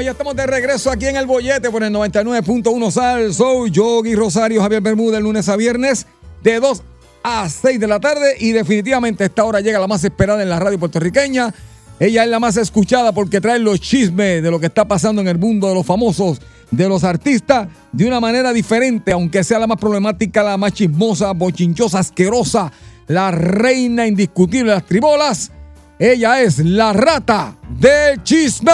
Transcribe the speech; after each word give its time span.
Ya 0.00 0.12
estamos 0.12 0.36
de 0.36 0.46
regreso 0.46 0.92
aquí 0.92 1.06
en 1.06 1.16
el 1.16 1.26
bollete 1.26 1.70
por 1.70 1.82
el 1.82 1.92
99.1 1.92 2.90
Sal. 2.92 3.34
Soy 3.34 3.72
Yogi 3.72 4.14
Rosario 4.14 4.62
Javier 4.62 4.80
Bermúdez, 4.80 5.20
lunes 5.20 5.48
a 5.48 5.56
viernes, 5.56 6.06
de 6.40 6.60
2 6.60 6.82
a 7.24 7.48
6 7.48 7.80
de 7.80 7.86
la 7.88 7.98
tarde. 7.98 8.36
Y 8.38 8.52
definitivamente 8.52 9.24
esta 9.24 9.44
hora 9.44 9.60
llega 9.60 9.80
la 9.80 9.88
más 9.88 10.04
esperada 10.04 10.40
en 10.40 10.50
la 10.50 10.60
radio 10.60 10.78
puertorriqueña. 10.78 11.52
Ella 11.98 12.22
es 12.22 12.30
la 12.30 12.38
más 12.38 12.56
escuchada 12.56 13.10
porque 13.10 13.40
trae 13.40 13.58
los 13.58 13.80
chismes 13.80 14.40
de 14.40 14.50
lo 14.52 14.60
que 14.60 14.66
está 14.66 14.86
pasando 14.86 15.20
en 15.20 15.26
el 15.26 15.38
mundo 15.38 15.68
de 15.68 15.74
los 15.74 15.84
famosos, 15.84 16.40
de 16.70 16.88
los 16.88 17.02
artistas, 17.02 17.68
de 17.90 18.06
una 18.06 18.20
manera 18.20 18.52
diferente, 18.52 19.10
aunque 19.10 19.42
sea 19.42 19.58
la 19.58 19.66
más 19.66 19.78
problemática, 19.78 20.44
la 20.44 20.56
más 20.56 20.74
chismosa, 20.74 21.32
bochinchosa, 21.32 21.98
asquerosa, 21.98 22.70
la 23.08 23.32
reina 23.32 24.06
indiscutible 24.06 24.70
de 24.70 24.76
las 24.76 24.86
tribolas. 24.86 25.50
Ella 25.98 26.40
es 26.40 26.60
la 26.60 26.92
rata 26.92 27.56
del 27.68 28.22
chisme. 28.22 28.72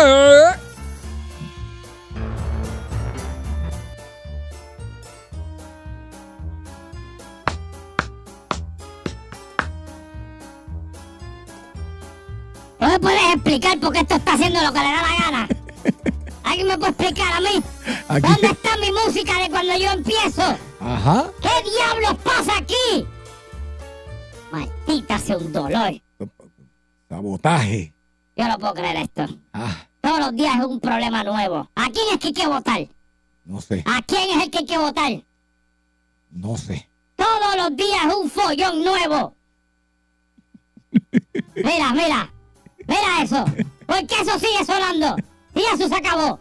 ¿No 12.84 12.90
me 12.90 12.98
puedes 13.00 13.22
explicar 13.34 13.80
por 13.80 13.94
qué 13.94 14.00
esto 14.00 14.16
está 14.16 14.34
haciendo 14.34 14.60
lo 14.60 14.70
que 14.70 14.78
le 14.78 14.84
da 14.84 15.00
la 15.02 15.24
gana? 15.24 15.48
¿Alguien 16.44 16.66
me 16.66 16.76
puede 16.76 16.90
explicar 16.90 17.32
a 17.32 17.40
mí? 17.40 17.62
Aquí- 18.08 18.20
¿Dónde 18.28 18.46
está 18.48 18.76
mi 18.76 18.92
música 18.92 19.38
de 19.42 19.48
cuando 19.48 19.74
yo 19.78 19.90
empiezo? 19.90 20.42
Ajá. 20.80 21.30
¿Qué 21.40 21.70
diablos 21.70 22.14
pasa 22.22 22.58
aquí? 22.58 23.06
Maldita 24.52 25.18
sea 25.18 25.38
un 25.38 25.50
dolor. 25.50 25.94
Sabotaje. 27.08 27.94
Yo 28.36 28.48
no 28.48 28.58
puedo 28.58 28.74
creer 28.74 28.96
esto. 28.96 29.28
Ah, 29.54 29.86
Todos 30.02 30.18
los 30.20 30.36
días 30.36 30.54
es 30.58 30.64
un 30.66 30.78
problema 30.78 31.24
nuevo. 31.24 31.70
¿A 31.76 31.84
quién 31.84 32.04
es 32.12 32.18
que 32.18 32.26
hay 32.26 32.32
que 32.34 32.46
votar? 32.46 32.86
no 33.46 33.62
sé, 33.62 33.82
¿A 33.86 34.02
quién 34.02 34.28
es 34.38 34.42
el 34.44 34.50
que 34.50 34.58
hay 34.58 34.66
que 34.66 34.76
votar? 34.78 35.10
no 36.32 36.58
sé. 36.58 36.86
Todos 37.16 37.56
los 37.56 37.74
días 37.76 38.04
es 38.08 38.14
un 38.14 38.28
follón 38.30 38.84
nuevo. 38.84 39.34
Mira, 41.54 41.90
mira. 41.94 42.30
Mira 42.86 43.22
eso. 43.22 43.44
¿Por 43.86 44.06
qué 44.06 44.14
eso 44.20 44.38
sigue 44.38 44.64
sonando? 44.64 45.16
Y 45.54 45.60
eso 45.74 45.88
se 45.88 45.94
acabó. 45.94 46.38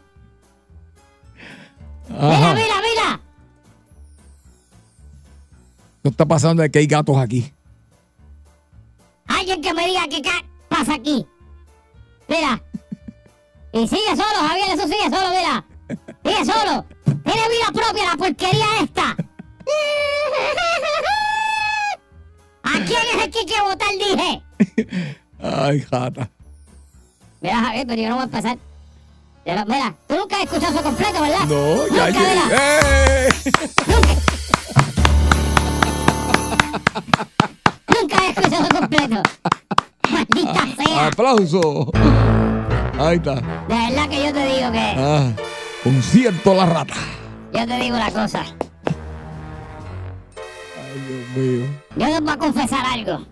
Mira, 2.09 2.27
Ajá. 2.37 2.53
mira, 2.53 2.75
mira. 2.81 3.19
¿Qué 6.03 6.09
está 6.09 6.25
pasando? 6.25 6.63
Es 6.63 6.69
que 6.71 6.79
hay 6.79 6.87
gatos 6.87 7.17
aquí. 7.17 7.51
Alguien 9.27 9.61
que 9.61 9.73
me 9.73 9.85
diga 9.87 10.07
qué 10.09 10.21
pasa 10.67 10.95
aquí. 10.95 11.25
Mira. 12.27 12.61
Y 13.71 13.87
sigue 13.87 14.09
solo, 14.09 14.47
Javier, 14.47 14.69
eso 14.71 14.83
sigue 14.87 15.09
solo, 15.09 15.29
mira. 15.29 15.65
Sigue 16.23 16.45
solo. 16.45 16.85
Tiene 17.05 17.49
vida 17.49 17.71
propia 17.73 18.05
la 18.05 18.17
porquería 18.17 18.65
esta. 18.81 19.15
¿A 22.63 22.71
quién 22.85 23.01
es 23.17 23.23
el 23.25 23.31
que 23.31 23.39
hay 23.39 23.45
que 23.45 23.61
votar, 23.61 23.89
dije? 23.97 25.17
Ay, 25.41 25.81
jata. 25.81 26.29
Mira, 27.43 27.59
Javier, 27.59 27.85
pero 27.85 28.01
yo 28.01 28.09
no 28.09 28.15
voy 28.15 28.25
a. 28.33 28.57
Yo 29.45 29.55
no- 29.55 29.65
mira, 29.65 29.93
tú 30.07 30.15
nunca 30.15 30.37
has 30.37 30.43
escuchado 30.43 30.73
eso 30.73 30.81
completo, 30.83 31.21
¿verdad? 31.21 31.39
No, 31.45 31.87
ya 31.93 32.09
Nunca. 32.09 32.49
¡Eh! 32.53 33.29
Nunca 37.99 38.17
he 38.25 38.29
escuchado 38.29 38.63
eso 38.63 38.79
completo. 38.79 39.21
Maldita 40.09 40.65
sea. 40.85 41.07
¡Aplauso! 41.07 41.91
Ahí 42.97 43.17
está. 43.17 43.35
De 43.35 43.41
verdad 43.67 44.09
que 44.09 44.23
yo 44.25 44.33
te 44.33 44.45
digo 44.45 44.71
que. 44.71 44.93
Ah, 44.97 45.31
concierto 45.83 46.53
La 46.53 46.65
Rata. 46.65 46.93
Yo 47.53 47.67
te 47.67 47.75
digo 47.79 47.97
una 47.97 48.11
cosa. 48.11 48.43
Ay, 50.77 51.01
Dios 51.07 51.27
mío. 51.35 51.65
Yo 51.97 52.05
les 52.07 52.21
voy 52.21 52.31
a 52.31 52.37
confesar 52.37 52.85
algo. 52.85 53.25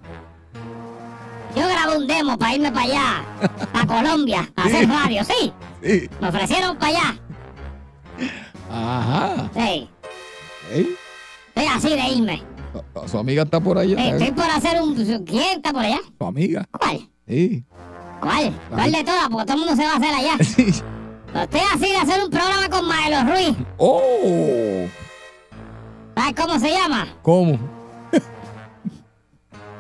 Yo 1.56 1.68
grabé 1.68 1.98
un 1.98 2.08
demo 2.08 2.38
para 2.38 2.56
irme 2.56 2.72
para 2.72 2.86
allá, 2.86 3.26
a 3.74 3.86
Colombia, 3.86 4.50
a 4.56 4.64
hacer 4.64 4.88
radio, 4.88 5.24
sí. 5.24 5.54
Sí. 5.84 6.10
Me 6.22 6.30
ofrecieron 6.30 6.78
para 6.78 6.92
allá, 6.92 7.22
Ajá. 8.70 9.50
sí. 9.54 9.90
Ey, 10.74 10.96
Estoy 11.54 11.66
así 11.66 11.90
de 11.90 12.08
irme. 12.16 12.44
Su, 13.04 13.08
su 13.10 13.18
amiga 13.18 13.44
está 13.44 13.60
por 13.60 13.78
allá. 13.78 13.98
Sí, 13.98 14.02
¿eh? 14.04 14.10
estoy 14.12 14.32
por 14.32 14.46
hacer 14.50 14.82
un... 14.82 14.96
¿Quién 15.26 15.58
está 15.58 15.74
por 15.74 15.84
allá? 15.84 16.00
Su 16.18 16.26
amiga. 16.26 16.66
¿Cuál? 16.72 17.10
Sí. 17.28 17.66
¿Cuál? 18.22 18.54
¿Cuál 18.70 18.92
de 18.94 19.04
todas? 19.04 19.28
Porque 19.30 19.46
todo 19.46 19.54
el 19.58 19.66
mundo 19.66 19.76
se 19.76 19.86
va 19.86 19.94
a 19.94 19.98
hacer 19.98 20.14
allá. 20.14 20.38
Sí. 20.44 20.84
Estoy 21.34 21.62
así 21.74 21.88
de 21.92 21.96
hacer 21.98 22.24
un 22.24 22.30
programa 22.30 22.70
con 22.70 22.86
Maelo 22.88 23.32
Ruiz. 23.34 23.58
¡Oh! 23.78 24.86
¿Sabes 26.16 26.36
cómo 26.36 26.60
se 26.60 26.70
llama? 26.72 27.08
¿Cómo? 27.22 27.58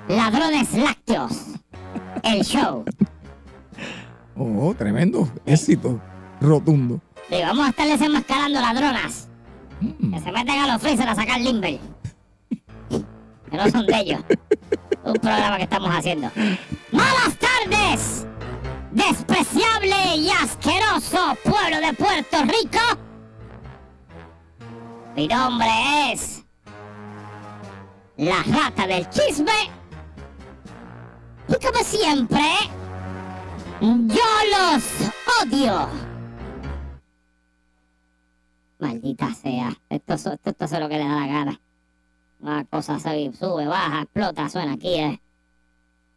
Ladrones 0.08 0.74
Lácteos. 0.74 1.51
El 2.24 2.44
show. 2.44 2.84
Oh, 4.36 4.74
tremendo. 4.78 5.28
Éxito. 5.46 6.00
Rotundo. 6.40 7.00
Y 7.30 7.42
vamos 7.42 7.66
a 7.66 7.70
estar 7.70 7.88
desenmascarando 7.88 8.60
ladronas. 8.60 9.28
Mm. 9.80 10.14
Que 10.14 10.20
se 10.20 10.32
meten 10.32 10.60
a 10.60 10.68
los 10.74 10.82
freezer 10.82 11.08
a 11.08 11.16
sacar 11.16 11.40
limber. 11.40 11.80
Que 12.90 13.58
no 13.58 13.70
son 13.70 13.86
de 13.86 14.00
ellos. 14.00 14.22
Un 15.04 15.14
programa 15.14 15.58
que 15.58 15.64
estamos 15.64 15.90
haciendo. 15.94 16.30
¡Malas 16.92 17.38
tardes! 17.38 18.28
Despreciable 18.92 20.16
y 20.18 20.30
asqueroso 20.30 21.36
pueblo 21.44 21.80
de 21.86 21.94
Puerto 21.94 22.38
Rico. 22.44 22.80
Mi 25.16 25.28
nombre 25.28 25.70
es. 26.12 26.44
La 28.18 28.44
rata 28.44 28.88
del 28.88 29.10
chisme. 29.10 29.81
Y 31.52 31.66
como 31.66 31.84
siempre. 31.84 32.42
Yo 33.82 34.24
los 34.52 34.84
odio. 35.44 35.90
Maldita 38.80 39.34
sea. 39.34 39.74
Esto, 39.90 40.14
esto, 40.16 40.38
esto 40.44 40.66
es 40.66 40.72
lo 40.80 40.90
que 40.90 40.98
le 40.98 41.04
da 41.08 41.16
la 41.20 41.28
gana. 41.28 41.62
Una 42.40 42.66
cosa 42.66 43.00
se 43.00 43.32
sube, 43.34 43.68
baja, 43.68 44.02
explota, 44.02 44.50
suena 44.50 44.74
aquí. 44.74 44.96
eh. 44.96 45.22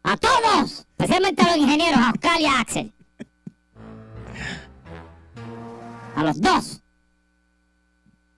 ¡A 0.03 0.17
todos! 0.17 0.87
Especialmente 0.99 1.43
a 1.43 1.47
los 1.49 1.57
ingenieros, 1.57 1.99
a 1.99 2.11
Oscar 2.11 2.41
y 2.41 2.47
a 2.47 2.61
Axel. 2.61 2.93
A 6.17 6.23
los 6.25 6.41
dos. 6.41 6.81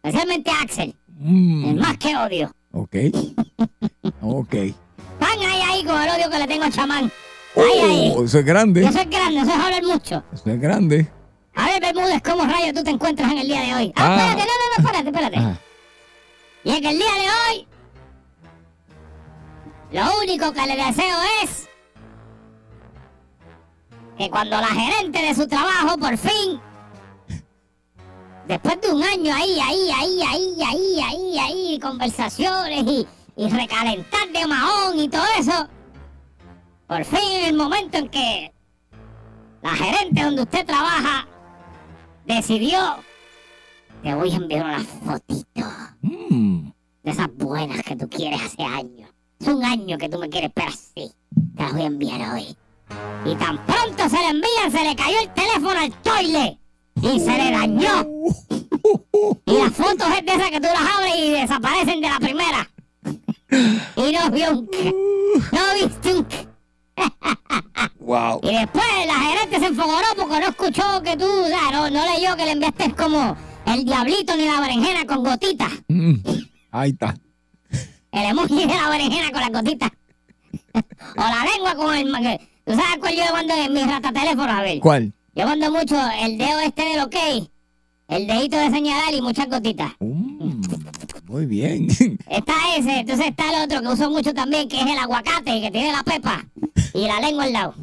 Especialmente 0.03 0.51
a 0.51 0.61
Axel. 0.63 0.97
Mm, 1.19 1.65
El 1.71 1.77
más 1.77 1.99
que 1.99 2.17
odio. 2.17 2.53
Ok. 2.73 2.97
Ok. 4.23 4.55
Ahí, 5.47 5.61
ahí 5.69 5.85
con 5.85 6.01
el 6.03 6.09
odio 6.11 6.31
que 6.31 6.39
le 6.39 6.47
tengo 6.47 6.65
a 6.65 6.71
chamán. 6.71 7.11
Oh, 7.55 8.25
eso 8.25 8.39
es 8.39 8.45
grande. 8.45 8.85
Eso 8.85 8.99
es 9.01 9.09
grande, 9.11 9.41
eso 9.41 9.51
es 9.51 9.57
hablar 9.65 9.83
mucho. 9.83 10.23
Eso 10.33 10.51
es 10.51 10.61
grande. 10.61 11.11
A 11.55 11.67
ver, 11.67 11.81
Bermúdez, 11.81 12.21
¿cómo 12.23 12.45
rayos 12.45 12.75
tú 12.75 12.85
te 12.85 12.91
encuentras 12.91 13.33
en 13.33 13.39
el 13.39 13.47
día 13.49 13.61
de 13.63 13.75
hoy? 13.75 13.93
Ah, 13.97 14.05
Ah. 14.09 14.17
espérate, 14.17 14.43
no, 14.43 14.47
no, 14.47 14.67
no, 14.69 14.85
espérate, 14.85 15.09
espérate. 15.09 15.37
Ah, 15.39 15.59
Y 16.65 16.81
que 16.83 16.91
el 16.91 16.99
día 16.99 17.13
de 17.15 17.55
hoy, 17.55 17.69
lo 19.93 20.19
único 20.23 20.53
que 20.53 20.67
le 20.67 20.77
deseo 20.77 21.17
es 21.43 21.69
que 24.19 24.29
cuando 24.31 24.61
la 24.61 24.67
gerente 24.69 25.19
de 25.23 25.35
su 25.35 25.47
trabajo 25.47 25.97
por 25.99 26.17
fin, 26.19 26.61
después 28.47 28.81
de 28.81 28.91
un 28.93 29.03
año 29.03 29.35
ahí, 29.35 29.59
ahí, 29.61 29.91
ahí, 29.95 30.21
ahí, 30.23 30.63
ahí, 30.63 31.01
ahí, 31.03 31.39
ahí, 31.39 31.79
conversaciones 31.81 32.83
y, 32.87 33.07
y 33.37 33.49
recalentar 33.49 34.29
de 34.33 34.47
mahón 34.47 34.99
y 34.99 35.09
todo 35.09 35.25
eso, 35.39 35.69
por 36.87 37.05
fin 37.05 37.33
en 37.33 37.45
el 37.47 37.55
momento 37.55 37.99
en 37.99 38.09
que 38.09 38.53
la 39.63 39.71
gerente 39.71 40.23
donde 40.23 40.43
usted 40.43 40.65
trabaja 40.65 41.27
decidió, 42.25 42.97
te 44.03 44.15
voy 44.15 44.31
a 44.31 44.37
enviar 44.37 44.65
una 44.65 44.81
fotito 44.81 45.67
mm, 46.03 46.71
de 47.03 47.11
esas 47.11 47.29
buenas 47.35 47.83
que 47.83 47.97
tú 47.97 48.09
quieres 48.09 48.41
hace 48.43 48.63
años. 48.63 49.11
Es 49.39 49.49
un 49.49 49.65
año 49.65 49.99
que 49.99 50.09
tú 50.09 50.19
me 50.19 50.29
quieres, 50.29 50.51
pero 50.55 50.69
así. 50.69 51.13
Te 51.57 51.63
las 51.63 51.73
voy 51.73 51.83
a 51.83 51.87
enviar 51.87 52.33
hoy. 52.33 52.57
Y 53.25 53.35
tan 53.35 53.65
pronto 53.67 54.09
se 54.09 54.17
le 54.17 54.29
envían, 54.29 54.71
se 54.71 54.83
le 54.83 54.97
cayó 54.97 55.21
el 55.21 55.35
teléfono 55.35 55.79
al 55.79 55.93
toile. 56.03 56.59
Y 57.03 57.21
se 57.21 57.33
le 57.33 57.51
dañó. 57.51 58.07
Y 59.47 59.53
las 59.59 59.73
fotos 59.73 60.07
es 60.17 60.27
de 60.27 60.33
esas 60.33 60.51
que 60.51 60.61
tú 60.61 60.67
las 60.67 60.97
abres 60.97 61.17
y 61.19 61.31
desaparecen 61.33 62.01
de 62.01 62.09
la 62.09 62.19
primera. 62.19 62.69
Y 63.97 64.13
no 64.13 64.31
vio 64.31 64.51
un... 64.59 64.69
c- 64.73 64.95
No 65.53 65.61
viste 65.87 66.15
un... 66.15 66.27
c- 66.31 66.49
wow. 68.01 68.41
Y 68.45 68.55
después 68.55 68.85
la 69.07 69.15
gerente 69.15 69.59
se 69.61 69.67
enfogonó 69.67 70.07
porque 70.17 70.41
no 70.41 70.49
escuchó 70.49 71.03
que 71.03 71.17
tú... 71.17 71.27
O 71.27 71.47
sea, 71.47 71.71
no, 71.73 71.91
no 71.91 72.05
leyó 72.15 72.37
que 72.37 72.45
le 72.45 72.53
enviaste 72.53 72.93
como 72.95 73.37
el 73.67 73.85
diablito 73.85 74.37
ni 74.37 74.47
la 74.47 74.61
berenjena 74.61 75.05
con 75.07 75.25
gotitas. 75.25 75.73
Mm, 75.89 76.15
ahí 76.71 76.91
está. 76.91 77.15
El 78.13 78.25
emoji 78.31 78.67
de 78.67 78.75
la 78.75 78.89
berenjena 78.91 79.31
con 79.31 79.41
las 79.41 79.51
gotitas. 79.53 79.91
o 80.75 81.21
la 81.21 81.45
lengua 81.53 81.75
con 81.75 81.95
el... 81.95 82.39
¿Tú 82.65 82.73
sabes 82.73 82.99
cuál 82.99 83.15
yo 83.15 83.23
mando 83.33 83.55
en 83.55 83.73
mi 83.73 83.83
ratateléfono, 83.85 84.53
a 84.53 84.63
ver? 84.63 84.81
¿Cuál? 84.81 85.13
Yo 85.35 85.47
mando 85.47 85.71
mucho 85.71 85.97
el 86.23 86.39
dedo 86.39 86.59
este 86.61 86.83
del 86.83 87.01
ok, 87.01 87.17
el 88.09 88.27
dedito 88.27 88.57
de 88.57 88.71
señalar 88.71 89.13
y 89.15 89.21
muchas 89.21 89.49
gotitas. 89.49 89.93
Mm, 90.01 90.36
muy 91.27 91.47
bien. 91.47 91.89
Está 92.31 92.55
ese, 92.77 93.01
entonces 93.01 93.27
está 93.27 93.45
el 93.51 93.65
otro 93.65 93.81
que 93.81 93.89
uso 93.89 94.11
mucho 94.11 94.33
también, 94.35 94.69
que 94.69 94.77
es 94.81 94.87
el 94.87 94.99
aguacate, 94.99 95.61
que 95.61 95.71
tiene 95.71 95.93
la 95.93 96.03
pepa 96.03 96.45
y 96.95 97.07
la 97.07 97.21
lengua 97.21 97.45
al 97.45 97.53
lado. 97.53 97.75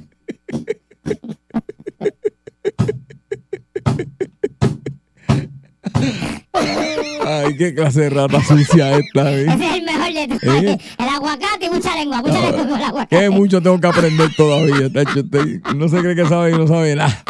Ay, 7.26 7.56
qué 7.58 7.74
clase 7.74 8.02
de 8.02 8.10
rata 8.10 8.42
sucia 8.44 8.98
esta. 8.98 9.32
¿eh? 9.32 9.46
Ese 9.48 9.66
es 9.70 9.74
el 9.76 9.84
mejor 9.84 10.14
de 10.14 10.28
todos. 10.28 10.64
¿Eh? 10.64 10.78
El 11.00 11.08
aguacate 11.10 11.66
y 11.66 11.70
mucha 11.70 11.96
lengua, 11.96 12.22
mucha 12.22 12.40
lengua 12.42 12.68
con 12.68 12.78
el 12.80 12.84
aguacate. 12.84 13.20
Que 13.20 13.30
mucho 13.30 13.62
tengo 13.62 13.80
que 13.80 13.88
aprender 13.88 14.30
todavía. 14.36 14.92
tacho, 14.92 15.22
usted 15.22 15.62
no 15.76 15.88
se 15.90 16.00
cree 16.00 16.16
que 16.16 16.26
sabe 16.28 16.52
y 16.52 16.54
no 16.58 16.68
sabe 16.68 16.96
nada. 16.96 17.24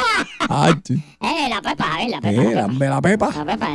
Ay, 0.50 0.74
ch- 0.74 1.02
Eh, 1.22 1.50
la 1.50 1.62
pepa, 1.62 1.94
a 1.94 1.98
ver, 1.98 2.10
la 2.10 2.22
pepa. 2.22 2.32
eh, 2.42 2.56
la 2.56 2.68
pepa. 2.68 2.68
dame 2.68 2.88
la 2.90 3.02
pepa. 3.02 3.32
La 3.36 3.46
pepa, 3.46 3.70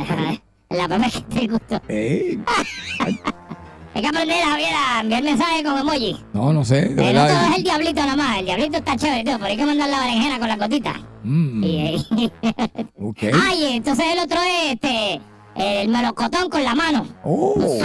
la 0.69 0.85
es 1.07 1.13
que 1.13 1.21
te 1.21 1.47
gusto. 1.47 1.81
Eh, 1.87 2.37
Hay 3.95 4.01
que 4.03 4.07
aprender, 4.07 4.37
Javier, 4.43 4.69
a 4.75 5.01
enviar 5.01 5.23
mensajes 5.23 5.63
con 5.63 5.77
emoji. 5.79 6.15
no, 6.33 6.53
no 6.53 6.63
sé, 6.63 6.81
de 6.89 7.09
El 7.09 7.17
otro 7.17 7.23
verdad. 7.33 7.49
es 7.51 7.57
el 7.57 7.63
diablito 7.63 8.05
nomás. 8.05 8.37
El 8.39 8.45
diablito 8.45 8.77
está 8.77 8.95
chévere, 8.95 9.23
tío, 9.23 9.33
pero 9.33 9.45
hay 9.45 9.57
que 9.57 9.65
mandar 9.65 9.89
la 9.89 9.99
berenjena 10.01 10.39
con 10.39 10.47
la 10.47 10.57
gotita. 10.57 10.93
Mm, 11.23 11.63
Y, 11.63 12.05
ok. 12.99 13.17
Ay, 13.47 13.65
entonces 13.73 14.05
el 14.13 14.19
otro 14.19 14.39
es 14.41 14.73
este, 14.73 15.19
el 15.55 15.89
melocotón 15.89 16.49
con 16.49 16.63
la 16.63 16.75
mano. 16.75 17.05
Oh. 17.23 17.55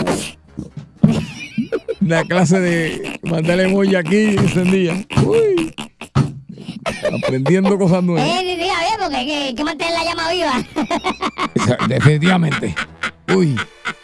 Una 2.00 2.22
clase 2.24 2.60
de 2.60 3.18
mandar 3.22 3.58
emoji 3.60 3.96
aquí 3.96 4.16
encendida. 4.36 4.94
Uy. 5.24 5.74
Aprendiendo 7.24 7.78
cosas 7.78 7.98
Eh, 7.98 8.02
nuevas. 8.02 8.28
sí, 8.40 8.56
sí, 8.60 8.68
porque 9.00 9.16
hay 9.16 9.26
que, 9.26 9.36
hay 9.36 9.54
que 9.54 9.64
mantener 9.64 9.92
la 9.94 10.04
llama 10.04 10.30
viva. 10.30 10.52
Definitivamente. 11.88 12.74
Uy, 13.34 13.56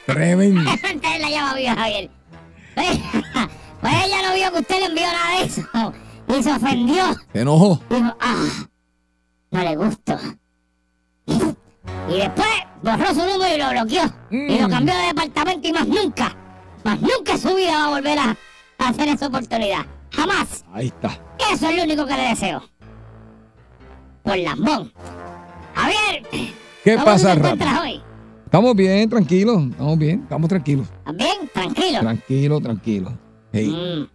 tremendo. 0.07 0.63
mantener 0.83 1.21
la 1.21 1.31
llama 1.31 1.55
viva, 1.55 1.75
Javier. 1.75 2.11
Pues 3.81 3.95
ella 4.05 4.29
no 4.29 4.35
vio 4.35 4.53
que 4.53 4.59
usted 4.59 4.79
le 4.81 4.87
envió 4.87 5.07
nada 5.07 5.39
de 5.39 5.45
eso. 5.47 5.63
Y 6.39 6.43
se 6.43 6.53
ofendió. 6.53 7.03
Se 7.33 7.41
enojó. 7.41 7.81
Dijo, 7.89 8.15
ah, 8.21 8.47
no 9.53 9.61
le 9.63 9.75
gusto. 9.77 10.19
Y 11.27 12.19
después 12.19 12.47
borró 12.83 13.07
su 13.15 13.25
número 13.27 13.55
y 13.55 13.59
lo 13.59 13.71
bloqueó. 13.71 14.03
Y 14.31 14.59
lo 14.59 14.69
Mm. 14.69 14.71
cambió 14.71 14.95
de 14.95 15.07
departamento 15.07 15.67
y 15.69 15.73
más 15.73 15.89
nunca, 15.89 16.37
más 16.85 17.01
nunca 17.01 17.39
su 17.39 17.55
vida 17.55 17.73
va 17.79 17.85
a 17.87 17.89
volver 17.89 18.19
a, 18.19 18.37
a 18.79 18.89
hacer 18.89 19.09
esa 19.09 19.29
oportunidad. 19.29 19.87
Jamás. 20.13 20.63
Ahí 20.75 20.89
está. 20.89 21.19
Eso 21.51 21.71
es 21.71 21.77
lo 21.77 21.85
único 21.85 22.05
que 22.05 22.15
le 22.17 22.23
deseo. 22.29 22.63
Por 24.31 24.39
lambón. 24.39 24.93
Javier, 25.75 26.23
¿Qué 26.85 26.93
¿cómo 26.95 27.05
pasa, 27.05 27.33
te 27.33 27.39
encuentras 27.41 27.81
hoy? 27.81 28.01
Estamos 28.45 28.77
bien, 28.77 29.11
tranquilos. 29.11 29.63
Estamos 29.73 29.99
bien, 29.99 30.21
estamos 30.23 30.49
tranquilos. 30.49 30.87
¿Estás 30.99 31.17
bien? 31.17 31.51
Tranquilo. 31.53 31.99
Tranquilo, 31.99 32.61
tranquilo. 32.61 33.19
Hey, 33.53 33.67
Mm, 33.69 34.07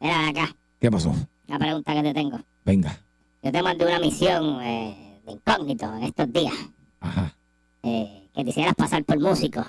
Mira 0.00 0.28
acá, 0.28 0.56
¿qué 0.80 0.90
pasó? 0.90 1.14
la 1.48 1.58
pregunta 1.58 1.92
que 1.92 2.02
te 2.02 2.14
tengo. 2.14 2.40
Venga. 2.64 2.98
Yo 3.42 3.52
te 3.52 3.62
mandé 3.62 3.84
una 3.84 3.98
misión 3.98 4.58
eh, 4.62 5.20
de 5.26 5.32
incógnito 5.32 5.84
en 5.96 6.02
estos 6.04 6.32
días. 6.32 6.54
Ajá. 7.00 7.34
eh, 7.82 8.30
que 8.34 8.44
te 8.44 8.48
hicieras 8.50 8.74
pasar 8.74 9.04
por 9.04 9.20
músico 9.20 9.66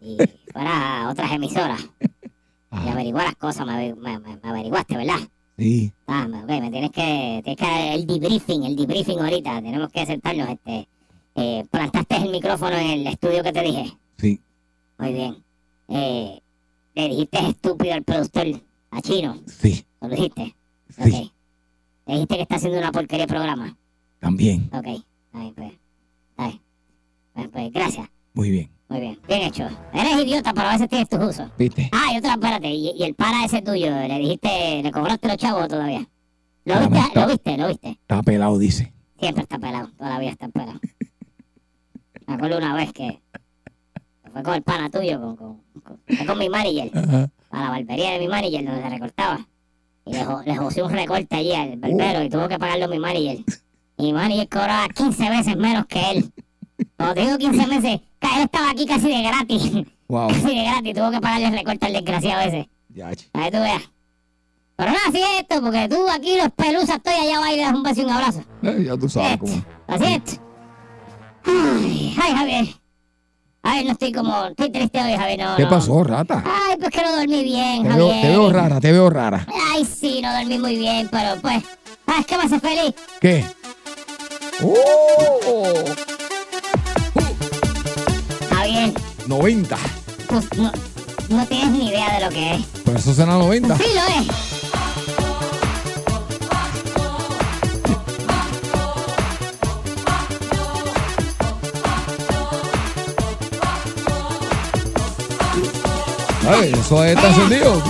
y 0.00 0.16
fueras 0.52 0.74
a 0.74 1.08
otras 1.10 1.30
emisoras 1.30 1.80
y 2.02 2.06
Ajá. 2.72 2.90
averiguaras 2.92 3.36
cosas, 3.36 3.64
me, 3.68 3.72
aver- 3.72 3.96
me- 3.96 4.18
me- 4.18 4.36
me 4.42 4.48
averiguaste, 4.48 4.96
¿verdad? 4.96 5.20
Sí. 5.60 5.92
Ah, 6.06 6.26
me, 6.26 6.38
ok, 6.42 6.48
me 6.62 6.70
tienes 6.70 6.90
que, 6.90 7.42
tienes 7.44 7.56
que 7.56 7.94
el 7.94 8.06
debriefing, 8.06 8.64
el 8.64 8.76
debriefing 8.76 9.18
ahorita, 9.18 9.60
tenemos 9.60 9.92
que 9.92 10.06
sentarnos, 10.06 10.48
este, 10.48 10.88
eh, 11.34 11.64
plantaste 11.70 12.16
el 12.16 12.30
micrófono 12.30 12.76
en 12.78 12.90
el 13.00 13.06
estudio 13.08 13.42
que 13.42 13.52
te 13.52 13.60
dije, 13.62 13.92
Sí. 14.16 14.40
muy 14.98 15.12
bien, 15.12 15.36
eh, 15.88 16.40
le 16.94 17.08
dijiste 17.10 17.46
estúpido 17.46 17.92
al 17.92 18.02
productor, 18.04 18.46
a 18.90 19.02
Chino, 19.02 19.38
Sí. 19.46 19.84
¿lo 20.00 20.08
dijiste? 20.08 20.56
Sí. 20.88 21.30
Le 22.06 22.14
dijiste 22.14 22.36
que 22.36 22.42
está 22.42 22.56
haciendo 22.56 22.78
una 22.78 22.90
porquería 22.90 23.26
de 23.26 23.28
programa, 23.32 23.76
También. 24.18 24.70
ok, 24.72 24.84
bien, 25.34 25.54
pues. 25.54 25.72
Pues, 27.34 27.48
pues, 27.52 27.72
gracias. 27.72 28.08
Muy 28.34 28.50
bien. 28.50 28.70
Muy 28.90 29.00
bien, 29.00 29.18
bien 29.28 29.42
hecho. 29.42 29.68
Eres 29.92 30.24
idiota, 30.24 30.52
pero 30.52 30.68
a 30.68 30.72
veces 30.72 30.88
tienes 30.88 31.08
tus 31.08 31.20
usos. 31.20 31.48
¿Viste? 31.56 31.88
Ah, 31.92 32.12
y 32.12 32.18
otra, 32.18 32.32
espérate, 32.32 32.68
y, 32.70 32.90
y 32.90 33.04
el 33.04 33.14
para 33.14 33.44
ese 33.44 33.62
tuyo, 33.62 33.88
le 33.88 34.18
dijiste, 34.18 34.82
le 34.82 34.90
cobraste 34.90 35.28
los 35.28 35.36
chavos 35.36 35.68
todavía. 35.68 36.06
¿Lo 36.64 36.80
viste? 36.80 36.98
está. 36.98 37.20
¿Lo 37.20 37.26
viste? 37.28 37.56
¿Lo 37.56 37.68
viste? 37.68 37.88
Está 37.90 38.22
pelado, 38.22 38.58
dice. 38.58 38.92
Siempre 39.18 39.42
está 39.44 39.58
pelado, 39.58 39.90
toda 39.96 40.10
la 40.10 40.18
vida 40.18 40.30
está 40.30 40.48
pelado. 40.48 40.80
Me 42.26 42.34
acuerdo 42.34 42.58
una 42.58 42.74
vez 42.74 42.92
que 42.92 43.20
fue 44.32 44.42
con 44.42 44.54
el 44.54 44.62
pana 44.62 44.90
tuyo, 44.90 45.20
con, 45.20 45.36
con, 45.36 45.60
con, 45.82 46.00
fue 46.08 46.26
con 46.26 46.38
mi 46.38 46.48
manager, 46.48 46.90
Ajá. 46.96 47.30
a 47.50 47.62
la 47.64 47.70
barbería 47.70 48.10
de 48.12 48.18
mi 48.18 48.28
manager, 48.28 48.64
donde 48.64 48.82
se 48.82 48.88
recortaba. 48.90 49.46
Y 50.04 50.12
le, 50.14 50.24
le 50.46 50.56
josé 50.56 50.82
un 50.82 50.90
recorte 50.90 51.36
allí 51.36 51.52
al 51.52 51.76
barbero 51.76 52.22
y 52.24 52.28
tuvo 52.28 52.48
que 52.48 52.58
pagarlo 52.58 52.88
mi 52.88 52.98
manager. 52.98 53.38
Y 53.98 54.02
mi 54.02 54.12
manager 54.12 54.48
cobraba 54.48 54.88
15 54.88 55.30
veces 55.30 55.56
menos 55.56 55.86
que 55.86 56.10
él. 56.10 56.32
Cuando 56.96 57.14
te 57.14 57.20
digo 57.22 57.38
15 57.38 57.66
meses, 57.66 58.00
él 58.20 58.42
estaba 58.42 58.70
aquí 58.70 58.86
casi 58.86 59.08
de 59.08 59.22
gratis. 59.22 59.72
Wow. 60.08 60.28
Casi 60.32 60.42
de 60.56 60.64
gratis, 60.64 60.94
tuvo 60.94 61.10
que 61.12 61.20
pagarle 61.20 61.46
el 61.46 61.52
recorte 61.52 61.86
al 61.86 61.92
desgraciado 61.92 62.40
ese. 62.42 62.68
Ya, 62.88 63.06
A 63.06 63.40
ver, 63.40 63.52
tú 63.52 63.58
veas. 63.60 63.82
Pero 64.76 64.90
nada, 64.92 65.02
así 65.08 65.18
es 65.20 65.40
esto, 65.40 65.60
porque 65.62 65.88
tú 65.88 66.08
aquí 66.10 66.36
los 66.36 66.50
pelusas 66.52 66.96
estoy 66.96 67.14
allá 67.14 67.38
va 67.40 67.52
y 67.52 67.56
le 67.56 67.62
das 67.62 67.74
un 67.74 67.82
beso 67.82 68.00
y 68.00 68.04
un 68.04 68.10
abrazo. 68.10 68.42
eh, 68.62 68.82
ya 68.86 68.96
tú 68.96 69.08
sabes 69.08 69.32
Esto, 69.32 69.44
cómo. 69.46 69.64
Así 69.86 70.04
es. 70.04 70.40
Ay, 71.44 72.16
ay, 72.20 72.34
Javier. 72.34 72.68
Ay, 73.62 73.84
no 73.84 73.92
estoy 73.92 74.10
como, 74.12 74.46
estoy 74.46 74.70
triste 74.72 75.00
hoy, 75.02 75.16
Javier. 75.16 75.38
No, 75.38 75.56
¿Qué 75.56 75.62
no. 75.64 75.68
pasó, 75.68 76.02
rata? 76.02 76.42
Ay, 76.46 76.76
pues 76.78 76.90
que 76.90 77.02
no 77.02 77.12
dormí 77.14 77.44
bien, 77.44 77.82
Te 77.82 77.88
veo, 77.90 78.08
Javier. 78.08 78.22
te 78.22 78.28
veo 78.30 78.52
rara, 78.52 78.80
te 78.80 78.92
veo 78.92 79.10
rara. 79.10 79.46
Ay, 79.72 79.84
sí, 79.84 80.20
no 80.22 80.32
dormí 80.32 80.58
muy 80.58 80.76
bien, 80.76 81.08
pero 81.12 81.40
pues, 81.42 81.62
¿sabes 82.06 82.26
qué 82.26 82.36
me 82.38 82.42
hace 82.44 82.58
feliz? 82.58 82.94
¿Qué? 83.20 83.44
¡Oh! 84.62 85.84
Javier, 88.72 88.92
90. 89.26 89.76
tú 90.28 90.40
no, 90.62 90.72
no 91.28 91.46
tienes 91.46 91.70
ni 91.70 91.88
idea 91.88 92.18
de 92.18 92.24
lo 92.24 92.30
que 92.30 92.54
es. 92.54 92.60
Pues 92.84 93.00
eso 93.00 93.14
será 93.14 93.32
90. 93.32 93.76
Sí 93.76 93.82
lo 93.94 94.20
es. 94.22 94.28
Ay, 106.48 106.72
eso 106.72 107.04
está 107.04 107.28
encendido. 107.28 107.82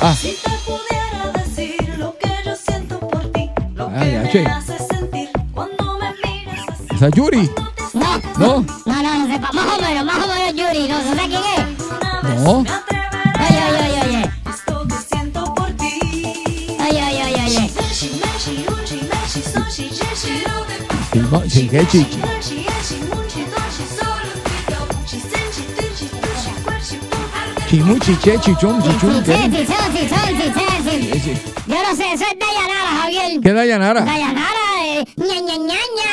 Ah, 0.00 0.14
Si 0.14 0.32
te 0.42 0.50
pudiera 0.64 1.32
decir 1.44 1.98
lo 1.98 2.16
que 2.16 2.28
yo 2.44 2.54
siento 2.56 2.98
por 3.00 3.30
ti, 3.32 3.50
lo 3.74 3.88
Ay, 3.94 4.10
que 4.10 4.16
ache. 4.18 4.42
me 4.42 4.50
hace 4.50 4.78
sentir 4.78 5.28
cuando 5.52 5.98
me 5.98 6.10
miras 6.24 6.68
así. 6.70 6.86
Esa 6.94 7.06
es 7.08 7.14
Yuri. 7.14 7.50
No. 8.10 8.18
¿No? 8.38 8.64
No, 8.86 9.02
no, 9.02 9.18
no 9.18 9.26
sepa. 9.32 9.52
Más 9.52 9.66
o 9.66 9.80
menos, 9.80 10.04
más 10.04 10.16
o 10.16 10.26
menos 10.26 10.54
Yuri. 10.54 10.88
No, 10.88 11.02
no 11.02 11.14
sé 11.14 11.28
quién 11.28 11.42
es. 11.56 12.40
No. 12.40 12.52
Oye, 12.58 13.60
oye, 13.70 13.82
oye, 13.86 14.00
oye. 14.06 14.22
Oye, 16.80 17.02
oye, 17.04 17.22
oye, 17.24 17.40
oye. 17.46 17.64
Sí, 21.48 21.68
qué 21.68 21.86
chichi. 21.86 22.20
Chimuchi, 27.68 28.16
che. 28.18 28.38
Sí, 28.38 28.54
sí. 31.20 31.32
Yo 31.66 31.76
no 31.82 31.94
sé, 31.94 32.12
eso 32.12 32.24
es 32.24 32.36
Dayanara, 32.36 32.90
Javier. 33.00 33.40
¿Qué 33.40 33.48
es 33.48 33.54
Dayanara? 33.54 34.00
Dayanara, 34.00 34.59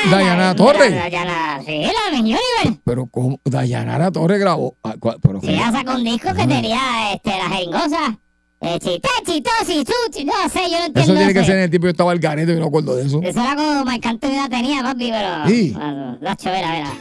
Dayanara 0.09 0.47
La- 0.47 0.55
Torres. 0.55 0.91
la- 0.91 0.97
Dayanara, 1.03 1.61
sí, 1.65 1.81
la 1.81 2.11
de 2.15 2.19
Universe. 2.21 2.79
Pero 2.83 3.07
¿cómo? 3.07 3.39
Dayanara 3.45 4.11
Torres 4.11 4.39
grabó. 4.39 4.75
Ah. 4.83 4.95
Pero 5.21 5.41
Sí, 5.41 5.57
sacó 5.71 5.93
un 5.95 6.03
disco 6.03 6.33
que 6.33 6.47
tenía 6.47 7.13
este, 7.13 7.29
la 7.29 7.49
jeringosa. 7.49 8.17
Eh, 8.59 8.79
chita, 8.79 9.09
chitosi, 9.23 9.83
chuchi, 9.83 10.25
no 10.25 10.33
sé, 10.51 10.61
yo 10.63 10.79
no 10.79 10.85
entiendo 10.85 10.99
Eso 11.01 11.13
tiene 11.13 11.31
que 11.33 11.43
ser 11.45 11.57
en 11.57 11.63
el 11.65 11.69
tipo 11.69 11.83
que 11.83 11.91
estaba 11.91 12.11
al 12.11 12.17
garete, 12.17 12.53
yo 12.53 12.59
no 12.59 12.65
acuerdo 12.65 12.95
de 12.95 13.05
eso. 13.05 13.21
Eso 13.21 13.39
era 13.39 13.55
como 13.55 13.85
Marc 13.85 14.03
Anthony 14.03 14.31
la 14.35 14.49
tenía, 14.49 14.81
papi, 14.81 15.11
pero... 15.11 15.47
Sí. 15.47 15.73
Ah, 15.79 16.15
Nacho, 16.19 16.49
vera, 16.49 16.71
vera. 16.71 16.91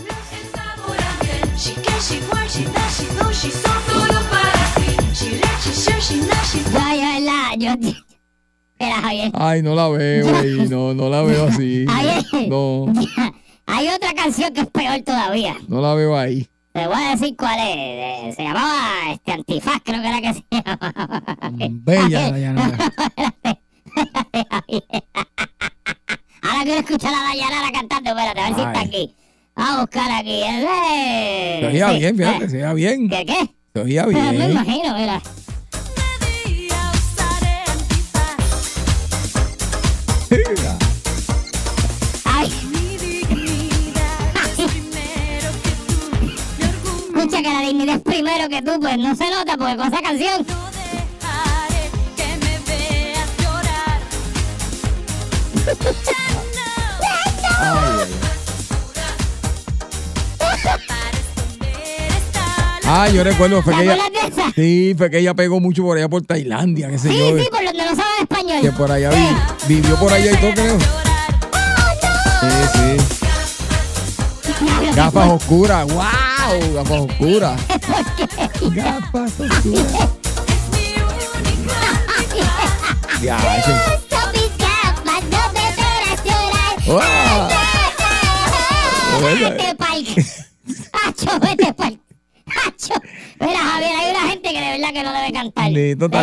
Yo, 6.73 6.81
yo, 6.95 7.21
la, 7.25 7.55
yo... 7.57 8.06
Javier. 8.79 9.31
Ay, 9.35 9.63
no 9.63 9.75
la 9.75 9.89
veo, 9.89 10.27
güey. 10.29 10.69
No, 10.69 10.93
no 10.95 11.09
la 11.09 11.23
veo 11.23 11.47
así. 11.47 11.87
Javier. 11.89 12.49
No, 12.49 12.87
Hay 13.67 13.89
otra 13.89 14.13
canción 14.15 14.53
que 14.53 14.61
es 14.61 14.67
peor 14.69 15.01
todavía. 15.03 15.57
no 15.69 15.81
la 15.81 15.95
veo 15.95 16.17
ahí. 16.17 16.47
Te 16.73 16.87
voy 16.87 16.97
a 17.03 17.11
decir 17.17 17.35
cuál 17.39 17.59
es. 17.59 17.75
Eh, 17.77 18.33
Se 18.37 18.43
llamaba 18.43 19.11
este, 19.11 19.33
Antifaz, 19.33 19.81
creo 19.83 20.03
que 20.03 20.09
era 20.09 20.21
que 20.21 20.35
se 20.35 20.45
llamaba. 20.51 20.93
Bella 21.71 22.31
Dayanara. 22.31 22.79
Ahora 26.43 26.63
quiero 26.65 26.81
escuchar 26.81 27.15
a 27.15 27.23
Dayanara 27.29 27.73
cantando. 27.73 28.11
Espérate, 28.11 28.41
a 28.41 28.45
ver 28.45 28.55
si 28.55 28.61
está 28.61 28.81
aquí. 28.81 29.15
Vamos 29.57 29.73
a 29.75 29.81
buscar 29.81 30.11
aquí. 30.13 30.41
Eh, 30.45 31.59
Se 31.61 31.67
oía 31.69 31.89
sí, 31.91 31.99
bien, 31.99 32.17
fíjate, 32.17 32.45
eh, 32.45 32.49
se 32.49 32.57
oía 32.59 32.73
bien. 32.75 33.09
¿Qué 33.09 33.25
qué? 33.27 33.51
Se 33.75 33.81
oía 33.81 34.05
Pues 34.05 34.17
me 34.17 34.31
bien. 34.33 34.51
imagino, 34.51 34.95
mira. 34.99 35.23
Ay, 42.25 42.53
escucha 47.15 47.43
que 47.43 47.53
la 47.53 47.61
dignidad 47.61 47.97
es 47.97 48.03
primero 48.03 48.49
que 48.49 48.61
tú, 48.61 48.79
pues 48.81 48.99
no 48.99 49.17
se 49.17 49.31
nota 49.31 49.57
porque 49.57 49.77
con 49.77 49.87
esa 49.87 50.03
canción. 50.03 50.47
Ah, 62.89 63.09
yo 63.09 63.25
recuerdo, 63.25 63.63
fue 63.63 63.73
¿Te 63.75 63.79
que 63.81 63.85
ella. 63.93 63.97
de 64.11 64.29
esa? 64.29 64.51
Sí, 64.55 64.95
fue 64.97 65.11
que 65.11 65.19
ella 65.19 65.35
pegó 65.35 65.59
mucho 65.61 65.83
por 65.83 65.97
allá 65.97 66.09
por 66.09 66.23
Tailandia, 66.25 66.89
qué 66.89 66.99
sé 66.99 67.09
Sí, 67.09 67.19
yo. 67.19 67.37
sí, 67.39 67.49
por 67.51 67.65
donde 67.65 67.85
no 67.85 67.97
saben 67.97 68.23
español. 68.23 68.59
Que 68.63 68.73
por 68.73 68.93
allá 68.93 69.11
vi- 69.11 69.75
vivió 69.75 69.97
por 69.97 70.13
allá 70.13 70.33
y 70.33 70.37
todo, 70.37 70.53
creo. 70.55 70.79
Sí, 72.41 72.47
sí. 72.75 72.97
Gafas 74.95 75.31
oscuras, 75.31 75.87
wow, 75.93 76.75
gafas 76.75 77.01
oscuras. 77.01 77.61
Gafas 78.73 79.33
oscuras. 79.41 80.09
Ya. 83.21 83.37
¡Wow! 86.87 87.49
Vete 89.23 89.75
pa'l... 89.75 90.07
Hacho, 90.93 91.41
vete 91.41 91.66
gente 94.87 94.93
que 94.93 94.99
que 94.99 95.03
no 95.05 95.13
debe 95.13 95.33
cantar. 95.33 95.71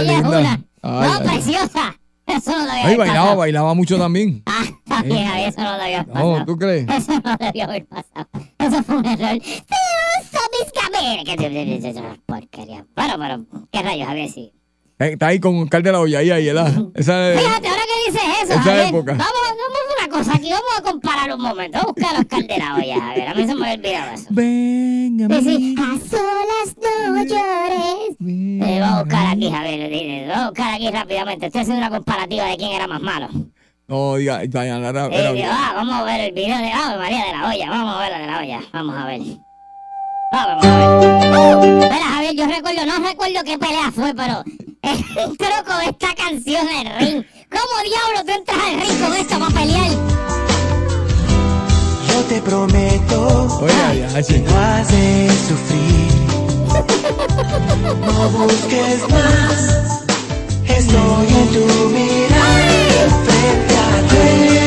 Ella 0.02 0.12
es 0.12 0.24
linda. 0.24 0.40
una. 0.40 0.52
Ay, 0.82 1.10
no, 1.10 1.14
ay. 1.20 1.28
preciosa. 1.28 1.96
Eso 2.26 2.52
no 2.52 2.60
debía 2.66 2.86
Ay, 2.88 2.96
bailaba, 2.96 3.20
pasado. 3.20 3.38
bailaba 3.38 3.74
mucho 3.74 3.98
también. 3.98 4.44
Ah, 4.56 4.64
está 4.64 5.02
bien, 5.04 5.28
Javier, 5.28 5.50
eso 5.50 5.62
no 5.62 5.72
debió 5.78 5.96
haber 5.98 6.06
pasado. 6.08 6.40
No, 6.40 6.46
¿tú 6.46 6.58
crees? 6.58 6.88
Eso 6.90 7.12
no 7.24 7.36
debió 7.38 7.64
haber 7.66 7.86
pasado. 7.86 8.28
Eso 8.60 8.84
fue 8.84 8.96
un 8.98 9.06
error. 9.06 9.34
Mis 9.34 10.72
gafas. 10.74 11.26
Que 11.26 11.36
te- 11.38 11.90
es 11.90 12.20
porquería. 12.26 12.86
Bueno, 12.96 13.14
pero, 13.18 13.46
¿qué 13.72 13.82
rayos, 13.82 14.08
Javier? 14.08 14.30
Sí. 14.30 14.54
Eh, 15.00 15.10
Está 15.14 15.28
ahí 15.28 15.40
con 15.40 15.58
Oscar 15.64 15.82
de 15.84 15.92
la 15.92 16.00
Hoya, 16.00 16.20
ahí, 16.20 16.32
ahí, 16.32 16.46
¿verdad? 16.46 16.72
Esa 16.96 17.34
es- 17.34 17.42
Fíjate, 17.42 17.68
ahora 17.68 17.82
que 17.82 18.12
dices 18.12 18.28
eso, 18.44 18.54
Esa 18.54 18.62
Javier, 18.62 18.88
época. 18.88 19.12
Vamos, 19.14 19.34
a 20.24 20.32
cosa 20.32 20.38
aquí, 20.38 20.50
vamos 20.50 20.72
a 20.78 20.82
comparar 20.82 21.34
un 21.34 21.42
momento. 21.42 21.78
Vamos 21.78 21.90
a 21.90 21.94
buscar 21.94 22.16
a 22.16 22.20
Oscar 22.20 22.44
de 22.48 22.58
la 22.58 22.76
olla, 22.76 23.02
Javier. 23.02 23.28
A 23.28 23.34
mí 23.34 23.48
se 23.48 23.56
me 23.56 23.72
había 23.72 23.74
olvidado 23.76 24.14
eso. 24.14 24.26
Ven 24.30 25.22
a 25.24 25.28
Decir, 25.28 25.76
a 25.80 25.84
solas 26.10 26.76
no 26.82 27.24
llores. 27.24 28.18
Eh, 28.20 28.78
vamos 28.80 28.98
a 29.00 29.04
buscar 29.04 29.28
aquí, 29.28 29.52
Javier. 29.52 29.90
dile, 29.90 30.28
Vamos 30.28 30.44
a 30.44 30.50
buscar 30.50 30.74
aquí 30.76 30.90
rápidamente. 30.92 31.46
Estoy 31.48 31.62
haciendo 31.62 31.80
una 31.86 31.90
comparativa 31.90 32.46
de 32.46 32.58
quién 32.58 32.72
era 32.72 32.88
más 32.88 33.02
malo. 33.02 33.30
No, 33.88 34.18
era- 34.18 35.06
Eh, 35.18 35.22
digo, 35.22 35.34
bien. 35.34 35.50
ah, 35.52 35.74
vamos 35.76 35.94
a 35.96 36.04
ver 36.04 36.22
el 36.22 36.32
video 36.34 36.58
de 36.58 36.72
Ave 36.72 36.98
María 36.98 37.26
de 37.26 37.32
la 37.34 37.50
olla. 37.50 37.70
Vamos 37.70 37.96
a 37.96 38.00
ver 38.00 38.12
la 38.12 38.20
de 38.20 38.28
la 38.28 38.40
olla. 38.40 38.60
Vamos 38.72 38.96
a 38.96 39.06
ver. 39.06 39.22
Vamos 40.34 40.66
a 40.66 40.78
ver. 40.78 40.90
Uh, 41.38 41.76
mira, 41.92 42.06
Javier, 42.06 42.34
yo 42.36 42.48
recuerdo, 42.48 42.86
no 42.88 43.08
recuerdo 43.08 43.44
qué 43.46 43.56
pelea 43.60 43.92
fue, 43.94 44.16
pero 44.16 44.44
intro 44.82 45.48
con 45.68 45.80
esta 45.82 46.16
canción 46.16 46.68
en 46.70 46.88
el 46.88 46.98
ring. 46.98 47.24
¿Cómo 47.52 47.84
diablo 47.84 48.26
tú 48.26 48.32
entras 48.32 48.58
al 48.58 48.82
ring 48.82 49.00
con 49.00 49.14
esto 49.14 49.38
para 49.38 49.52
pelear? 49.52 49.92
Yo 52.08 52.22
te 52.30 52.42
prometo 52.42 53.60
Oye, 53.62 54.08
ya, 54.12 54.24
sí. 54.24 54.40
no 54.40 54.60
haces 54.60 55.34
sufrir. 55.50 56.14
No 58.02 58.30
busques 58.30 59.10
más. 59.10 60.04
Estoy 60.68 61.28
en 61.28 61.48
tu 61.54 61.90
mirada 61.90 63.06
frente 63.24 63.78
a 63.78 64.02
ti. 64.10 64.63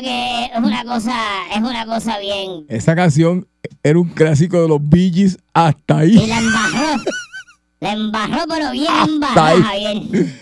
Verdad 0.00 0.02
que 0.02 0.44
es 0.52 0.58
una 0.64 0.84
cosa, 0.84 1.14
es 1.54 1.58
una 1.58 1.86
cosa 1.86 2.18
bien. 2.18 2.64
Esa 2.68 2.94
canción 2.94 3.46
era 3.82 3.98
un 3.98 4.08
clásico 4.08 4.60
de 4.62 4.68
los 4.68 4.78
Bee 4.80 5.10
Gees 5.12 5.38
hasta 5.54 6.04
Y 6.04 6.18
ahí. 6.18 6.26
la 6.26 6.38
embarró. 6.38 7.02
La 7.80 7.92
embarró, 7.92 8.38
pero 8.48 8.70
bien 8.72 8.86
Hasta 8.90 9.04
embarrada, 9.12 9.48
ahí. 9.48 9.62
Javier. 9.62 9.96
Y 9.96 10.34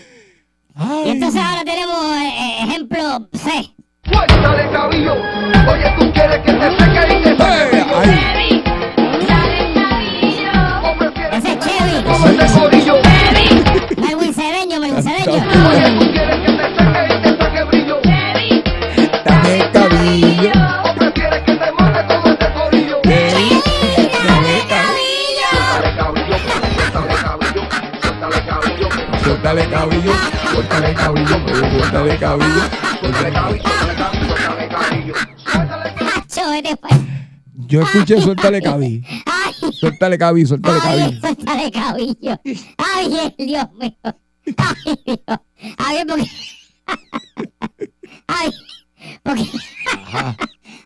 Ay, 0.79 1.09
entonces 1.09 1.41
ahora 1.41 1.63
tenemos 1.63 1.95
eh, 2.17 2.29
eh, 2.29 2.63
ejemplo 2.63 3.29
C. 3.33 3.73
Suéltale 4.03 4.69
cabillo. 4.71 5.13
Oye, 5.13 5.95
tú 5.99 6.13
quieres 6.13 6.37
que 6.45 6.53
te 6.53 6.69
seque 6.77 7.19
y 7.19 7.23
te 7.23 7.37
saque 7.37 7.85
ay, 7.95 8.63
ay. 8.63 8.63
o 10.83 10.97
prefieres 10.97 11.43
Ese 11.43 11.51
es 11.53 11.59
Chevy. 11.59 12.43
ese 12.43 12.59
corillo. 12.59 12.95
Melwin 13.97 14.33
Cedeño, 14.33 14.79
Melwin 14.79 15.03
Cedeño. 15.03 15.33
Oye, 15.69 15.99
tú 15.99 16.11
quieres 16.11 16.45
que 16.45 16.56
Cabillo. 29.47 30.11
Suéltale 30.51 30.93
cabillo. 30.93 31.37
Suéltale 31.79 32.17
cabillo. 32.19 32.61
Suéltale 32.99 33.31
cabillo. 33.31 33.63
Suéltale 35.37 35.93
Nacho, 36.01 36.49
vete 36.51 36.75
pa- 36.75 36.99
Yo 37.69 37.81
escuché 37.81 38.21
suéltale 38.21 38.61
cabillo. 38.61 39.01
Suéltale 39.71 40.17
cabillo, 40.17 40.47
suéltale 40.47 40.79
cabillo. 40.81 41.19
suéltale 41.21 41.71
cabillo. 41.71 42.39
Ay, 42.77 43.33
Dios 43.37 43.67
mío. 43.79 43.91
Ay, 44.57 44.95
Dios. 45.05 45.39
Ay, 45.77 46.03
porque. 46.05 46.29
Ay, 48.27 48.51
porque. 49.23 49.43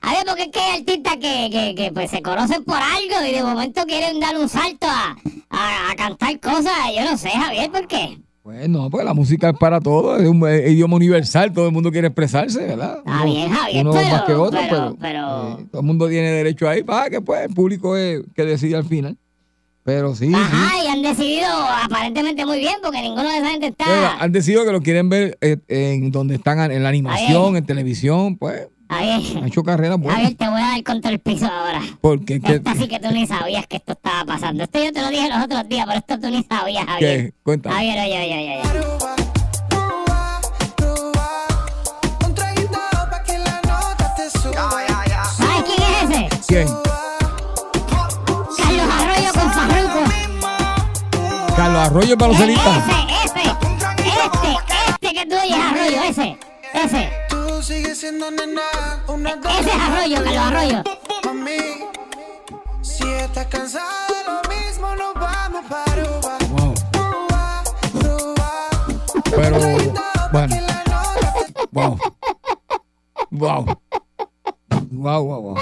A 0.03 0.11
ver, 0.13 0.23
porque 0.27 0.43
es 0.43 0.49
que 0.51 0.59
hay 0.59 0.79
artistas 0.79 1.13
que, 1.15 1.49
que, 1.51 1.75
que 1.75 1.91
pues 1.91 2.11
se 2.11 2.21
conocen 2.21 2.63
por 2.63 2.77
algo 2.77 3.25
y 3.27 3.31
de 3.33 3.41
momento 3.43 3.83
quieren 3.87 4.19
dar 4.19 4.37
un 4.37 4.47
salto 4.49 4.85
a, 4.87 5.15
a, 5.49 5.91
a 5.91 5.95
cantar 5.95 6.39
cosas. 6.39 6.73
Yo 6.95 7.03
no 7.09 7.17
sé, 7.17 7.29
Javier, 7.31 7.71
¿por 7.71 7.87
qué? 7.87 8.19
Pues 8.43 8.67
no, 8.67 8.89
pues 8.89 9.05
la 9.05 9.13
música 9.13 9.49
es 9.51 9.57
para 9.57 9.79
todos, 9.79 10.19
es 10.19 10.27
un 10.27 10.41
eh, 10.49 10.71
idioma 10.71 10.95
universal, 10.95 11.53
todo 11.53 11.67
el 11.67 11.71
mundo 11.71 11.91
quiere 11.91 12.07
expresarse, 12.07 12.65
¿verdad? 12.65 12.97
Está 13.05 13.23
bien, 13.23 13.51
Javier, 13.51 13.85
uno 13.85 13.93
pero- 13.93 14.09
más 14.09 14.21
que 14.23 14.33
otro, 14.33 14.59
pero- 14.67 14.69
pero, 14.71 14.97
pero- 14.99 15.59
eh, 15.59 15.65
todo 15.71 15.81
el 15.81 15.87
mundo 15.87 16.09
tiene 16.09 16.31
derecho 16.31 16.67
ahí, 16.67 16.81
para 16.83 17.09
que 17.11 17.21
pues 17.21 17.41
el 17.47 17.53
público 17.53 17.95
es 17.95 18.21
que 18.35 18.43
decide 18.43 18.75
al 18.77 18.85
final. 18.85 19.15
Pero 19.83 20.13
sí, 20.15 20.27
sí. 20.27 20.33
Ajá, 20.35 20.83
y 20.83 20.87
han 20.87 21.01
decidido 21.01 21.47
aparentemente 21.83 22.45
muy 22.45 22.59
bien 22.59 22.75
porque 22.83 23.01
ninguno 23.01 23.27
de 23.29 23.37
esa 23.37 23.49
gente 23.49 23.73
Pero 23.77 23.91
está... 23.91 24.17
han 24.23 24.31
decidido 24.31 24.63
que 24.65 24.71
lo 24.71 24.81
quieren 24.81 25.09
ver 25.09 25.37
eh, 25.41 25.57
en 25.67 26.11
donde 26.11 26.35
están 26.35 26.71
en 26.71 26.83
la 26.83 26.89
animación, 26.89 27.57
en 27.57 27.65
televisión, 27.65 28.37
pues 28.37 28.67
Javier, 28.91 29.37
han 29.37 29.47
hecho 29.47 29.63
carreras 29.63 29.97
buenas. 29.97 30.15
Javier, 30.17 30.37
te 30.37 30.49
voy 30.49 30.61
a 30.61 30.65
dar 30.65 30.83
contra 30.83 31.11
el 31.11 31.19
piso 31.19 31.45
ahora. 31.45 31.81
Porque 32.01 32.35
es 32.35 32.43
que, 32.43 32.55
Esta 32.55 32.75
sí 32.75 32.89
que 32.89 32.99
tú 32.99 33.09
ni 33.11 33.25
sabías 33.25 33.65
que 33.65 33.77
esto 33.77 33.93
estaba 33.93 34.25
pasando. 34.25 34.65
Esto 34.65 34.83
yo 34.83 34.91
te 34.91 35.01
lo 35.01 35.07
dije 35.07 35.29
los 35.29 35.45
otros 35.45 35.69
días, 35.69 35.85
pero 35.87 35.99
esto 35.99 36.19
tú 36.19 36.29
ni 36.29 36.43
sabías, 36.43 36.85
Javier. 36.85 37.27
¿Qué? 37.27 37.33
Cuéntame. 37.41 37.73
Javier, 37.75 37.99
oye, 37.99 38.19
oye, 38.19 38.33
oye, 38.35 38.59
oye. 38.59 38.71
¿Sabes 45.37 45.63
quién 45.63 45.81
es 45.81 46.09
ese? 46.09 46.29
¿quién? 46.47 46.67
Carlos 48.57 48.87
Arroyo 48.99 49.31
con 49.33 49.53
Farruko. 49.53 50.03
Carlos 51.55 51.81
Arroyo 51.87 52.17
Baloncelista. 52.17 52.77
Ese, 52.77 53.39
ese, 53.39 53.49
este, 54.25 54.57
este 54.89 55.13
que 55.13 55.25
tú 55.27 55.35
oyes 55.41 55.57
Arroyo, 55.57 56.03
ese, 56.03 56.37
ese. 56.73 57.20
Tú 57.61 57.67
sigues 57.67 57.99
siendo 57.99 58.31
nena, 58.31 59.03
una 59.07 59.33
Ese 59.33 59.69
es 59.69 59.75
Arroyo, 59.75 60.23
Carlos 60.23 60.37
Arroyo. 60.37 60.83
Mami, 61.23 61.59
si 62.81 63.07
estás 63.07 63.45
cansada 63.45 64.07
de 64.07 64.23
lo 64.25 64.41
mismo, 64.49 64.95
nos 64.95 65.13
vamos 65.13 65.65
para 65.69 65.91
Aruba. 65.91 66.37
Wow. 66.49 66.73
Aruba, 66.95 67.61
Aruba. 67.99 68.49
Pero, 69.35 69.59
bueno, 70.31 70.55
wow. 71.71 71.99
Wow. 73.29 73.65
Wow, 74.89 75.23
wow, 75.23 75.41
wow. 75.41 75.57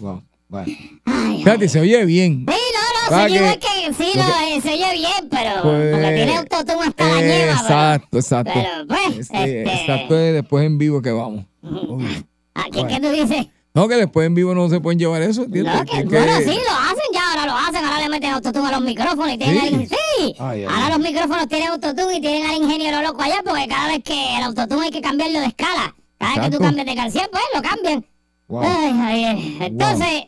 Wow. 0.00 0.22
Bueno. 0.48 0.72
Ay, 1.04 1.38
Fíjate, 1.38 1.68
se 1.68 1.80
oye 1.80 2.04
bien. 2.04 2.46
Sí, 2.48 2.54
no, 2.74 3.10
no, 3.10 3.16
Ah, 3.16 3.28
se 3.28 3.32
oye 3.40 3.58
que- 3.58 3.58
que 3.58 3.94
sí, 3.94 4.18
no, 4.18 4.24
eh, 4.46 4.60
se 4.60 4.72
oye 4.74 4.92
bien, 4.94 5.28
pero 5.30 5.62
Pues, 5.62 5.92
porque 5.94 6.14
tiene 6.14 6.36
autotune 6.36 6.86
hasta 6.88 7.04
la 7.08 7.20
eh, 7.20 7.22
ñema, 7.22 7.38
pero- 7.46 7.52
Exacto, 7.62 8.18
exacto. 8.18 8.52
Pero, 8.54 8.86
pues, 8.88 9.18
Este, 9.18 9.62
este- 9.62 9.74
Exacto, 9.74 10.18
es 10.18 10.34
después 10.34 10.64
en 10.66 10.78
vivo 10.78 11.02
que 11.02 11.10
vamos. 11.12 11.44
Uy. 11.62 12.24
¿A 12.54 12.64
quién 12.70 12.86
que 12.88 13.00
tú 13.00 13.10
dices? 13.10 13.46
No, 13.74 13.88
que 13.88 13.96
después 13.96 14.26
en 14.26 14.34
vivo 14.34 14.54
no 14.54 14.68
se 14.70 14.80
pueden 14.80 14.98
llevar 14.98 15.20
eso, 15.22 15.42
¿entiendes? 15.44 15.74
No, 15.74 15.84
que, 15.84 16.02
bueno, 16.04 16.38
que- 16.38 16.44
sí, 16.44 16.50
lo 16.66 16.74
hacen 16.74 17.10
ya, 17.12 17.30
ahora 17.30 17.46
lo 17.46 17.52
hacen, 17.58 17.84
ahora 17.84 18.00
le 18.00 18.08
meten 18.08 18.30
autotune 18.30 18.68
a 18.68 18.72
los 18.72 18.80
micrófonos 18.80 19.34
y 19.34 19.38
tienen 19.38 19.60
Sí. 19.60 19.74
al 19.74 19.86
sí, 19.88 19.96
Ay, 20.18 20.34
ay, 20.38 20.64
ahora 20.64 20.86
ay. 20.86 20.90
los 20.92 20.98
micrófonos 21.00 21.48
tienen 21.48 21.68
autotune 21.68 22.16
y 22.16 22.20
tienen 22.22 22.48
al 22.48 22.56
ingeniero 22.56 23.02
loco 23.02 23.20
allá 23.22 23.42
porque 23.44 23.68
cada 23.68 23.88
vez 23.88 24.02
que 24.02 24.36
el 24.38 24.42
autotune 24.44 24.86
hay 24.86 24.90
que 24.90 25.02
cambiarlo 25.02 25.40
de 25.40 25.46
escala, 25.46 25.94
cada 26.18 26.34
vez 26.36 26.44
que 26.44 26.56
tú 26.56 26.62
cambias 26.62 26.86
de 26.86 26.94
canción, 26.94 27.26
pues 27.30 27.42
lo 27.54 27.60
cambian. 27.62 28.06
Wow. 28.48 28.62
Ay, 28.64 29.24
ay, 29.24 29.58
entonces, 29.60 30.24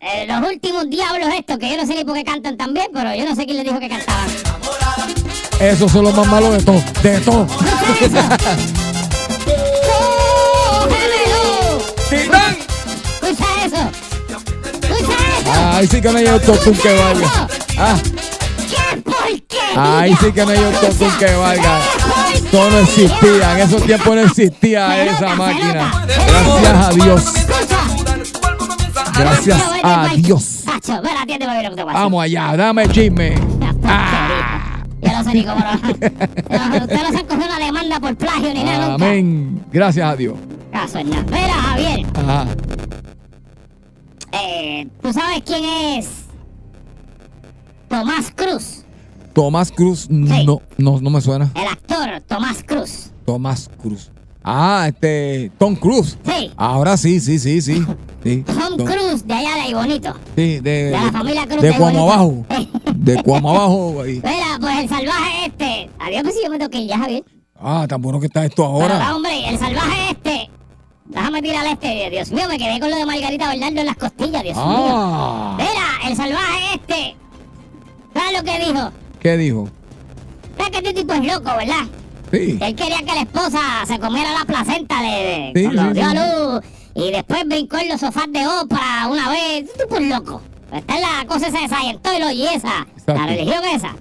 eh, 0.00 0.26
los 0.26 0.48
últimos 0.48 0.88
diablos 0.88 1.28
estos, 1.36 1.58
que 1.58 1.70
yo 1.70 1.76
no 1.76 1.86
sé 1.86 1.94
ni 1.94 2.04
por 2.04 2.14
qué 2.14 2.24
cantan 2.24 2.56
tan 2.56 2.72
bien, 2.72 2.86
pero 2.92 3.14
yo 3.14 3.24
no 3.24 3.36
sé 3.36 3.44
quién 3.44 3.58
les 3.58 3.66
dijo 3.66 3.78
que 3.78 3.88
cantaban. 3.88 4.28
Esos 5.60 5.92
son 5.92 6.04
los 6.04 6.14
más 6.14 6.26
malos 6.26 6.52
de 6.54 6.62
todo, 6.62 6.82
de 7.02 7.20
todo. 7.20 7.46
¡Titán! 12.08 12.56
Escucha 13.22 13.44
eso. 13.64 13.90
Escucha 14.72 15.16
eso. 15.38 15.52
Ahí 15.52 15.86
sí 15.86 16.00
que 16.00 16.10
no 16.10 16.18
hay 16.18 16.26
autotune 16.26 16.78
que 16.78 16.94
valga. 16.94 17.48
Ah, 17.78 17.96
¡Qué 18.68 19.00
porquería! 19.02 20.00
ahí 20.00 20.16
sí 20.18 20.32
que 20.32 20.44
no 20.44 20.50
hay 20.50 20.64
autotune 20.64 21.16
que 21.18 21.34
valga. 21.36 21.78
Eso 22.34 22.70
no 22.70 22.78
existía, 22.78 23.52
en 23.52 23.58
esos 23.58 23.82
tiempos 23.84 24.14
no 24.16 24.22
existía 24.22 25.04
esa 25.04 25.36
máquina. 25.36 26.06
Gracias 26.26 26.88
a 26.88 26.90
Dios. 26.90 27.22
Gracias 29.24 29.62
a 29.82 30.08
Dios. 30.16 30.64
Vamos 31.92 32.22
allá, 32.22 32.56
dame 32.56 32.88
chisme. 32.88 33.34
Una 33.40 33.74
Ah. 33.84 34.84
Yo 35.02 35.12
no 35.12 35.24
sé 35.24 35.32
ni 35.34 35.44
cómo. 35.44 35.58
No, 35.60 35.66
Usted 36.84 37.02
no 37.02 37.10
se 37.10 37.18
han 37.18 37.26
cogido 37.26 37.46
una 37.46 37.58
demanda 37.58 38.00
por 38.00 38.16
plagio 38.16 38.52
ni 38.54 38.62
nada 38.64 38.88
nunca. 38.90 39.04
Amén. 39.06 39.64
Gracias 39.72 40.06
a 40.08 40.16
Dios. 40.16 40.34
Caso 40.72 40.98
en 40.98 41.10
nada. 41.10 41.22
Mira, 41.24 41.54
Javier, 41.54 42.06
Ajá. 42.14 42.46
eh, 44.32 44.86
¿tú 45.02 45.12
sabes 45.12 45.42
quién 45.44 45.64
es 45.64 46.08
Tomás 47.88 48.30
Cruz? 48.34 48.84
Tomás 49.32 49.72
Cruz, 49.72 50.08
no, 50.10 50.60
no, 50.78 51.00
no 51.00 51.10
me 51.10 51.20
suena. 51.20 51.50
El 51.54 51.66
actor 51.66 52.20
Tomás 52.26 52.62
Cruz. 52.62 53.10
Tomás 53.24 53.70
Cruz. 53.80 54.10
Ah, 54.42 54.86
este, 54.88 55.50
Tom 55.58 55.74
Cruise. 55.76 56.16
Sí. 56.24 56.50
Ahora 56.56 56.96
sí, 56.96 57.20
sí, 57.20 57.38
sí, 57.38 57.60
sí. 57.60 57.84
sí. 58.24 58.42
Tom 58.46 58.76
Tom- 58.78 58.86
Cruise 58.86 59.26
de 59.26 59.34
allá 59.34 59.54
de 59.54 59.60
ahí 59.60 59.74
bonito. 59.74 60.14
Sí, 60.36 60.60
de, 60.60 60.84
De 60.84 60.90
la 60.92 61.12
familia 61.12 61.46
Cruz 61.46 61.60
de 61.62 61.68
de 61.70 61.76
Cuamo. 61.76 62.10
Abajo. 62.12 62.46
De 62.94 63.22
Cuamo 63.22 63.50
Abajo. 63.50 64.02
ahí. 64.02 64.14
Mira, 64.24 64.58
pues 64.60 64.78
el 64.78 64.88
salvaje 64.88 65.46
este. 65.46 65.90
Adiós, 65.98 66.22
pues 66.22 66.34
si 66.36 66.42
yo 66.44 66.50
me 66.50 66.58
toqué 66.58 66.86
ya, 66.86 66.98
Javier. 66.98 67.24
Ah, 67.62 67.84
tan 67.88 68.00
bueno 68.00 68.18
que 68.20 68.26
está 68.26 68.44
esto 68.46 68.62
Pero, 68.78 68.94
ahora. 68.94 69.14
hombre, 69.14 69.48
el 69.48 69.58
salvaje 69.58 70.10
este. 70.12 70.50
Déjame 71.06 71.42
tirar 71.42 71.66
este. 71.66 72.08
Dios 72.10 72.30
mío, 72.30 72.46
me 72.48 72.56
quedé 72.56 72.80
con 72.80 72.88
lo 72.90 72.96
de 72.96 73.04
Margarita 73.04 73.48
Bernardo 73.50 73.80
en 73.80 73.86
las 73.86 73.96
costillas, 73.96 74.42
Dios 74.42 74.56
mío. 74.56 74.64
Ah, 74.66 75.56
Mira, 75.58 76.08
el 76.10 76.16
salvaje 76.16 76.74
este. 76.76 77.16
¿Sabes 78.14 78.38
lo 78.38 78.44
que 78.44 78.58
dijo? 78.64 78.90
¿qué 79.20 79.36
dijo? 79.36 79.68
¿Sabes 80.56 80.70
que 80.72 80.78
este 80.78 80.94
tipo 80.94 81.12
es 81.12 81.24
loco, 81.24 81.44
verdad? 81.56 81.84
Sí. 82.30 82.58
Él 82.60 82.74
quería 82.74 82.98
que 82.98 83.06
la 83.14 83.20
esposa 83.22 83.60
se 83.86 83.98
comiera 83.98 84.32
la 84.32 84.44
placenta 84.44 85.00
de, 85.02 85.08
de 85.08 85.52
Sí, 85.54 85.64
cuando 85.64 85.88
sí, 85.88 85.92
dio 85.94 86.06
a 86.06 86.14
luz 86.54 86.64
y 86.94 87.10
después 87.10 87.44
brincó 87.46 87.78
en 87.78 87.88
los 87.88 88.00
sofás 88.00 88.30
de 88.32 88.46
ópera 88.46 89.08
una 89.10 89.28
vez. 89.30 89.64
Este 89.64 89.84
tipo 89.84 89.96
es 89.96 90.08
loco. 90.08 90.40
Esta 90.72 90.94
es 90.94 91.00
la 91.00 91.26
cosa 91.26 91.48
esa 91.48 91.60
de 91.60 91.68
Scientology 91.68 92.34
y 92.42 92.46
esa, 92.46 92.86
Exacto. 92.96 93.14
la 93.14 93.26
religión 93.26 93.64
esa. 93.74 93.96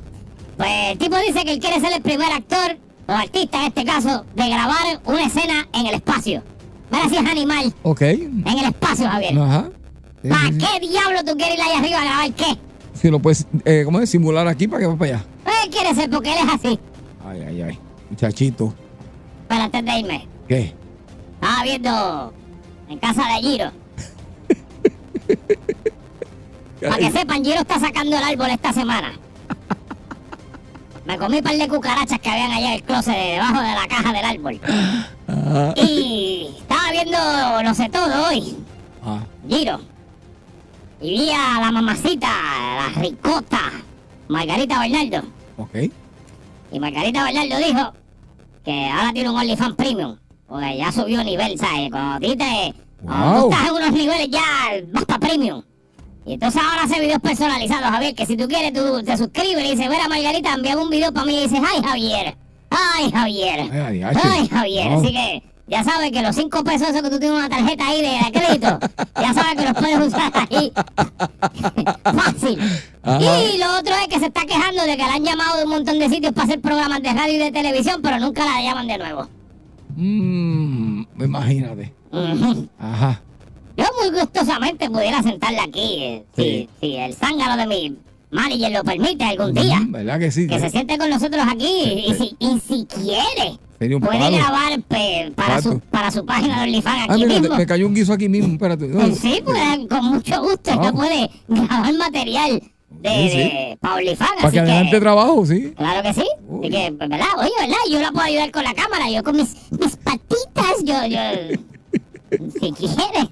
Pues 0.57 0.69
el 0.91 0.97
tipo 0.97 1.15
dice 1.17 1.43
que 1.45 1.53
él 1.53 1.59
quiere 1.59 1.79
ser 1.79 1.93
el 1.93 2.01
primer 2.01 2.31
actor 2.31 2.77
o 3.07 3.11
artista 3.11 3.59
en 3.61 3.67
este 3.67 3.85
caso 3.85 4.25
de 4.35 4.49
grabar 4.49 4.99
una 5.05 5.23
escena 5.25 5.67
en 5.73 5.87
el 5.87 5.95
espacio. 5.95 6.43
Mira 6.91 7.09
si 7.09 7.15
es 7.17 7.25
animal, 7.25 7.73
Ok. 7.83 8.01
en 8.01 8.43
el 8.45 8.65
espacio, 8.65 9.07
Javier. 9.09 9.37
Ajá. 9.39 9.69
¿Para 10.27 10.49
qué 10.51 10.87
diablo 10.87 11.19
tú 11.25 11.35
quieres 11.37 11.55
ir 11.55 11.61
allá 11.61 11.79
arriba 11.79 11.97
a 12.01 12.03
grabar 12.03 12.31
qué? 12.33 12.57
Si 12.93 13.09
lo 13.09 13.19
puedes, 13.19 13.47
eh, 13.65 13.83
¿cómo 13.85 13.99
es? 14.01 14.09
Simular 14.09 14.47
aquí 14.47 14.67
para 14.67 14.81
que 14.81 14.87
va 14.87 14.95
para 14.97 15.13
allá. 15.15 15.25
Pues 15.43 15.55
él 15.63 15.69
quiere 15.71 15.95
ser 15.95 16.09
porque 16.09 16.33
él 16.33 16.39
es 16.45 16.53
así. 16.53 16.79
Ay, 17.25 17.41
ay, 17.47 17.61
ay. 17.61 17.79
Muchachito. 18.09 18.73
Pero 19.47 19.61
antes 19.63 19.85
de 19.85 19.99
irme, 19.99 20.27
¿Qué? 20.47 20.73
Estaba 21.35 21.63
viendo 21.63 22.33
en 22.89 22.97
casa 22.99 23.23
de 23.27 23.41
Giro. 23.41 23.71
Para 26.81 26.97
que 26.97 27.11
sepan, 27.11 27.43
Giro 27.43 27.59
está 27.61 27.79
sacando 27.79 28.17
el 28.17 28.23
árbol 28.23 28.49
esta 28.49 28.71
semana. 28.73 29.13
Me 31.05 31.17
comí 31.17 31.37
un 31.37 31.43
par 31.43 31.55
de 31.55 31.67
cucarachas 31.67 32.19
que 32.19 32.29
habían 32.29 32.51
allá 32.51 32.67
en 32.67 32.73
el 32.73 32.83
closet 32.83 33.15
de- 33.15 33.31
debajo 33.33 33.59
de 33.61 33.67
la 33.73 33.87
caja 33.87 34.13
del 34.13 34.25
árbol. 34.25 34.59
Ah, 35.27 35.73
Y 35.75 36.55
estaba 36.59 36.91
viendo 36.91 37.17
Lo 37.63 37.73
sé 37.73 37.89
todo 37.89 38.27
hoy, 38.29 38.55
ah. 39.03 39.19
Giro. 39.47 39.79
Y 41.01 41.11
vi 41.11 41.31
a 41.31 41.59
la 41.61 41.71
mamacita, 41.71 42.27
la 42.27 43.01
ricota, 43.01 43.59
Margarita 44.27 44.79
Bernardo. 44.79 45.27
Ok. 45.57 45.91
Y 46.71 46.79
Margarita 46.79 47.23
Bernardo 47.23 47.57
dijo 47.57 47.93
que 48.63 48.87
ahora 48.89 49.13
tiene 49.13 49.29
un 49.29 49.37
OnlyFans 49.37 49.75
Premium. 49.75 50.17
Porque 50.47 50.77
ya 50.77 50.91
subió 50.91 51.23
nivel, 51.23 51.57
¿sabes? 51.57 51.89
Cuando 51.91 52.15
a 52.15 52.19
ti 52.19 52.35
te. 52.35 52.73
Cuando 53.03 53.31
Wow. 53.41 53.41
tú 53.49 53.49
estás 53.55 53.67
en 53.69 53.75
unos 53.75 53.91
niveles 53.93 54.29
ya 54.29 54.41
vas 54.91 55.05
para 55.05 55.19
Premium. 55.19 55.61
Y 56.25 56.33
entonces 56.33 56.61
ahora 56.61 56.83
hace 56.83 56.99
videos 56.99 57.19
personalizados, 57.21 57.89
Javier, 57.89 58.13
que 58.13 58.25
si 58.25 58.35
tú 58.35 58.47
quieres 58.47 58.73
tú 58.73 59.01
te 59.03 59.17
suscribes 59.17 59.65
y 59.65 59.71
dices, 59.71 59.89
mira 59.89 60.07
Margarita, 60.09 60.53
envía 60.53 60.77
un 60.77 60.89
video 60.89 61.11
para 61.13 61.25
mí 61.25 61.37
y 61.37 61.43
dices, 61.43 61.59
ay 61.65 61.81
Javier, 61.83 62.37
ay 62.69 63.11
Javier, 63.11 63.59
Ay, 63.61 63.79
adiache. 64.01 64.19
ay 64.23 64.47
Javier. 64.49 64.91
No. 64.91 64.97
Así 64.99 65.11
que 65.13 65.43
ya 65.69 65.83
sabes 65.83 66.11
que 66.11 66.21
los 66.21 66.35
cinco 66.35 66.63
pesos 66.63 66.89
esos 66.89 67.01
que 67.01 67.09
tú 67.09 67.19
tienes 67.19 67.37
una 67.37 67.49
tarjeta 67.49 67.87
ahí 67.87 68.01
de, 68.01 68.09
de 68.25 68.31
crédito, 68.31 68.79
ya 69.21 69.33
sabes 69.33 69.55
que 69.55 69.65
los 69.65 69.73
puedes 69.73 70.07
usar 70.07 70.31
ahí. 70.49 70.71
Fácil. 72.03 72.59
Ajá. 73.03 73.19
Y 73.43 73.57
lo 73.57 73.77
otro 73.79 73.93
es 74.01 74.07
que 74.07 74.19
se 74.19 74.25
está 74.27 74.45
quejando 74.45 74.83
de 74.83 74.97
que 74.97 75.03
la 75.03 75.13
han 75.13 75.23
llamado 75.23 75.57
de 75.57 75.63
un 75.63 75.69
montón 75.69 75.99
de 75.99 76.09
sitios 76.09 76.33
para 76.33 76.45
hacer 76.45 76.61
programas 76.61 77.01
de 77.01 77.13
radio 77.13 77.33
y 77.35 77.37
de 77.37 77.51
televisión, 77.51 78.01
pero 78.01 78.19
nunca 78.19 78.43
la 78.45 78.61
llaman 78.61 78.87
de 78.87 78.97
nuevo. 78.97 79.27
Mmm, 79.95 81.03
imagínate. 81.19 81.93
Ujú. 82.11 82.67
Ajá. 82.79 83.21
Yo 83.77 83.85
muy 84.01 84.19
gustosamente 84.19 84.89
pudiera 84.89 85.21
sentarla 85.23 85.63
aquí, 85.63 85.97
eh, 86.03 86.25
Sí. 86.35 86.69
si, 86.81 86.87
si 86.87 86.95
el 86.97 87.13
zángano 87.13 87.55
de 87.57 87.67
mi 87.67 87.97
manager 88.31 88.71
lo 88.71 88.83
permite 88.83 89.23
algún 89.23 89.53
día. 89.53 89.79
¿Verdad 89.87 90.19
que 90.19 90.31
sí? 90.31 90.47
Que 90.47 90.59
se 90.59 90.69
siente 90.69 90.97
con 90.97 91.09
nosotros 91.09 91.43
aquí 91.49 92.03
y 92.07 92.13
si, 92.13 92.35
y 92.39 92.59
si 92.59 92.85
quiere, 92.85 93.57
puede 93.79 93.99
palo. 94.19 94.37
grabar 94.37 94.81
pe- 94.87 95.31
para, 95.35 95.61
su, 95.61 95.79
para 95.79 96.11
su 96.11 96.25
página 96.25 96.57
de 96.57 96.63
OnlyFans 96.63 97.05
Ah, 97.09 97.13
aquí 97.13 97.25
mira, 97.25 97.39
mismo. 97.39 97.55
me 97.55 97.65
cayó 97.65 97.87
un 97.87 97.95
guiso 97.95 98.13
aquí 98.13 98.29
mismo. 98.29 98.53
Espérate. 98.53 98.85
Eh, 98.85 99.15
Sí, 99.19 99.41
pues 99.43 99.57
con 99.89 100.05
mucho 100.05 100.41
gusto. 100.41 100.71
Usted 100.71 100.73
Ah. 100.87 100.91
puede 100.93 101.29
grabar 101.47 101.93
material 101.93 102.61
de, 102.89 103.09
Sí, 103.09 103.29
sí. 103.29 103.37
de- 103.37 103.77
para 103.81 103.95
OnlyFans. 103.95 104.31
Para 104.41 104.51
que 104.51 104.59
adelante 104.59 104.99
trabajo, 104.99 105.45
sí. 105.45 105.73
Claro 105.77 106.01
que 106.03 106.13
sí. 106.13 106.25
Así 106.59 106.69
que, 106.69 106.93
pues, 106.97 107.09
¿verdad? 107.09 107.27
Oye, 107.39 107.51
¿verdad? 107.59 107.77
Yo 107.91 107.99
la 108.01 108.11
puedo 108.11 108.25
ayudar 108.25 108.51
con 108.51 108.63
la 108.63 108.73
cámara. 108.73 109.09
Yo 109.09 109.23
con 109.23 109.35
mis, 109.37 109.55
mis 109.71 109.95
patitas, 109.97 110.83
yo, 110.83 111.05
yo. 111.07 111.19
Si 112.31 112.71
quiere, 112.73 113.27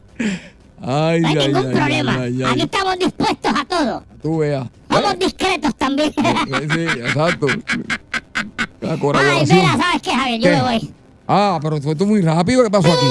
Ay, 0.82 1.22
no 1.22 1.28
hay 1.30 1.38
ay, 1.38 1.48
ningún 1.48 1.68
ay, 1.68 1.74
problema. 1.74 2.14
ay, 2.22 2.44
ay, 2.44 2.52
Aquí 2.52 2.62
estamos 2.62 3.00
dispuestos 3.00 3.52
a 3.56 3.66
todo. 3.66 4.04
Tú 4.22 4.38
veas. 4.40 4.68
Somos 4.92 5.20
discretos 5.20 5.76
también. 5.76 6.14
Eh, 6.18 6.68
Sí, 6.74 7.00
exacto. 7.02 7.48
La 8.82 8.92
Ay, 8.94 9.46
mira, 9.48 9.78
¿sabes 9.78 10.02
qué, 10.04 10.12
Javier? 10.12 10.40
Yo 10.40 10.50
¿Qué? 10.50 10.56
me 10.56 10.62
voy. 10.62 10.94
Ah, 11.28 11.60
pero 11.62 11.82
fue 11.82 11.96
tú 11.96 12.06
muy 12.06 12.22
rápido. 12.22 12.64
¿Qué 12.64 12.70
pasó 12.70 12.88
aquí? 12.94 13.06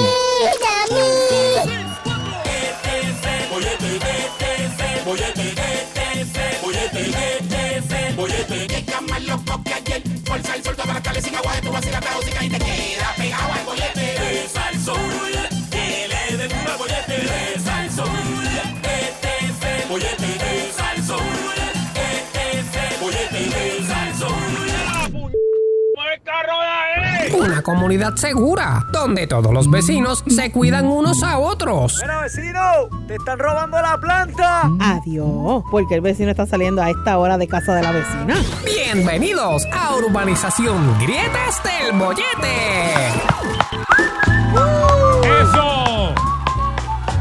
Una 27.47 27.61
comunidad 27.61 28.17
segura, 28.17 28.85
donde 28.91 29.25
todos 29.25 29.53
los 29.53 29.71
vecinos 29.71 30.21
se 30.27 30.51
cuidan 30.51 30.85
unos 30.85 31.23
a 31.23 31.39
otros. 31.39 31.97
Mira, 32.01 32.19
vecino, 32.21 32.59
te 33.07 33.15
están 33.15 33.39
robando 33.39 33.81
la 33.81 33.97
planta. 33.97 34.63
Adiós, 34.81 35.63
porque 35.71 35.95
el 35.95 36.01
vecino 36.01 36.29
está 36.29 36.45
saliendo 36.45 36.81
a 36.81 36.89
esta 36.89 37.17
hora 37.17 37.37
de 37.37 37.47
casa 37.47 37.73
de 37.73 37.83
la 37.83 37.93
vecina. 37.93 38.35
Bienvenidos 38.65 39.65
a 39.71 39.95
Urbanización 39.95 40.99
Grietas 40.99 41.63
del 41.63 41.97
Bollete. 41.97 43.56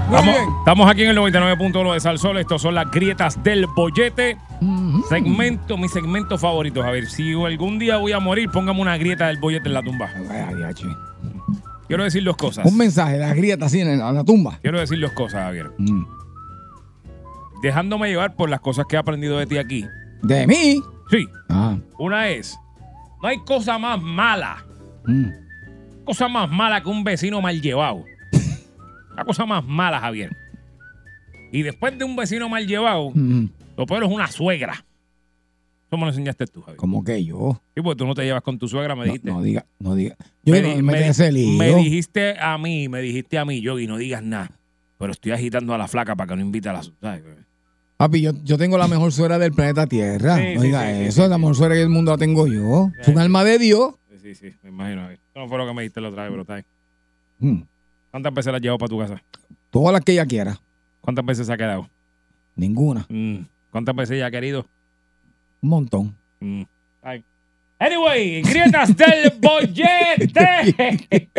Muy 0.08 0.18
Estamos, 0.18 0.36
bien. 0.36 0.48
estamos 0.60 0.90
aquí 0.90 1.02
en 1.02 1.10
el 1.10 1.16
99.1 1.16 1.92
de 1.94 2.00
Salsol. 2.00 2.38
Estos 2.38 2.62
son 2.62 2.74
las 2.76 2.90
grietas 2.90 3.42
del 3.42 3.66
bollete. 3.66 4.38
Segmento, 5.08 5.76
mi 5.76 5.88
segmento 5.88 6.38
favorito. 6.38 6.82
A 6.82 6.90
ver, 6.92 7.06
si 7.06 7.32
algún 7.32 7.78
día 7.78 7.96
voy 7.96 8.12
a 8.12 8.20
morir, 8.20 8.48
póngame 8.50 8.80
una 8.80 8.96
grieta 8.96 9.26
del 9.26 9.38
bollete 9.40 9.68
en 9.68 9.74
la 9.74 9.82
tumba. 9.82 10.08
Ay. 10.30 10.54
Quiero 11.88 12.04
decir 12.04 12.22
dos 12.22 12.36
cosas. 12.36 12.66
Un 12.66 12.76
mensaje, 12.76 13.18
las 13.18 13.34
grietas 13.34 13.66
así 13.66 13.80
en 13.80 13.98
la, 13.98 14.08
en 14.08 14.14
la 14.14 14.24
tumba. 14.24 14.58
Quiero 14.62 14.78
decir 14.78 15.00
dos 15.00 15.12
cosas, 15.12 15.42
Javier. 15.42 15.70
Mm. 15.78 16.04
Dejándome 17.62 18.08
llevar 18.08 18.36
por 18.36 18.48
las 18.48 18.60
cosas 18.60 18.86
que 18.88 18.96
he 18.96 18.98
aprendido 18.98 19.38
de 19.38 19.46
ti 19.46 19.58
aquí. 19.58 19.84
¿De 20.22 20.46
mí? 20.46 20.80
Sí. 21.10 21.26
Ah. 21.48 21.76
Una 21.98 22.28
es, 22.28 22.58
no 23.22 23.28
hay 23.28 23.38
cosa 23.44 23.78
más 23.78 24.00
mala, 24.00 24.64
mm. 25.06 26.04
cosa 26.04 26.28
más 26.28 26.50
mala 26.50 26.80
que 26.82 26.88
un 26.88 27.02
vecino 27.04 27.40
mal 27.40 27.60
llevado. 27.60 28.04
La 29.16 29.24
cosa 29.24 29.46
más 29.46 29.64
mala, 29.64 30.00
Javier. 30.00 30.36
Y 31.52 31.62
después 31.62 31.96
de 31.98 32.04
un 32.04 32.16
vecino 32.16 32.48
mal 32.48 32.66
llevado, 32.66 33.10
Mm. 33.14 33.46
lo 33.76 33.86
peor 33.86 34.04
es 34.04 34.10
una 34.10 34.26
suegra. 34.28 34.84
Me 35.92 35.98
lo 36.02 36.08
enseñaste 36.08 36.46
tú, 36.46 36.60
Javier. 36.60 36.76
¿Cómo 36.76 37.02
que 37.02 37.24
yo? 37.24 37.62
Sí, 37.74 37.80
porque 37.80 37.96
tú 37.96 38.06
no 38.06 38.14
te 38.14 38.22
llevas 38.22 38.42
con 38.42 38.58
tu 38.58 38.68
suegra, 38.68 38.94
me 38.94 39.00
No, 39.00 39.04
dijiste. 39.06 39.30
no 39.30 39.40
diga, 39.40 39.64
no 39.78 39.94
diga. 39.94 40.14
Yo 40.44 40.52
me, 40.52 40.60
no 40.60 40.82
me 40.82 40.92
me 40.92 41.08
ese 41.08 41.32
lío. 41.32 41.76
dijiste 41.78 42.38
a 42.38 42.58
mí, 42.58 42.88
me 42.90 43.00
dijiste 43.00 43.38
a 43.38 43.46
mí, 43.46 43.62
Yogi, 43.62 43.86
no 43.86 43.96
digas 43.96 44.22
nada. 44.22 44.50
Pero 44.98 45.12
estoy 45.12 45.32
agitando 45.32 45.72
a 45.72 45.78
la 45.78 45.88
flaca 45.88 46.14
para 46.14 46.28
que 46.28 46.36
no 46.36 46.42
invite 46.42 46.68
a 46.68 46.74
la... 46.74 46.82
¿sabes? 46.82 47.22
Papi, 47.96 48.20
yo, 48.20 48.32
yo 48.44 48.58
tengo 48.58 48.76
la 48.76 48.88
mejor 48.88 49.10
suegra 49.10 49.38
del 49.38 49.52
planeta 49.52 49.86
Tierra. 49.86 50.36
Sí, 50.36 50.54
no 50.56 50.60
sí, 50.60 50.66
diga 50.66 50.86
sí, 50.86 51.02
eso, 51.04 51.26
la 51.28 51.38
mejor 51.38 51.54
suegra 51.56 51.76
del 51.76 51.88
mundo 51.88 52.10
la 52.10 52.18
tengo 52.18 52.46
yo. 52.46 52.90
Es 53.00 53.08
un 53.08 53.18
alma 53.18 53.42
de 53.44 53.58
Dios. 53.58 53.94
Sí, 54.22 54.34
sí, 54.34 54.50
me 54.64 54.68
imagino. 54.70 55.08
Eso 55.10 55.22
no 55.36 55.48
fue 55.48 55.56
lo 55.56 55.66
que 55.66 55.72
me 55.72 55.82
dijiste 55.82 56.00
la 56.02 56.08
otra 56.10 56.24
vez, 56.24 56.30
pero 56.32 56.42
está. 56.42 56.62
Mm. 57.38 57.62
¿Cuántas 58.16 58.32
veces 58.32 58.50
la 58.50 58.56
has 58.56 58.62
llevado 58.62 58.78
para 58.78 58.88
tu 58.88 58.98
casa? 58.98 59.22
Todas 59.68 59.92
las 59.92 60.02
que 60.02 60.12
ella 60.12 60.24
quiera. 60.24 60.58
¿Cuántas 61.02 61.22
veces 61.22 61.46
se 61.48 61.52
ha 61.52 61.56
quedado? 61.58 61.86
Ninguna. 62.54 63.04
Mm. 63.10 63.40
¿Cuántas 63.70 63.94
veces 63.94 64.16
ella 64.16 64.24
ha 64.24 64.30
querido? 64.30 64.64
Un 65.60 65.68
montón. 65.68 66.16
Mm. 66.40 66.62
Ay. 67.02 67.22
Anyway, 67.78 68.40
grietas 68.40 68.96
del 68.96 69.34
bollete. 69.38 70.30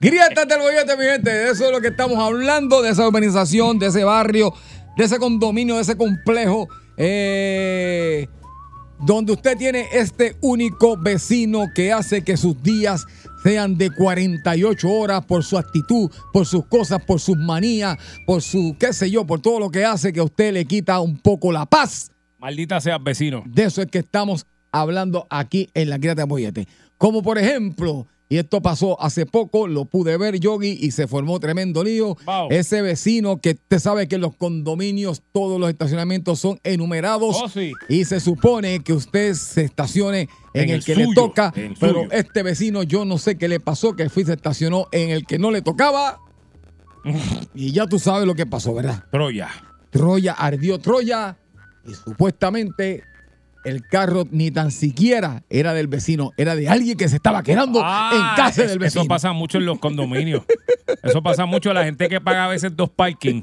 Grietas 0.00 0.48
del 0.48 0.60
bollete, 0.60 0.96
mi 0.96 1.04
gente. 1.04 1.30
De 1.30 1.50
eso 1.50 1.66
es 1.66 1.70
lo 1.70 1.82
que 1.82 1.88
estamos 1.88 2.16
hablando, 2.16 2.80
de 2.80 2.92
esa 2.92 3.06
urbanización, 3.06 3.78
de 3.78 3.88
ese 3.88 4.02
barrio, 4.02 4.54
de 4.96 5.04
ese 5.04 5.18
condominio, 5.18 5.76
de 5.76 5.82
ese 5.82 5.94
complejo. 5.94 6.68
eh, 6.96 8.26
donde 9.02 9.32
usted 9.32 9.56
tiene 9.56 9.88
este 9.92 10.36
único 10.40 10.96
vecino 10.96 11.66
que 11.74 11.92
hace 11.92 12.22
que 12.22 12.36
sus 12.36 12.62
días 12.62 13.06
sean 13.42 13.76
de 13.76 13.90
48 13.90 14.90
horas 14.90 15.24
por 15.24 15.44
su 15.44 15.58
actitud, 15.58 16.10
por 16.32 16.46
sus 16.46 16.66
cosas, 16.66 17.02
por 17.04 17.20
sus 17.20 17.36
manías, 17.36 17.98
por 18.26 18.42
su, 18.42 18.76
qué 18.78 18.92
sé 18.92 19.10
yo, 19.10 19.26
por 19.26 19.40
todo 19.40 19.60
lo 19.60 19.70
que 19.70 19.84
hace 19.84 20.12
que 20.12 20.20
a 20.20 20.24
usted 20.24 20.52
le 20.52 20.64
quita 20.64 21.00
un 21.00 21.18
poco 21.18 21.52
la 21.52 21.66
paz. 21.66 22.10
Maldita 22.38 22.80
seas 22.80 23.02
vecino. 23.02 23.42
De 23.46 23.64
eso 23.64 23.82
es 23.82 23.88
que 23.88 23.98
estamos 23.98 24.46
hablando 24.72 25.26
aquí 25.30 25.68
en 25.74 25.90
la 25.90 25.98
Grita 25.98 26.14
de 26.14 26.24
Bollete. 26.24 26.68
Como 26.96 27.22
por 27.22 27.38
ejemplo, 27.38 28.06
y 28.30 28.38
esto 28.38 28.62
pasó 28.62 29.02
hace 29.02 29.26
poco, 29.26 29.66
lo 29.66 29.86
pude 29.86 30.16
ver, 30.16 30.38
Yogi, 30.38 30.78
y 30.80 30.92
se 30.92 31.08
formó 31.08 31.40
tremendo 31.40 31.82
lío. 31.82 32.16
Wow. 32.24 32.46
Ese 32.50 32.80
vecino 32.80 33.40
que 33.40 33.50
usted 33.50 33.80
sabe 33.80 34.06
que 34.06 34.18
los 34.18 34.36
condominios, 34.36 35.20
todos 35.32 35.58
los 35.58 35.68
estacionamientos 35.68 36.38
son 36.38 36.60
enumerados. 36.62 37.36
Oh, 37.42 37.48
sí. 37.48 37.72
Y 37.88 38.04
se 38.04 38.20
supone 38.20 38.84
que 38.84 38.92
usted 38.92 39.34
se 39.34 39.64
estacione 39.64 40.28
en, 40.54 40.62
En 40.62 40.70
el, 40.70 40.76
el 40.76 40.84
que 40.84 40.94
le 40.94 41.12
toca. 41.12 41.52
Pero 41.80 42.04
suyo. 42.04 42.12
este 42.12 42.44
vecino, 42.44 42.84
yo 42.84 43.04
no 43.04 43.18
sé 43.18 43.36
qué 43.36 43.48
le 43.48 43.58
pasó, 43.58 43.96
que 43.96 44.08
fui 44.08 44.24
se 44.24 44.34
estacionó 44.34 44.86
en 44.92 45.10
el 45.10 45.26
que 45.26 45.40
no 45.40 45.50
le 45.50 45.60
tocaba. 45.60 46.20
y 47.54 47.72
ya 47.72 47.88
tú 47.88 47.98
sabes 47.98 48.28
lo 48.28 48.36
que 48.36 48.46
pasó, 48.46 48.72
¿verdad? 48.74 49.06
Troya. 49.10 49.48
Troya 49.90 50.34
ardió 50.34 50.78
Troya 50.78 51.36
y 51.84 51.94
supuestamente 51.94 53.02
el 53.64 53.86
carro 53.86 54.24
ni 54.30 54.50
tan 54.50 54.70
siquiera 54.70 55.42
era 55.50 55.74
del 55.74 55.86
vecino, 55.86 56.32
era 56.36 56.54
de 56.56 56.68
alguien 56.68 56.96
que 56.96 57.08
se 57.08 57.16
estaba 57.16 57.42
quedando 57.42 57.80
Ah, 57.84 58.10
en 58.12 58.36
casa 58.36 58.62
es- 58.62 58.68
del 58.70 58.78
vecino. 58.78 59.02
Eso 59.02 59.08
pasa 59.08 59.32
mucho 59.32 59.58
en 59.58 59.66
los 59.66 59.78
condominios. 59.78 60.42
Eso 61.02 61.22
pasa 61.22 61.46
mucho 61.46 61.70
a 61.70 61.74
la 61.74 61.84
gente 61.84 62.08
que 62.08 62.20
paga 62.20 62.44
a 62.46 62.48
veces 62.48 62.76
dos 62.76 62.90
parking. 62.90 63.42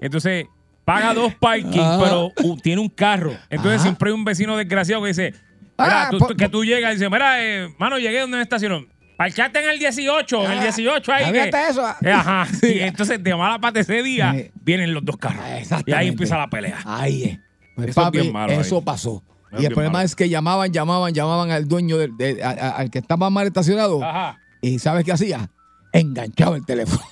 Entonces, 0.00 0.46
paga 0.84 1.14
dos 1.14 1.34
parking, 1.34 1.80
Ah. 1.82 1.98
pero 2.02 2.32
uh, 2.48 2.56
tiene 2.58 2.80
un 2.80 2.88
carro. 2.88 3.32
Entonces, 3.50 3.74
Ajá. 3.76 3.82
siempre 3.82 4.10
hay 4.10 4.14
un 4.14 4.24
vecino 4.24 4.56
desgraciado 4.56 5.02
que 5.02 5.08
dice, 5.08 5.34
mira, 5.78 6.06
Ah, 6.06 6.08
tú- 6.10 6.18
po- 6.18 6.26
tú- 6.28 6.36
que 6.36 6.48
tú 6.48 6.64
llegas 6.64 6.92
y 6.92 6.94
dices, 6.96 7.10
mira, 7.10 7.42
eh, 7.44 7.68
mano, 7.78 7.98
llegué 7.98 8.20
donde 8.20 8.36
me 8.36 8.42
estacionó. 8.42 8.84
Parqueate 9.16 9.60
en 9.64 9.70
el 9.70 9.78
18, 9.78 10.44
en 10.44 10.52
el 10.52 10.58
Ah, 10.58 10.62
18 10.62 11.10
ahí. 11.12 11.32
que- 11.32 11.48
eso. 11.70 11.82
Eh, 12.02 12.12
Ajá. 12.12 12.46
Y 12.62 12.80
entonces, 12.80 13.22
de 13.22 13.34
mala 13.34 13.58
parte 13.58 13.80
ese 13.80 14.02
día, 14.02 14.32
Sí. 14.32 14.50
vienen 14.62 14.92
los 14.92 15.04
dos 15.04 15.16
carros. 15.16 15.40
Ah, 15.70 15.82
Y 15.86 15.92
ahí 15.92 16.08
empieza 16.08 16.36
la 16.36 16.48
pelea. 16.48 16.78
Ahí 16.84 17.22
es. 17.24 17.38
Pues, 17.74 17.88
Eso 17.88 18.04
es 18.06 18.10
bien 18.10 18.32
malo 18.32 18.52
ahí. 18.52 18.58
eso 18.60 18.82
pasó. 18.82 19.22
Y 19.62 19.66
el 19.66 19.72
problema 19.72 19.94
malo. 19.94 20.06
es 20.06 20.16
que 20.16 20.28
llamaban, 20.28 20.72
llamaban, 20.72 21.14
llamaban 21.14 21.50
al 21.50 21.68
dueño, 21.68 21.96
del, 21.98 22.16
de- 22.16 22.42
a- 22.42 22.50
a- 22.50 22.70
al 22.78 22.90
que 22.90 22.98
estaba 22.98 23.30
mal 23.30 23.46
estacionado. 23.46 24.02
Ajá. 24.02 24.38
¿Y 24.60 24.78
sabes 24.78 25.04
qué 25.04 25.12
hacía? 25.12 25.50
Enganchaba 25.92 26.56
el 26.56 26.66
teléfono. 26.66 27.02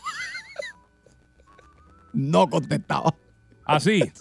no 2.12 2.48
contestaba. 2.48 3.14
Así. 3.64 4.02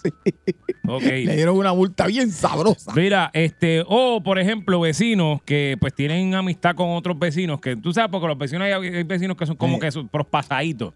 Ok. 0.86 1.00
Le 1.02 1.34
dieron 1.36 1.56
una 1.56 1.72
multa 1.72 2.06
bien 2.06 2.30
sabrosa. 2.30 2.92
Mira, 2.94 3.30
este, 3.32 3.82
o 3.86 4.22
por 4.22 4.38
ejemplo, 4.38 4.78
vecinos 4.80 5.40
que 5.46 5.78
pues 5.80 5.94
tienen 5.94 6.34
amistad 6.34 6.74
con 6.74 6.90
otros 6.90 7.18
vecinos, 7.18 7.58
que 7.58 7.74
tú 7.74 7.94
sabes, 7.94 8.10
porque 8.10 8.26
los 8.26 8.36
vecinos 8.36 8.66
hay, 8.66 8.72
hay 8.72 9.02
vecinos 9.04 9.34
que 9.38 9.46
son 9.46 9.56
como 9.56 9.76
Sí. 9.76 9.80
que 9.80 9.90
son 9.90 10.08
prospasaditos. 10.10 10.92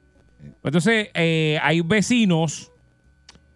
Entonces, 0.63 1.09
eh, 1.15 1.59
hay 1.63 1.81
vecinos 1.81 2.71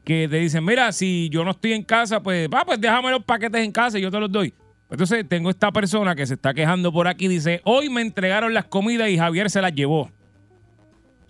que 0.04 0.28
te 0.28 0.36
dicen, 0.38 0.64
mira, 0.64 0.90
si 0.92 1.28
yo 1.30 1.44
no 1.44 1.52
estoy 1.52 1.72
en 1.72 1.82
casa, 1.82 2.20
pues, 2.22 2.48
va, 2.52 2.64
pues 2.64 2.80
déjame 2.80 3.10
los 3.10 3.22
paquetes 3.24 3.64
en 3.64 3.70
casa 3.72 3.98
y 3.98 4.02
yo 4.02 4.10
te 4.10 4.18
los 4.18 4.30
doy. 4.30 4.52
Entonces, 4.90 5.24
tengo 5.28 5.48
esta 5.48 5.70
persona 5.72 6.14
que 6.14 6.26
se 6.26 6.34
está 6.34 6.52
quejando 6.52 6.92
por 6.92 7.08
aquí, 7.08 7.26
dice, 7.28 7.60
hoy 7.64 7.88
me 7.88 8.02
entregaron 8.02 8.52
las 8.52 8.64
comidas 8.66 9.08
y 9.08 9.16
Javier 9.16 9.48
se 9.48 9.62
las 9.62 9.72
llevó. 9.74 10.10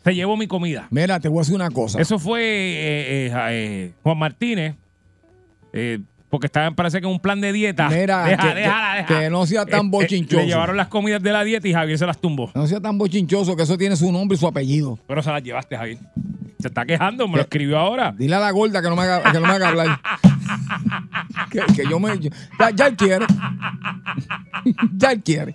Se 0.02 0.14
llevó 0.14 0.36
mi 0.36 0.48
comida. 0.48 0.88
Mira, 0.90 1.20
te 1.20 1.28
voy 1.28 1.38
a 1.38 1.40
decir 1.42 1.54
una 1.54 1.70
cosa. 1.70 2.00
Eso 2.00 2.18
fue 2.18 2.40
eh, 2.42 3.26
eh, 3.28 3.32
eh, 3.50 3.92
Juan 4.02 4.18
Martínez, 4.18 4.74
porque 6.28 6.46
estaba, 6.46 6.70
parece 6.72 7.00
que 7.00 7.06
en 7.06 7.12
un 7.12 7.20
plan 7.20 7.40
de 7.40 7.52
dieta. 7.52 7.88
Mira, 7.88 8.24
Deja, 8.26 8.48
que- 8.48 8.54
déjala, 8.54 9.06
que- 9.06 9.12
deja. 9.14 9.20
que 9.24 9.30
no 9.30 9.46
sea 9.46 9.64
tan 9.66 9.90
bochinchoso. 9.90 10.40
le 10.42 10.46
llevaron 10.48 10.76
las 10.76 10.88
comidas 10.88 11.22
de 11.22 11.30
la 11.30 11.44
dieta 11.44 11.68
y 11.68 11.72
Javier 11.72 11.98
se 11.98 12.06
las 12.06 12.18
tumbó. 12.20 12.50
No 12.54 12.66
sea 12.66 12.80
tan 12.80 12.98
bochinchoso 12.98 13.54
que 13.54 13.62
eso 13.62 13.76
tiene 13.78 13.94
su 13.96 14.10
nombre 14.10 14.34
y 14.34 14.38
su 14.40 14.46
apellido. 14.48 14.98
Pero 15.06 15.22
se 15.22 15.30
las 15.30 15.42
llevaste, 15.42 15.76
Javier. 15.76 15.98
Se 16.62 16.68
está 16.68 16.86
quejando, 16.86 17.28
me 17.28 17.36
lo 17.36 17.42
escribió 17.42 17.78
ahora. 17.78 18.14
Dile 18.16 18.36
a 18.36 18.40
la 18.40 18.50
gorda 18.52 18.80
que 18.80 18.88
no 18.88 18.96
me 18.96 19.02
haga, 19.02 19.30
que 19.32 19.40
no 19.40 19.46
me 19.46 19.52
haga 19.52 19.68
hablar. 19.68 20.00
que, 21.50 21.60
que 21.74 21.88
yo 21.88 21.98
me. 21.98 22.18
yo- 22.18 22.30
ya, 22.58 22.70
ya 22.70 22.86
él 22.86 22.96
quiere. 22.96 23.26
ya 24.96 25.10
él 25.12 25.22
quiere. 25.22 25.52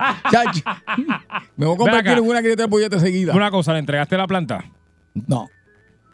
Me 1.56 1.66
voy 1.66 1.76
a 1.76 1.78
convertir 1.78 2.12
acá. 2.12 2.20
en 2.20 2.28
una 2.28 2.42
grieta 2.42 2.64
de 2.64 2.68
bollete 2.70 3.00
seguida. 3.00 3.34
Una 3.34 3.50
cosa, 3.52 3.74
¿le 3.74 3.80
entregaste 3.80 4.18
la 4.18 4.28
planta? 4.28 4.64
No. 5.28 5.50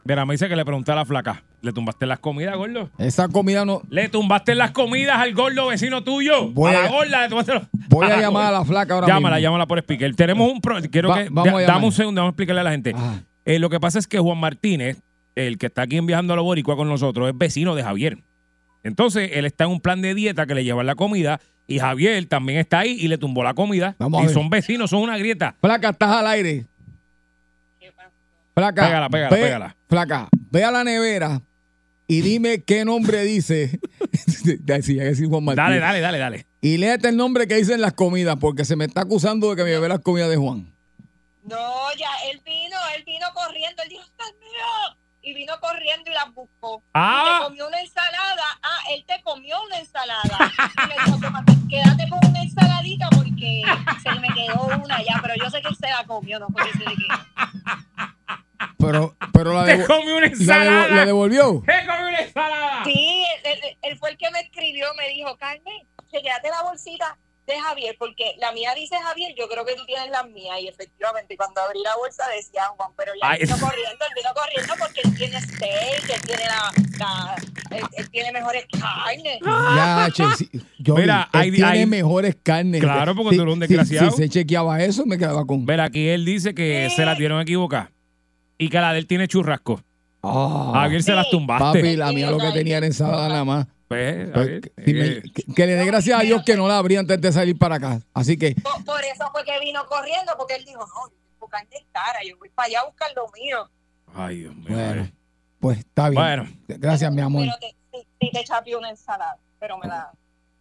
Mira, 0.06 0.26
me 0.26 0.34
dice 0.34 0.50
que 0.50 0.56
le 0.56 0.66
pregunté 0.66 0.92
a 0.92 0.96
la 0.96 1.06
flaca. 1.06 1.44
¿Le 1.62 1.72
tumbaste 1.72 2.06
las 2.06 2.20
comidas, 2.20 2.58
gordo? 2.58 2.90
Esa 2.98 3.30
comida 3.30 3.64
no. 3.64 3.82
¿Le 3.90 4.10
tumbaste 4.10 4.54
las 4.54 4.72
comidas 4.72 5.18
al 5.18 5.34
gordo 5.34 5.68
vecino 5.68 6.04
tuyo? 6.04 6.50
Voy 6.52 6.74
a, 6.74 6.80
a- 6.80 6.82
la 6.84 6.90
gorda 6.90 7.22
le 7.22 7.30
tumbaste 7.30 7.54
los- 7.54 7.64
Voy 7.88 8.06
a 8.08 8.10
la 8.10 8.20
llamar 8.22 8.48
a 8.48 8.52
la 8.52 8.66
flaca 8.66 8.96
ahora 8.96 9.08
Llámala, 9.08 9.38
mismo. 9.38 9.46
llámala 9.48 9.66
por 9.66 9.80
speaker. 9.80 10.14
Tenemos 10.16 10.52
un... 10.52 10.60
Pro, 10.60 10.76
quiero 10.92 11.08
Va- 11.10 11.24
que... 11.24 11.30
vamos 11.30 11.48
a 11.48 11.52
da- 11.52 11.60
llamar. 11.62 11.74
dame 11.76 11.86
un 11.86 11.92
segundo, 11.94 12.20
vamos 12.22 12.32
a 12.32 12.34
explicarle 12.34 12.62
a 12.62 12.64
la 12.66 12.72
gente. 12.72 12.92
Ajá. 12.94 13.24
Eh, 13.46 13.60
lo 13.60 13.70
que 13.70 13.80
pasa 13.80 14.00
es 14.00 14.08
que 14.08 14.20
Juan 14.20 14.38
Martínez, 14.38 15.02
el 15.36 15.58
que 15.58 15.68
está 15.68 15.84
aquí 15.84 15.98
en 15.98 16.06
Viajando 16.06 16.34
a 16.34 16.36
los 16.36 16.46
Boricua 16.46 16.76
con 16.76 16.88
nosotros, 16.88 17.30
es 17.30 17.38
vecino 17.38 17.76
de 17.76 17.84
Javier. 17.84 18.20
Entonces, 18.84 19.32
él 19.34 19.46
está 19.46 19.64
en 19.66 19.72
un 19.72 19.80
plan 19.80 20.02
de 20.02 20.14
dieta 20.14 20.46
que 20.46 20.56
le 20.56 20.64
lleva 20.64 20.84
la 20.84 20.96
comida 20.96 21.40
y 21.68 21.80
Javier 21.80 22.26
también 22.26 22.60
está 22.60 22.80
ahí 22.80 22.98
y 23.00 23.08
le 23.08 23.18
tumbó 23.18 23.44
la 23.44 23.54
comida. 23.54 23.96
Vamos 24.00 24.20
a 24.20 24.24
y 24.24 24.26
ver. 24.28 24.34
son 24.34 24.50
vecinos, 24.50 24.90
son 24.90 25.02
una 25.02 25.18
grieta. 25.18 25.56
Flaca, 25.62 25.90
estás 25.90 26.10
al 26.12 26.28
aire. 26.28 26.66
Flaca. 28.56 28.86
Pégala, 28.86 29.10
pégala, 29.10 29.30
ve- 29.36 29.42
pégala. 29.42 29.76
Flaca, 29.90 30.30
ve 30.52 30.64
a 30.64 30.72
la 30.72 30.84
nevera 30.84 31.42
y 32.08 32.22
dime 32.22 32.62
qué 32.64 32.86
nombre 32.86 33.24
dice. 33.24 33.80
sí, 34.28 34.58
que 34.60 35.26
Juan. 35.28 35.46
Dale, 35.56 35.80
dale, 35.80 36.00
dale, 36.02 36.18
dale. 36.20 36.46
Y 36.62 36.78
léete 36.78 37.10
el 37.10 37.18
nombre 37.18 37.48
que 37.48 37.56
dicen 37.56 37.82
las 37.82 37.94
comidas, 37.94 38.38
porque 38.40 38.66
se 38.66 38.76
me 38.76 38.86
está 38.86 39.02
acusando 39.02 39.50
de 39.50 39.56
que 39.56 39.64
me 39.64 39.70
llevé 39.72 39.88
las 39.88 40.00
comidas 40.00 40.30
de 40.30 40.38
Juan. 40.38 40.72
No, 41.46 41.58
ya, 41.98 42.08
él 42.32 42.40
vino, 42.46 42.63
él 42.96 43.04
vino 43.06 43.28
corriendo, 43.34 43.84
él 43.84 43.90
dijo, 43.90 44.04
"Estas 44.04 44.34
mío", 44.40 44.98
Y 45.26 45.34
vino 45.34 45.58
corriendo 45.62 46.12
y 46.12 46.14
las 46.14 46.34
buscó. 46.34 46.84
Ah. 46.94 47.24
Y 47.26 47.38
te 47.40 47.44
comió 47.46 47.68
una 47.70 47.80
ensalada. 47.80 48.44
Ah, 48.62 48.80
él 48.92 49.06
te 49.08 49.22
comió 49.24 49.56
una 49.64 49.78
ensalada. 49.78 50.52
Y 50.84 50.88
le 50.90 50.94
dijo, 51.06 51.18
"Tómate, 51.22 51.54
quédate 51.70 52.10
con 52.10 52.20
una 52.30 52.42
ensaladita 52.42 53.08
porque 53.16 53.64
se 54.04 54.12
me 54.20 54.28
quedó 54.28 54.64
una 54.84 55.02
ya, 55.02 55.20
pero 55.22 55.36
yo 55.42 55.50
sé 55.50 55.62
que 55.62 55.70
él 55.70 55.78
se 55.78 55.90
la 55.90 56.04
comió, 56.04 56.40
no 56.40 56.48
porque 56.48 56.74
se 56.74 56.80
le 56.80 56.86
quedó. 56.96 57.24
Pero, 58.78 59.16
pero 59.32 59.54
la, 59.54 59.66
devo- 59.66 59.88
comió 59.88 60.18
una 60.18 60.28
la, 60.28 60.32
devo- 60.34 60.42
ensalada. 60.42 60.88
la 60.90 61.06
devolvió. 61.06 61.64
¡Te 61.66 61.86
comió 61.86 62.08
una 62.10 62.20
ensalada! 62.20 62.84
Sí, 62.84 63.26
él, 63.46 63.60
él- 63.64 63.78
él 63.82 63.98
fue 63.98 64.10
el 64.12 64.18
que 64.18 64.30
me 64.32 64.42
escribió, 64.42 64.88
me 64.96 65.08
dijo, 65.10 65.38
Carmen, 65.38 65.88
quédate 66.12 66.50
la 66.50 66.64
bolsita 66.64 67.18
de 67.46 67.60
Javier, 67.60 67.96
porque 68.00 68.36
la 68.40 68.52
mía 68.54 68.74
dice 68.76 68.96
Javier, 68.98 69.34
yo 69.38 69.48
creo 69.50 69.66
que 69.66 69.76
tú 69.76 69.86
tienes 69.86 70.10
las 70.10 70.26
mías, 70.30 70.58
y 70.62 70.68
efectivamente 70.70 71.36
cuando 71.36 71.60
abrí 71.62 71.80
la 71.84 71.96
bolsa 71.98 72.24
decía 72.36 72.64
Juan, 72.78 72.90
pero 72.96 73.12
ya 73.22 73.32
vino 73.38 73.58
corriendo, 73.60 74.06
él 74.06 74.14
vino 74.16 74.30
corriendo 74.34 74.74
porque 74.80 75.02
él 75.04 75.18
tiene 75.18 75.42
steak, 75.42 76.10
él 76.10 76.22
tiene 76.26 76.44
la, 76.46 76.72
la- 77.00 77.36
él, 77.78 77.84
él 77.98 78.10
tiene 78.12 78.32
mejores 78.32 78.66
carnes. 78.72 79.40
Ya, 79.44 80.08
che, 80.14 80.24
sí, 80.38 80.50
yo 80.80 80.96
Mira, 80.96 81.30
él 81.34 81.40
hay- 81.42 81.52
tiene 81.52 81.68
hay- 81.68 81.86
mejores 81.86 82.38
carnes. 82.42 82.80
Claro, 82.82 83.14
porque 83.16 83.32
Si- 83.32 83.36
tú 83.38 83.42
eres 83.42 83.54
un 83.54 83.60
desgraciado. 83.60 84.12
Si, 84.12 84.18
se 84.18 84.30
chequeaba 84.30 84.82
eso, 84.82 85.06
me 85.06 85.18
quedaba 85.18 85.46
con. 85.46 85.66
Ver, 85.66 85.82
aquí 85.82 86.08
él 86.08 86.24
dice 86.24 86.54
que 86.56 86.90
se 86.96 87.04
las 87.06 87.18
dieron 87.18 87.42
equivocadas 87.42 87.90
y 88.58 88.70
que 88.70 88.80
la 88.80 88.94
de 88.94 89.00
él 89.00 89.08
tiene 89.08 89.28
churrasco. 89.28 89.82
Ah, 90.22 90.72
Javier 90.76 91.04
se 91.04 91.12
las 91.14 91.30
tumbaste. 91.30 91.80
papi, 91.80 91.96
la 91.98 92.12
mía 92.14 92.32
lo 92.32 92.38
que 92.38 92.52
tenía 92.52 92.78
era 92.78 92.86
ensalada 92.86 93.28
nada 93.28 93.44
más. 93.44 93.68
Pues, 93.94 94.30
Pues, 94.32 94.48
eh, 94.78 95.22
que, 95.34 95.54
que 95.54 95.66
le 95.68 95.76
dé 95.76 95.86
gracias 95.86 96.20
a 96.20 96.24
Dios 96.24 96.44
que 96.44 96.56
no 96.56 96.68
la 96.68 96.78
abrí 96.78 96.96
antes 96.96 97.20
de 97.22 97.32
salir 97.32 97.58
para 97.58 97.76
acá. 97.76 98.00
Así 98.14 98.38
que, 98.38 98.56
Por, 98.56 98.84
por 98.86 99.02
eso 99.04 99.26
fue 99.32 99.44
que 99.44 99.60
vino 99.60 99.86
corriendo, 99.88 100.34
porque 100.38 100.56
él 100.56 100.66
dijo, 100.66 100.80
no, 100.80 101.14
yo 101.40 101.48
cara, 101.92 102.20
yo 102.28 102.38
voy 102.38 102.50
para 102.50 102.68
allá 102.68 102.80
a 102.82 102.86
buscar 102.86 103.10
lo 103.16 103.26
mío. 103.40 103.70
Ay, 104.16 104.40
Dios 104.40 104.56
mío. 104.56 104.66
bueno, 104.70 104.86
Javier. 104.88 105.14
pues 105.60 105.78
está 105.80 106.10
bien. 106.10 106.22
Bueno. 106.22 106.48
Gracias, 106.68 107.12
mi 107.12 107.22
amor. 107.22 107.46
Pero 107.46 107.56
te, 107.92 108.08
te 108.20 108.28
una 108.78 108.90
ensalada, 108.90 109.38
pero 109.60 109.78
me 109.78 109.88
la... 109.88 110.12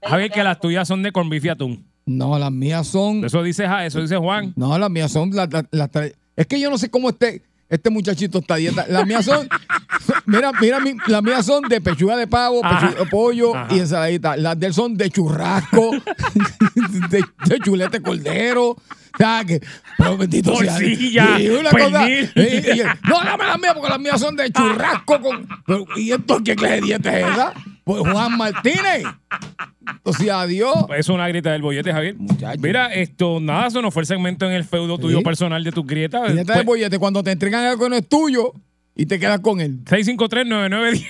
Javier, 0.05 0.31
que 0.31 0.43
las 0.43 0.59
tuyas 0.59 0.89
son 0.89 1.03
de 1.03 1.13
y 1.45 1.49
atún. 1.51 1.87
No, 2.05 2.37
las 2.39 2.51
mías 2.51 2.87
son. 2.89 3.25
Eso 3.25 3.43
dice, 3.45 3.67
Ja- 3.69 3.87
eso 3.87 4.01
dice 4.01 4.17
Juan. 4.17 4.53
No, 4.57 4.77
las 4.77 4.91
mías 4.91 5.13
son. 5.13 5.31
las- 5.31 5.49
las- 5.53 5.67
las 5.71 5.91
tra- 5.93 6.13
es 6.35 6.47
que 6.49 6.59
yo 6.59 6.69
no 6.71 6.77
sé 6.79 6.91
cómo 6.91 7.11
este, 7.11 7.43
este 7.73 7.91
muchachito 7.91 8.39
está 8.39 8.57
dieta. 8.57 8.87
Las 8.89 9.07
mías 9.07 9.25
son. 9.25 9.49
mira, 10.27 10.53
mira, 10.61 10.79
mi- 10.81 10.95
las 11.07 11.23
mías 11.23 11.45
son 11.47 11.63
de 11.65 11.81
pechuga 11.81 12.17
de 12.17 12.27
pavo, 12.27 12.61
pechuga 12.63 12.95
de 13.05 13.07
pollo 13.07 13.57
Ajá. 13.57 13.75
y 13.75 13.79
ensaladita. 13.81 14.37
Las 14.37 14.59
de 14.61 14.67
él 14.69 14.75
son 14.75 14.97
de 14.97 15.11
churrasco, 15.11 15.91
de, 17.11 17.25
de 17.47 17.59
chulete 17.61 18.01
cordero. 18.01 18.77
Que, 19.47 19.61
pero 19.99 20.17
bendito 20.17 20.57
sea. 20.57 20.83
Y 20.83 21.49
una 21.49 21.71
cosa- 21.71 22.09
y- 22.09 22.31
y- 22.35 22.83
no, 23.09 23.21
dame 23.23 23.45
las 23.45 23.59
mías 23.61 23.75
porque 23.75 23.89
las 23.91 24.01
mías 24.01 24.21
son 24.21 24.37
de 24.37 24.51
churrasco. 24.51 25.21
Con, 25.21 25.47
pero, 25.67 25.85
¿Y 25.97 26.13
esto 26.13 26.41
qué 26.45 26.57
clase 26.57 26.75
de 26.77 26.81
dieta 26.81 27.19
es 27.19 27.27
esa? 27.27 27.53
Pues 27.85 28.01
Juan 28.01 28.37
Martínez. 28.37 29.05
O 30.05 30.13
sea, 30.13 30.43
adiós. 30.43 30.85
Pues 30.87 31.01
es 31.01 31.09
una 31.09 31.27
grieta 31.29 31.53
del 31.53 31.63
bollete, 31.63 31.93
Javier. 31.93 32.17
Mira, 32.59 32.93
esto, 32.93 33.41
nada, 33.41 33.67
eso 33.67 33.83
no 33.83 33.91
fue 33.91 34.03
el 34.03 34.07
segmento 34.07 34.47
en 34.47 34.53
el 34.53 34.65
feudo 34.65 34.99
tuyo 34.99 35.23
personal 35.23 35.63
de 35.65 35.73
tus 35.73 35.87
grietas. 35.87 36.33
Dieta 36.33 36.59
de 36.59 36.65
bollete 36.65 36.99
cuando 36.99 37.23
te 37.23 37.33
entregan 37.33 37.65
algo 37.65 37.85
que 37.85 37.91
no 37.91 37.97
es 37.97 38.09
tuyo 38.09 38.53
y 38.95 39.07
te 39.07 39.19
quedas 39.19 39.41
con 39.41 39.61
él. 39.61 39.83
653-9910. 39.85 41.05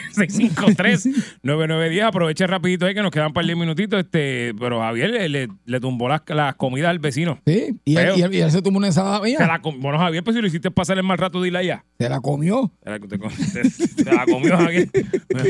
653-9910. 1.43 2.03
Aproveche 2.07 2.47
rapidito 2.47 2.87
ahí 2.87 2.95
que 2.95 3.03
nos 3.03 3.11
quedan 3.11 3.29
un 3.29 3.33
par 3.33 3.45
de 3.45 3.55
minutitos. 3.57 4.01
Este, 4.01 4.53
pero 4.59 4.81
Javier 4.81 5.11
le, 5.11 5.29
le, 5.29 5.49
le 5.65 5.81
tumbó 5.81 6.09
las, 6.09 6.23
las 6.29 6.55
comidas 6.57 6.91
al 6.91 6.99
vecino. 6.99 7.41
Sí, 7.47 7.77
y 7.85 7.97
él, 7.97 8.13
y 8.17 8.23
él- 8.23 8.35
y 8.35 8.41
él 8.41 8.51
se 8.51 8.63
tomó 8.63 8.79
una 8.79 8.87
ensalada 8.89 9.21
mía. 9.21 9.39
Se 9.39 9.47
la 9.47 9.61
bueno, 9.79 9.99
Javier, 9.99 10.23
pues 10.25 10.37
si 10.37 10.41
lo 10.43 10.47
hiciste 10.49 10.71
pasar 10.71 10.97
el 10.99 11.05
mal 11.05 11.19
rato, 11.19 11.43
dile 11.43 11.59
allá. 11.59 11.85
Se 11.99 12.09
la 12.09 12.21
comió. 12.21 12.71
Se 12.83 12.91
la, 12.91 12.99
te, 13.01 13.19
te- 13.19 14.05
te 14.05 14.15
la 14.15 14.25
comió 14.27 14.57
Javier. 14.57 14.89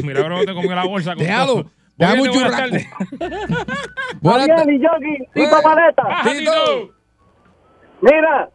Mira 0.03 0.23
cómo 0.23 0.45
te 0.45 0.55
comió 0.55 0.75
la 0.75 0.85
bolsa. 0.85 1.15
con 1.15 1.25
Déjalo. 1.25 1.71
Déjame 1.99 2.23
un 2.23 2.29
buenas 2.33 2.57
tardes. 2.57 2.87
Buenas 4.23 4.47
tardes. 4.49 4.81
Mira, 8.01 8.51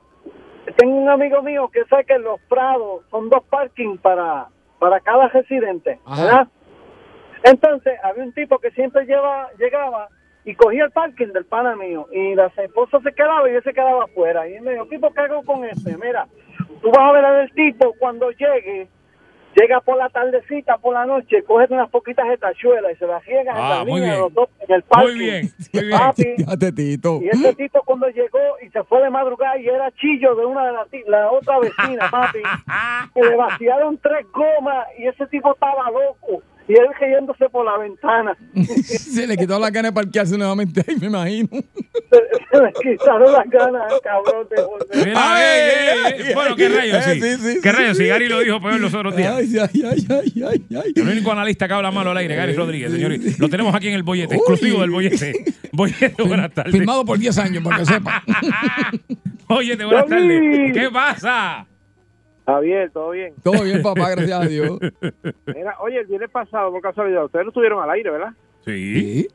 tengo 0.75 0.95
un 0.95 1.09
amigo 1.09 1.41
mío 1.41 1.69
que 1.69 1.85
sé 1.85 2.03
que 2.05 2.17
los 2.19 2.39
Prados 2.49 3.03
son 3.09 3.29
dos 3.29 3.43
parkings 3.49 3.99
para, 4.01 4.47
para 4.79 4.99
cada 4.99 5.27
residente, 5.29 5.99
Ajá. 6.05 6.23
¿verdad? 6.23 6.47
Entonces, 7.43 7.99
había 8.03 8.23
un 8.23 8.33
tipo 8.33 8.59
que 8.59 8.71
siempre 8.71 9.05
lleva, 9.05 9.49
llegaba 9.57 10.09
y 10.43 10.55
cogía 10.55 10.85
el 10.85 10.91
parking 10.91 11.27
del 11.27 11.45
pana 11.45 11.75
mío 11.75 12.07
y 12.11 12.33
la 12.35 12.47
esposa 12.47 12.99
se 13.01 13.13
quedaba 13.13 13.49
y 13.49 13.55
él 13.55 13.63
se 13.63 13.73
quedaba 13.73 14.05
afuera. 14.05 14.47
Y 14.47 14.55
él 14.55 14.61
me 14.61 14.71
dijo, 14.71 14.85
tipo, 14.87 15.13
¿qué 15.13 15.21
hago 15.21 15.43
con 15.43 15.63
este? 15.65 15.95
Mira, 15.97 16.27
tú 16.81 16.89
vas 16.89 17.09
a 17.09 17.11
ver 17.11 17.25
al 17.25 17.51
tipo 17.51 17.93
cuando 17.99 18.31
llegue, 18.31 18.87
llega 19.59 19.81
por 19.81 19.97
la 19.97 20.09
tardecita, 20.09 20.77
por 20.77 20.93
la 20.93 21.05
noche, 21.05 21.43
coge 21.43 21.65
unas 21.69 21.89
poquitas 21.89 22.27
de 22.29 22.37
tachuelas 22.37 22.91
y 22.93 22.95
se 22.95 23.07
las 23.07 23.25
riega 23.25 23.51
en 23.51 23.57
Ah, 23.57 23.69
la 23.79 23.83
muy 23.85 23.99
línea 24.01 24.17
los 24.19 24.33
dos 24.33 24.49
en 24.59 24.75
el 24.75 24.83
parking. 24.83 25.07
Muy 25.15 25.19
bien, 25.19 25.49
muy 25.73 25.83
bien. 25.85 25.97
Papi, 25.99 26.23
Fíjate, 26.37 26.71
Tito. 26.71 27.19
y 27.21 27.29
ese 27.29 27.53
tipo 27.55 27.81
cuando 27.83 28.07
llegó 28.09 28.39
y 28.65 28.69
se 28.69 28.83
fue 28.83 29.01
de 29.01 29.09
madrugada 29.09 29.57
y 29.57 29.67
era 29.67 29.91
chillo 29.91 30.35
de 30.35 30.45
una 30.45 30.65
de 30.67 30.73
las 30.73 30.89
ti- 30.89 31.03
la 31.07 31.31
otra 31.31 31.59
vecina, 31.59 32.07
papi, 32.11 32.39
que 33.13 33.21
le 33.21 33.35
vaciaron 33.35 33.97
tres 33.97 34.25
gomas 34.31 34.87
y 34.97 35.07
ese 35.07 35.25
tipo 35.27 35.53
estaba 35.53 35.89
loco. 35.91 36.41
Y 36.67 36.73
él 36.73 36.87
cayéndose 36.99 37.49
por 37.49 37.65
la 37.65 37.77
ventana. 37.77 38.37
Se 38.83 39.25
le 39.25 39.37
quitó 39.37 39.57
la 39.57 39.69
gana 39.69 39.89
de 39.89 39.93
parquearse 39.93 40.37
nuevamente 40.37 40.83
ahí, 40.85 40.95
me 40.99 41.07
imagino. 41.07 41.47
Se 41.49 42.61
le 42.61 42.73
quitaron 42.73 43.31
las 43.31 43.49
ganas, 43.49 43.93
cabrón. 44.03 44.47
De 44.49 44.61
volver. 44.61 45.13
Ay, 45.15 45.43
eh, 45.43 45.91
ay, 46.05 46.13
eh, 46.17 46.23
ay, 46.27 46.33
bueno, 46.33 46.49
ay, 46.51 46.55
qué 46.57 46.69
rayos, 46.69 47.07
eh, 47.07 47.13
sí. 47.13 47.21
sí, 47.21 47.35
sí, 47.37 47.59
¿Qué 47.61 47.69
sí, 47.69 47.75
rayos? 47.75 47.97
sí. 47.97 48.03
Sí, 48.03 48.09
Gary 48.09 48.27
lo 48.27 48.39
dijo 48.39 48.59
peor 48.61 48.79
los 48.79 48.93
otros 48.93 49.15
días. 49.15 49.35
Ay, 49.35 49.55
ay, 49.59 49.83
ay, 49.83 50.07
ay, 50.09 50.43
ay, 50.43 50.65
ay. 50.75 50.93
El 50.95 51.07
único 51.07 51.31
analista 51.31 51.67
que 51.67 51.73
habla 51.73 51.91
malo 51.91 52.11
al 52.11 52.17
aire, 52.17 52.35
Gary 52.35 52.53
Rodríguez, 52.53 52.91
señores. 52.91 53.39
Lo 53.39 53.49
tenemos 53.49 53.73
aquí 53.73 53.87
en 53.87 53.93
el 53.93 54.03
bollete, 54.03 54.35
exclusivo 54.35 54.81
del 54.81 54.91
bollete. 54.91 55.33
Bollete, 55.71 56.23
buenas 56.23 56.51
tardes. 56.51 56.73
Firmado 56.73 57.05
por 57.05 57.19
10 57.19 57.37
años, 57.37 57.63
para 57.63 57.77
que 57.77 57.85
sepa. 57.85 58.23
Bollete, 59.47 59.85
buenas 59.85 60.07
tardes. 60.07 60.73
¿Qué 60.73 60.89
pasa? 60.91 61.67
Javier, 62.47 62.89
¿todo 62.91 63.11
bien? 63.11 63.33
Todo 63.43 63.61
bien, 63.63 63.81
papá, 63.81 64.09
gracias 64.11 64.41
a 64.41 64.45
Dios. 64.47 64.79
Mira, 65.47 65.75
oye, 65.81 65.99
el 65.99 66.07
viernes 66.07 66.29
pasado, 66.31 66.71
por 66.71 66.81
casualidad, 66.81 67.25
ustedes 67.25 67.43
no 67.45 67.49
estuvieron 67.49 67.83
al 67.83 67.89
aire, 67.91 68.09
¿verdad? 68.09 68.29
Sí. 68.65 69.21
Sí. 69.21 69.27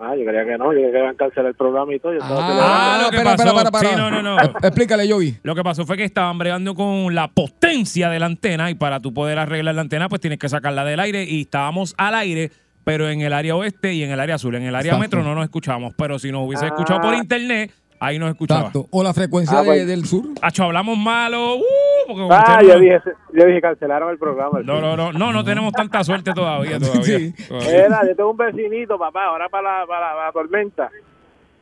Ah, 0.00 0.14
yo 0.16 0.24
creía 0.24 0.44
que 0.44 0.58
no, 0.58 0.66
yo 0.72 0.78
creía 0.78 0.90
que 0.92 0.98
iban 0.98 1.14
a 1.14 1.16
cancelar 1.16 1.46
el 1.46 1.54
programa 1.54 1.94
y 1.94 1.98
todo. 2.00 2.12
Yo 2.12 2.18
estaba 2.18 2.40
Ah, 2.40 3.00
lo 3.02 3.10
que 3.10 3.16
espera, 3.16 3.36
pasó. 3.36 3.48
espera, 3.48 3.62
espera, 3.64 3.80
Sí, 3.80 3.86
espera. 3.86 4.10
no, 4.10 4.22
no, 4.22 4.36
no. 4.36 4.42
Eh, 4.42 4.52
Explícale, 4.62 5.08
Yogi. 5.08 5.36
Lo 5.42 5.54
que 5.54 5.62
pasó 5.64 5.86
fue 5.86 5.96
que 5.96 6.04
estaban 6.04 6.36
bregando 6.38 6.74
con 6.74 7.14
la 7.14 7.28
potencia 7.28 8.08
de 8.10 8.18
la 8.20 8.26
antena 8.26 8.70
y 8.70 8.74
para 8.74 9.00
tú 9.00 9.12
poder 9.14 9.38
arreglar 9.38 9.74
la 9.74 9.80
antena, 9.80 10.08
pues 10.08 10.20
tienes 10.20 10.38
que 10.38 10.48
sacarla 10.48 10.84
del 10.84 11.00
aire 11.00 11.24
y 11.24 11.42
estábamos 11.42 11.94
al 11.98 12.14
aire, 12.14 12.50
pero 12.84 13.08
en 13.08 13.20
el 13.22 13.32
área 13.32 13.56
oeste 13.56 13.92
y 13.92 14.04
en 14.04 14.10
el 14.12 14.20
área 14.20 14.36
azul. 14.36 14.54
En 14.54 14.62
el 14.62 14.74
área 14.74 14.92
Exacto. 14.92 15.00
metro 15.00 15.22
no 15.24 15.34
nos 15.34 15.44
escuchamos, 15.44 15.94
pero 15.96 16.18
si 16.20 16.30
nos 16.30 16.46
hubiese 16.46 16.64
Ah. 16.66 16.68
escuchado 16.68 17.00
por 17.00 17.14
internet, 17.14 17.72
ahí 18.00 18.18
nos 18.18 18.30
escuchaba. 18.30 18.60
Exacto. 18.60 18.86
O 18.90 19.02
la 19.02 19.12
frecuencia 19.14 19.58
Ah, 19.58 19.62
de- 19.62 19.84
del 19.86 20.04
sur. 20.04 20.24
Acho, 20.42 20.64
hablamos 20.64 20.96
malo. 20.98 21.56
Uh, 21.56 21.62
porque 22.06 22.22
Ah, 22.30 22.60
yo 22.62 22.74
no- 22.74 22.80
dije, 22.80 23.00
yo 23.32 23.44
dije, 23.46 23.60
cancelaron 23.60 24.10
el 24.10 24.18
programa. 24.18 24.60
No, 24.64 24.80
no, 24.80 24.96
no, 24.96 25.12
no, 25.12 25.32
no 25.32 25.44
tenemos 25.44 25.72
tanta 25.72 26.02
suerte 26.04 26.32
todavía, 26.32 26.78
todavía. 26.78 27.02
Sí. 27.02 27.34
todavía. 27.48 27.84
Era, 27.86 28.06
yo 28.06 28.16
tengo 28.16 28.30
un 28.30 28.36
vecinito, 28.36 28.98
papá, 28.98 29.26
ahora 29.26 29.48
para 29.48 29.80
la, 29.80 29.86
para, 29.86 30.00
la- 30.00 30.12
para 30.14 30.26
la 30.26 30.32
tormenta. 30.32 30.90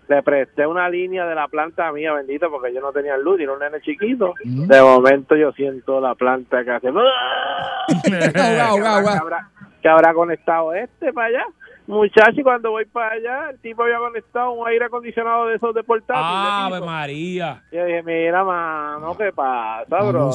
Le 0.08 0.22
presté 0.22 0.64
una 0.64 0.88
línea 0.88 1.26
de 1.26 1.34
la 1.34 1.48
planta 1.48 1.90
mía, 1.90 2.12
bendita, 2.12 2.48
porque 2.48 2.72
yo 2.72 2.80
no 2.80 2.92
tenía 2.92 3.16
luz, 3.16 3.40
y 3.40 3.46
un 3.46 3.58
nene 3.58 3.80
chiquito. 3.80 4.34
Mm. 4.44 4.66
De 4.68 4.80
momento 4.80 5.34
yo 5.34 5.50
siento 5.50 6.00
la 6.00 6.14
planta 6.14 6.62
que 6.62 6.70
hace... 6.70 6.88
¿Qué 8.04 8.40
habrá, 8.40 9.50
qué 9.82 9.88
habrá 9.88 10.14
conectado 10.14 10.72
este 10.74 11.12
para 11.12 11.26
allá? 11.28 11.44
Muchacho, 11.86 12.40
y 12.40 12.42
cuando 12.42 12.70
voy 12.72 12.84
para 12.86 13.12
allá, 13.14 13.50
el 13.50 13.58
tipo 13.60 13.82
había 13.84 13.98
conectado 13.98 14.50
un 14.52 14.66
aire 14.68 14.86
acondicionado 14.86 15.46
de 15.46 15.56
esos 15.56 15.74
de 15.74 15.82
portátil. 15.84 16.74
de. 16.80 16.80
María. 16.84 17.62
Yo 17.70 17.84
dije, 17.84 18.02
mira, 18.02 18.42
mano, 18.44 19.16
¿qué 19.16 19.32
pasa, 19.32 20.02
bro? 20.02 20.30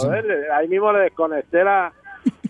Ahí 0.56 0.68
mismo 0.70 0.94
le 0.94 1.00
desconecté 1.00 1.64
la, 1.64 1.92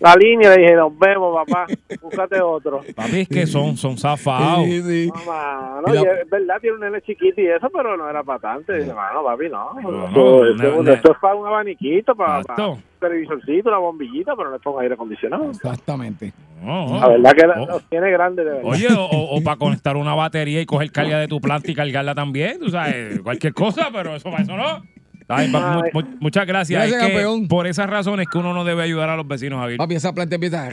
la 0.00 0.14
línea 0.14 0.52
y 0.52 0.56
le 0.56 0.62
dije, 0.62 0.76
nos 0.76 0.96
vemos, 0.98 1.34
papá, 1.44 1.66
búscate 2.00 2.40
otro. 2.40 2.80
Papi, 2.96 3.20
es 3.22 3.28
que 3.28 3.46
son, 3.46 3.76
son 3.76 3.98
zafados. 3.98 4.64
Sí, 4.66 4.82
sí. 4.82 5.10
No, 5.26 5.82
la- 5.82 5.94
y 5.94 6.04
es 6.22 6.30
verdad, 6.30 6.56
tiene 6.60 6.76
un 6.76 6.82
nene 6.82 7.00
chiquito 7.02 7.40
y 7.40 7.48
eso, 7.48 7.68
pero 7.70 7.96
no 7.96 8.08
era 8.08 8.22
para 8.22 8.38
tanto. 8.38 8.72
Y 8.72 8.80
dije, 8.80 8.94
mano, 8.94 9.24
papi, 9.24 9.48
no. 9.48 9.74
No, 9.80 9.80
esto, 10.06 10.20
no, 10.20 10.46
esto- 10.46 10.82
no. 10.84 10.92
esto 10.92 11.12
es 11.12 11.18
para 11.18 11.34
un 11.34 11.46
abaniquito, 11.46 12.14
para, 12.14 12.40
Exacto. 12.42 12.70
un 12.72 12.82
televisorcito, 13.02 13.68
una 13.68 13.78
bombillita, 13.78 14.34
pero 14.36 14.50
no 14.50 14.56
es 14.56 14.62
un 14.64 14.80
aire 14.80 14.94
acondicionado. 14.94 15.50
Exactamente. 15.50 16.32
No, 16.62 16.98
La 16.98 17.08
verdad 17.08 17.32
que 17.34 17.44
Oh. 17.60 17.66
los 17.66 17.82
tiene 17.90 18.10
grandes, 18.10 18.46
de 18.46 18.52
verdad. 18.52 18.70
Oye, 18.70 18.88
o, 18.96 19.40
para 19.44 19.56
conectar 19.58 19.96
una 19.96 20.14
batería 20.14 20.60
y 20.62 20.66
coger 20.66 20.90
carga 20.90 21.18
de 21.18 21.28
tu 21.28 21.38
planta 21.40 21.70
y 21.70 21.74
cargarla 21.74 22.14
también, 22.14 22.58
tú 22.60 22.70
sabes, 22.70 23.20
cualquier 23.20 23.52
cosa, 23.52 23.88
pero 23.92 24.16
eso 24.16 24.30
para 24.30 24.42
eso 24.44 24.56
no. 24.56 24.82
Ay, 25.28 25.48
papi, 25.50 25.90
mu- 25.94 26.00
mu- 26.02 26.16
muchas 26.20 26.46
gracias. 26.46 26.78
Gracias, 26.80 27.00
Es 27.02 27.08
que 27.08 27.12
campeón. 27.14 27.48
por 27.48 27.66
esas 27.66 27.88
razones 27.88 28.28
que 28.28 28.36
uno 28.38 28.52
no 28.52 28.64
debe 28.64 28.82
ayudar 28.82 29.08
a 29.08 29.16
los 29.16 29.26
vecinos, 29.26 29.60
Javier. 29.60 29.78
Papi, 29.78 29.94
esa 29.94 30.12
planta 30.12 30.34
empieza. 30.34 30.68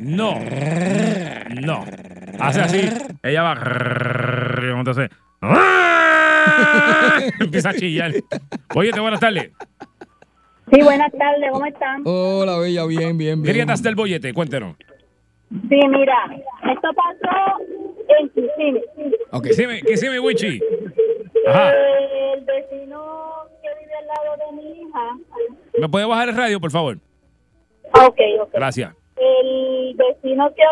No. 0.00 0.34
No. 1.62 1.84
Hace 2.38 2.60
así. 2.60 2.90
Ella 3.22 3.42
va. 3.42 3.54
Entonces. 4.78 5.08
Empieza 7.40 7.70
a 7.70 7.74
chillar. 7.74 8.12
Oye, 8.74 8.90
buenas 9.00 9.20
tardes. 9.20 9.50
Sí, 10.72 10.80
buenas 10.82 11.12
tardes, 11.12 11.50
¿cómo 11.52 11.66
están? 11.66 12.02
Hola, 12.06 12.58
bella, 12.58 12.86
bien, 12.86 13.18
bien, 13.18 13.42
bien. 13.42 13.54
Grietas 13.54 13.82
del 13.82 13.94
bollete, 13.94 14.32
cuéntenos. 14.32 14.74
Sí, 15.68 15.80
mira, 15.88 16.16
esto 16.72 16.88
pasó 16.94 17.58
en 18.18 18.28
Kissimmee. 18.30 18.82
Ok. 19.32 19.48
Kisime, 19.48 19.82
Kisime 19.82 20.18
Wichi. 20.18 20.60
Ajá. 21.46 21.72
El 21.72 22.40
vecino 22.44 23.32
que 23.60 23.68
vive 23.80 23.94
al 23.98 24.06
lado 24.06 24.36
de 24.38 24.56
mi 24.62 24.80
hija. 24.82 25.16
¿Me 25.78 25.88
puede 25.90 26.06
bajar 26.06 26.30
el 26.30 26.36
radio, 26.36 26.58
por 26.58 26.70
favor? 26.70 26.96
Ah, 27.92 28.06
Ok, 28.06 28.18
ok. 28.40 28.50
Gracias. 28.54 28.94
El 29.16 29.94
vecino 29.94 30.50
que 30.54 30.62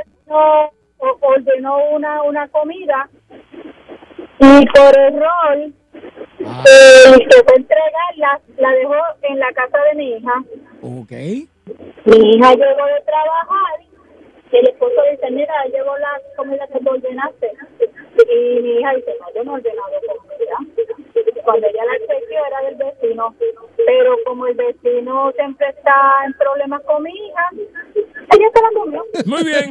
ordenó 1.21 1.77
una, 1.91 2.23
una 2.23 2.49
comida 2.49 3.09
y 4.39 4.67
por 4.67 4.99
error 4.99 5.71
Ah. 6.47 6.65
el 7.15 7.29
que 7.29 7.43
fue 7.45 7.53
a 7.53 7.57
entregarla 7.57 8.41
la 8.59 8.71
dejó 8.73 8.95
en 9.23 9.39
la 9.39 9.53
casa 9.53 9.79
de 9.85 9.95
mi 9.95 10.13
hija. 10.17 10.33
Ok. 10.83 11.13
Mi 12.05 12.35
hija 12.35 12.55
llegó 12.55 12.87
de 12.87 13.01
trabajar 13.05 13.81
y 14.53 14.57
el 14.57 14.69
esposo 14.69 15.03
dice, 15.11 15.31
mira, 15.31 15.55
llevo 15.73 15.97
la 15.99 16.21
comida 16.37 16.67
que 16.69 16.81
tú 16.81 16.91
ordenaste. 16.91 17.53
Y 18.33 18.61
mi 18.61 18.79
hija 18.79 18.95
dice, 18.95 19.15
no, 19.21 19.33
yo 19.35 19.45
no 19.45 19.53
he 19.53 19.61
ordenado. 19.61 19.91
Cuando 21.45 21.67
ella 21.67 21.85
la 21.85 21.99
chequeó 21.99 22.47
era 22.47 22.61
del 22.63 22.77
vecino. 22.77 23.35
Pero 23.87 24.17
como 24.25 24.47
el 24.47 24.55
vecino 24.55 25.33
siempre 25.37 25.69
está 25.69 26.25
en 26.27 26.33
problemas 26.35 26.83
con 26.85 27.03
mi 27.03 27.11
hija, 27.11 27.49
ella 28.33 28.47
se 28.55 28.63
la 28.63 28.69
comió. 28.75 29.05
Muy 29.27 29.45
bien. 29.45 29.71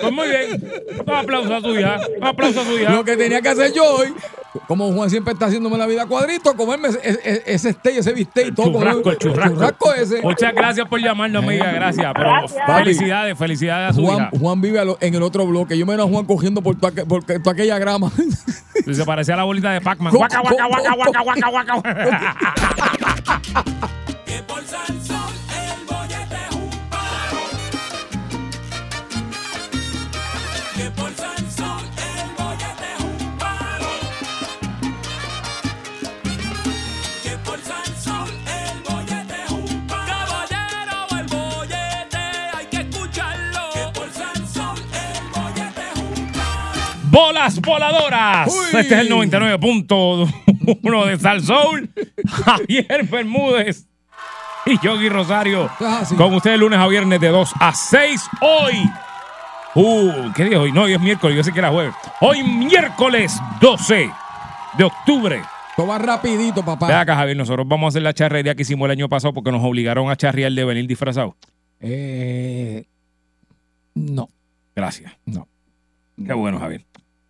Pues 0.00 0.12
muy 0.12 0.28
bien. 0.28 0.72
Un 1.06 1.14
aplauso 1.14 1.54
a 1.54 1.60
su 1.60 1.78
hija. 1.78 2.00
Un 2.16 2.24
aplauso 2.24 2.60
a 2.60 2.64
su 2.64 2.78
hija. 2.78 2.92
Lo 2.92 3.04
que 3.04 3.16
tenía 3.16 3.42
que 3.42 3.48
hacer 3.50 3.72
yo 3.72 3.84
hoy, 3.84 4.14
como 4.66 4.92
Juan 4.92 5.10
siempre 5.10 5.34
está 5.34 5.46
haciéndome 5.46 5.76
la 5.76 5.86
vida 5.86 6.06
cuadrito, 6.06 6.56
comerme 6.56 6.88
ese, 6.88 7.00
ese, 7.02 7.42
ese 7.46 7.72
steak, 7.72 7.96
ese 7.96 8.12
bistec 8.12 8.48
y 8.48 8.54
todo. 8.54 8.72
Churrasco, 8.72 9.10
el 9.10 9.18
churrasco. 9.18 9.54
churrasco 9.54 9.94
ese. 9.94 10.22
Muchas 10.22 10.54
gracias 10.54 10.88
por 10.88 11.00
llamarnos, 11.00 11.44
amiga. 11.44 11.70
Gracias. 11.72 12.12
Pero 12.14 12.30
Gracias. 12.30 12.76
felicidades, 12.78 13.38
felicidades 13.38 13.90
a 13.90 13.92
su 13.92 14.06
Juan, 14.06 14.16
hija. 14.18 14.30
Juan 14.38 14.60
vive 14.60 14.80
en 15.00 15.14
el 15.14 15.22
otro 15.22 15.46
bloque. 15.46 15.76
Yo 15.76 15.84
me 15.84 15.94
veo 15.94 16.06
a 16.06 16.08
Juan 16.08 16.24
cogiendo 16.24 16.62
por, 16.62 16.76
toda 16.76 17.52
aquella 17.52 17.78
grama. 17.78 18.10
Se 18.90 19.04
parecía 19.04 19.34
a 19.34 19.36
la 19.38 19.44
bolita 19.44 19.70
de 19.70 19.80
Pac-Man. 19.92 20.12
Guaca, 20.12 20.40
guaca, 20.40 20.64
guaca, 20.68 20.92
guaca, 20.96 21.20
guaca, 21.22 21.76
guaca, 21.76 21.78
Bolas 47.12 47.60
voladoras. 47.60 48.48
Uy. 48.48 48.80
Este 48.80 48.94
es 48.94 49.00
el 49.02 49.10
99.1 49.10 51.06
de 51.06 51.18
Sal 51.18 51.42
Soul. 51.42 51.90
Javier 52.26 53.04
Bermúdez 53.04 53.86
y 54.64 54.78
Yogi 54.80 55.10
Rosario. 55.10 55.70
Ah. 55.78 56.04
Con 56.16 56.32
ustedes 56.32 56.58
lunes 56.58 56.78
a 56.78 56.88
viernes 56.88 57.20
de 57.20 57.28
2 57.28 57.52
a 57.60 57.74
6. 57.74 58.28
Hoy. 58.40 58.90
Uh, 59.74 60.32
¿qué 60.34 60.44
día 60.44 60.54
es 60.54 60.58
hoy? 60.62 60.72
No, 60.72 60.84
hoy 60.84 60.94
es 60.94 61.00
miércoles. 61.02 61.36
Yo 61.36 61.44
sé 61.44 61.52
que 61.52 61.58
era 61.58 61.68
jueves. 61.70 61.94
Hoy 62.22 62.42
miércoles 62.42 63.38
12 63.60 64.10
de 64.78 64.84
octubre. 64.84 65.42
Todo 65.76 65.88
va 65.88 65.98
rapidito, 65.98 66.64
papá. 66.64 66.86
Ve 66.86 66.94
acá, 66.94 67.14
Javier. 67.14 67.36
Nosotros 67.36 67.68
vamos 67.68 67.86
a 67.86 67.88
hacer 67.90 68.02
la 68.02 68.14
charrería 68.14 68.54
que 68.54 68.62
hicimos 68.62 68.86
el 68.86 68.92
año 68.92 69.10
pasado 69.10 69.34
porque 69.34 69.52
nos 69.52 69.62
obligaron 69.62 70.10
a 70.10 70.16
charrear 70.16 70.50
de 70.50 70.64
venir 70.64 70.86
disfrazado. 70.86 71.36
Eh, 71.78 72.86
no, 73.94 74.30
Gracias. 74.74 75.12
no. 75.26 75.46
Qué 76.26 76.32
bueno, 76.32 76.58
Javier. 76.58 76.86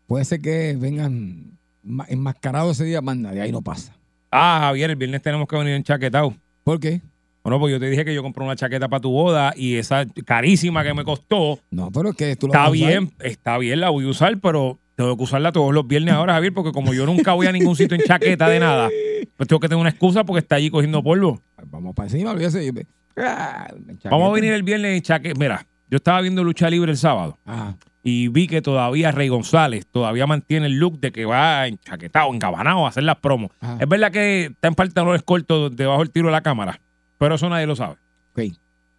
Puede 0.07 0.25
ser 0.25 0.41
que 0.41 0.77
vengan 0.79 1.59
ma- 1.83 2.07
enmascarados 2.09 2.73
ese 2.77 2.85
día, 2.85 3.01
manda, 3.01 3.31
de 3.33 3.41
ahí 3.41 3.53
no 3.53 3.63
pasa. 3.63 3.95
Ah, 4.31 4.59
Javier, 4.63 4.91
el 4.91 4.97
viernes 4.97 5.23
tenemos 5.23 5.47
que 5.49 5.57
venir 5.57 5.75
enchaquetados. 5.75 6.35
¿Por 6.65 6.81
qué? 6.81 7.01
Bueno, 7.43 7.59
pues 7.59 7.73
yo 7.73 7.81
te 7.81 7.91
dije 7.91 8.05
que 8.05 8.15
yo 8.15 8.23
compré 8.23 8.45
una 8.45 8.55
chaqueta 8.57 8.89
para 8.89 9.01
tu 9.01 9.11
boda 9.11 9.53
y 9.57 9.75
esa 9.77 10.07
carísima 10.25 10.85
que 10.85 10.95
me 10.95 11.03
costó, 11.05 11.59
No, 11.71 11.91
pero 11.91 12.11
es 12.11 12.17
que 12.17 12.37
tú 12.37 12.47
vas 12.47 12.55
está 12.55 12.65
a 12.65 12.71
usar. 12.71 12.89
bien, 12.89 13.11
está 13.21 13.59
bien, 13.59 13.81
la 13.81 13.91
voy 13.91 14.05
a 14.05 14.09
usar, 14.09 14.39
pero 14.39 14.79
tengo 14.95 15.17
que 15.17 15.23
usarla 15.25 15.51
todos 15.51 15.75
los 15.75 15.87
viernes 15.87 16.15
ahora, 16.15 16.35
Javier, 16.35 16.55
porque 16.55 16.71
como 16.71 16.95
yo 16.95 17.05
nunca 17.05 17.33
voy 17.33 17.47
a 17.49 17.53
ningún 17.53 17.75
sitio 17.75 17.97
en 17.97 18.05
chaqueta 18.05 18.49
de 18.49 18.61
nada, 18.61 18.89
pues 19.37 19.49
tengo 19.49 19.59
que 19.59 19.69
tener 19.69 19.81
una 19.81 19.91
excusa 19.91 20.23
porque 20.25 20.39
está 20.39 20.55
allí 20.57 20.71
cogiendo 20.71 21.03
polvo. 21.03 21.41
Vamos 21.67 21.95
para 21.97 22.09
encima, 22.09 22.31
olvídese. 22.31 22.87
Ah. 23.17 23.73
Vamos 24.05 24.31
a 24.31 24.33
venir 24.35 24.53
el 24.53 24.63
viernes 24.63 24.97
en 24.97 25.03
chaqueta. 25.03 25.39
Mira, 25.39 25.67
yo 25.91 25.97
estaba 25.97 26.21
viendo 26.21 26.43
lucha 26.45 26.71
libre 26.71 26.93
el 26.93 26.97
sábado 26.97 27.37
Ajá. 27.45 27.77
Y 28.03 28.29
vi 28.29 28.47
que 28.49 28.63
todavía 28.63 29.13
Rey 29.13 29.29
González 29.29 29.87
todavía 29.87 30.27
mantiene 30.27 30.67
el 30.67 30.75
look 30.79 30.99
de 31.01 31.13
que 31.13 31.25
va 31.25 31.67
enchaquetado, 31.69 32.33
encabanado 32.35 32.85
a 32.85 32.89
hacer 32.89 33.05
las 33.05 33.17
promos. 33.17 33.51
Ajá. 33.61 33.77
Es 33.81 33.89
verdad 33.89 34.11
que 34.11 34.47
está 34.47 34.69
en 34.69 34.75
pantalones 34.75 35.23
cortos 35.23 35.75
debajo 35.77 36.01
del 36.01 36.11
tiro 36.11 36.27
de 36.27 36.33
la 36.33 36.41
cámara, 36.43 36.81
pero 37.19 37.35
eso 37.37 37.49
nadie 37.49 37.67
lo 37.67 37.77
sabe. 37.77 37.97
Ok. 38.33 38.43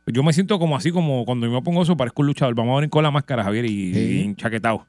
Yo 0.08 0.22
me 0.24 0.34
siento 0.34 0.60
como 0.60 0.76
así, 0.76 0.92
como 0.92 1.24
cuando 1.26 1.46
yo 1.48 1.54
me 1.54 1.62
pongo 1.62 1.82
eso, 1.84 1.96
parezco 1.96 2.22
un 2.24 2.28
luchador. 2.28 2.56
Vamos 2.56 2.74
a 2.74 2.76
venir 2.78 2.89
con 2.89 3.04
la 3.04 3.12
máscara, 3.12 3.44
Javier, 3.44 3.66
y, 3.66 3.94
Sí. 3.94 4.00
y 4.00 4.22
enchaquetado. 4.24 4.86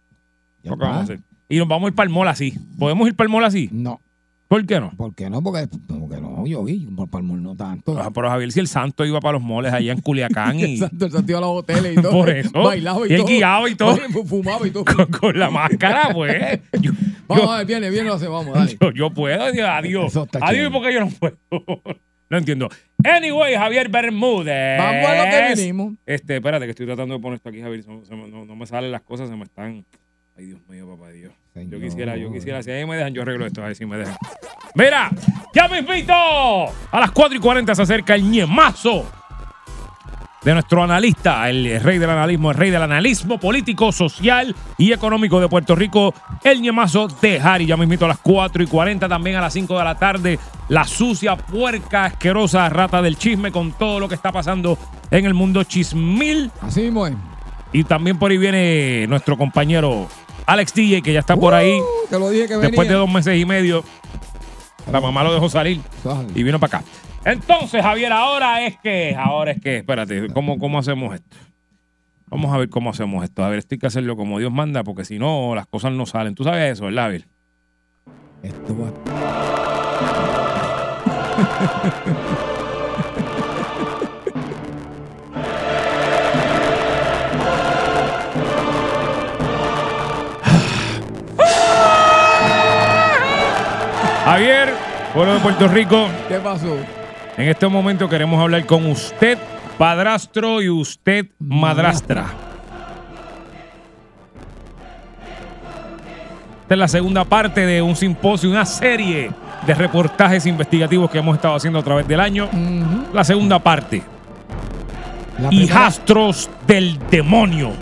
Ya 0.62 0.70
¿Qué 0.70 0.76
vamos 0.76 0.86
a 0.86 1.00
está. 1.02 1.12
hacer? 1.14 1.20
Y 1.48 1.58
nos 1.58 1.68
vamos 1.68 1.86
a 1.86 1.88
ir 1.90 1.94
para 1.94 2.08
el 2.08 2.12
mall 2.12 2.26
así. 2.28 2.54
¿Podemos 2.78 3.06
ir 3.06 3.14
para 3.14 3.26
el 3.26 3.32
mall 3.32 3.44
así? 3.44 3.68
No. 3.70 4.00
¿Por 4.48 4.66
qué 4.66 4.78
no? 4.78 4.90
¿Por 4.96 5.14
qué 5.14 5.30
no? 5.30 5.42
Porque, 5.42 5.66
porque 5.88 6.20
no, 6.20 6.46
yo 6.46 6.62
vi, 6.64 6.86
por 6.86 7.08
palmol 7.08 7.42
no 7.42 7.56
tanto. 7.56 7.98
Ah, 7.98 8.10
pero 8.14 8.28
Javier, 8.28 8.52
si 8.52 8.60
el 8.60 8.68
santo 8.68 9.04
iba 9.04 9.18
para 9.20 9.32
los 9.34 9.42
moles 9.42 9.72
allá 9.72 9.92
en 9.92 10.00
Culiacán 10.00 10.58
y 10.60 10.62
el 10.64 10.78
santo, 10.78 11.06
el 11.06 11.12
santo 11.12 11.32
iba 11.32 11.38
a 11.38 11.40
los 11.42 11.50
hoteles 11.50 11.96
y 11.98 12.02
todo. 12.02 12.12
Por 12.12 12.30
eso. 12.30 12.52
Bailaba 12.52 13.00
y, 13.08 13.12
Y 13.12 13.16
todo. 13.16 13.26
guiaba 13.26 13.70
y 13.70 13.74
todo. 13.74 13.96
Fumaba 14.26 14.66
y 14.66 14.70
todo. 14.70 14.84
con, 14.84 15.06
con 15.06 15.38
la 15.38 15.50
máscara, 15.50 16.10
pues. 16.12 16.60
Yo, 16.80 16.92
Vamos 17.26 17.44
yo- 17.46 17.52
a 17.52 17.56
ver, 17.58 17.66
viene, 17.66 17.90
viene, 17.90 18.08
lo 18.08 18.14
hacemos, 18.14 18.44
vamos, 18.44 18.54
dale. 18.58 18.76
yo, 18.78 18.90
yo 18.92 19.10
puedo, 19.10 19.42
adiós. 19.42 20.14
Adiós, 20.40 20.70
porque 20.72 20.92
yo 20.92 21.00
no 21.00 21.08
puedo. 21.08 21.36
no 22.28 22.36
entiendo. 22.38 22.68
Anyway, 23.02 23.54
Javier 23.54 23.88
Bermúdez. 23.88 24.78
Vamos 24.78 25.06
a 25.06 25.24
lo 25.24 25.30
que 25.30 25.54
vinimos. 25.56 25.94
Este, 26.04 26.36
espérate, 26.36 26.66
que 26.66 26.70
estoy 26.72 26.84
tratando 26.86 27.14
de 27.14 27.20
poner 27.20 27.36
esto 27.36 27.48
aquí, 27.48 27.60
Javier. 27.62 27.82
No 27.86 28.56
me 28.56 28.66
salen 28.66 28.92
las 28.92 29.02
cosas, 29.02 29.28
se 29.30 29.36
me 29.36 29.44
están. 29.44 29.84
Ay, 30.36 30.46
Dios 30.46 30.60
mío, 30.68 30.88
papá 30.88 31.10
Dios. 31.10 31.32
Yo 31.54 31.80
quisiera, 31.80 32.16
yo 32.16 32.32
quisiera. 32.32 32.62
Si 32.62 32.70
ahí 32.70 32.84
me 32.84 32.96
dejan, 32.96 33.14
yo 33.14 33.22
arreglo 33.22 33.46
esto. 33.46 33.62
A 33.62 33.66
ver 33.66 33.76
si 33.76 33.86
me 33.86 33.96
dejan. 33.96 34.16
Mira, 34.74 35.10
ya 35.54 35.68
me 35.68 35.78
invito. 35.78 36.12
A 36.12 37.00
las 37.00 37.12
4 37.12 37.36
y 37.36 37.40
40 37.40 37.74
se 37.74 37.82
acerca 37.82 38.16
el 38.16 38.28
ñemazo 38.28 39.06
de 40.42 40.52
nuestro 40.52 40.82
analista, 40.82 41.48
el 41.48 41.80
rey 41.80 41.98
del 41.98 42.10
analismo, 42.10 42.50
el 42.50 42.56
rey 42.56 42.70
del 42.70 42.82
analismo 42.82 43.38
político, 43.38 43.92
social 43.92 44.54
y 44.76 44.92
económico 44.92 45.40
de 45.40 45.48
Puerto 45.48 45.74
Rico, 45.74 46.12
el 46.42 46.60
ñemazo 46.60 47.08
de 47.22 47.40
Harry. 47.40 47.66
Ya 47.66 47.76
me 47.76 47.84
invito 47.84 48.04
a 48.04 48.08
las 48.08 48.18
4 48.18 48.62
y 48.62 48.66
40, 48.66 49.08
también 49.08 49.36
a 49.36 49.40
las 49.40 49.52
5 49.52 49.78
de 49.78 49.84
la 49.84 49.94
tarde, 49.94 50.38
la 50.68 50.84
sucia, 50.84 51.36
puerca, 51.36 52.06
asquerosa 52.06 52.68
rata 52.68 53.00
del 53.00 53.16
chisme 53.16 53.52
con 53.52 53.72
todo 53.72 54.00
lo 54.00 54.08
que 54.08 54.16
está 54.16 54.32
pasando 54.32 54.76
en 55.10 55.24
el 55.24 55.32
mundo 55.32 55.62
chismil. 55.62 56.50
Así 56.60 56.82
mismo 56.82 57.06
es. 57.06 57.14
Y 57.72 57.84
también 57.84 58.18
por 58.18 58.30
ahí 58.30 58.38
viene 58.38 59.06
nuestro 59.08 59.36
compañero 59.38 60.08
Alex 60.46 60.74
DJ, 60.74 61.02
que 61.02 61.12
ya 61.12 61.20
está 61.20 61.36
por 61.36 61.54
ahí 61.54 61.78
Uh, 61.80 62.08
te 62.10 62.18
lo 62.18 62.28
dije 62.30 62.46
que 62.46 62.54
venía. 62.54 62.68
después 62.68 62.88
de 62.88 62.94
dos 62.94 63.10
meses 63.10 63.38
y 63.38 63.44
medio. 63.44 63.82
La 64.92 65.00
mamá 65.00 65.24
lo 65.24 65.32
dejó 65.32 65.48
salir 65.48 65.80
y 66.34 66.42
vino 66.42 66.60
para 66.60 66.78
acá. 66.78 66.86
Entonces, 67.24 67.82
Javier, 67.82 68.12
ahora 68.12 68.66
es 68.66 68.76
que, 68.78 69.16
ahora 69.18 69.52
es 69.52 69.60
que, 69.60 69.78
espérate, 69.78 70.28
¿cómo, 70.34 70.58
cómo 70.58 70.78
hacemos 70.78 71.14
esto? 71.14 71.36
Vamos 72.26 72.52
a 72.52 72.58
ver 72.58 72.68
cómo 72.68 72.90
hacemos 72.90 73.24
esto. 73.24 73.42
A 73.42 73.48
ver, 73.48 73.60
esto 73.60 73.74
hay 73.74 73.78
que 73.78 73.86
hacerlo 73.86 74.14
como 74.16 74.38
Dios 74.38 74.52
manda, 74.52 74.84
porque 74.84 75.06
si 75.06 75.18
no, 75.18 75.54
las 75.54 75.66
cosas 75.66 75.92
no 75.92 76.04
salen. 76.04 76.34
Tú 76.34 76.44
sabes 76.44 76.72
eso, 76.72 76.84
¿verdad, 76.84 77.06
Abel? 77.06 77.26
Esto 78.42 78.76
va. 78.78 78.90
Javier, 94.24 94.72
pueblo 95.12 95.34
de 95.34 95.40
Puerto 95.40 95.68
Rico. 95.68 96.08
¿Qué 96.28 96.36
pasó? 96.38 96.78
En 97.36 97.46
este 97.46 97.68
momento 97.68 98.08
queremos 98.08 98.40
hablar 98.40 98.64
con 98.64 98.86
usted, 98.86 99.36
padrastro, 99.76 100.62
y 100.62 100.70
usted, 100.70 101.26
madrastra. 101.38 102.24
Esta 106.62 106.74
es 106.74 106.78
la 106.78 106.88
segunda 106.88 107.24
parte 107.26 107.66
de 107.66 107.82
un 107.82 107.94
simposio, 107.94 108.48
una 108.48 108.64
serie 108.64 109.30
de 109.66 109.74
reportajes 109.74 110.46
investigativos 110.46 111.10
que 111.10 111.18
hemos 111.18 111.36
estado 111.36 111.56
haciendo 111.56 111.78
a 111.78 111.82
través 111.82 112.08
del 112.08 112.20
año. 112.20 112.48
La 113.12 113.24
segunda 113.24 113.58
parte. 113.58 114.02
La 115.38 115.52
Hijastros 115.52 116.48
del 116.66 116.98
demonio. 117.10 117.72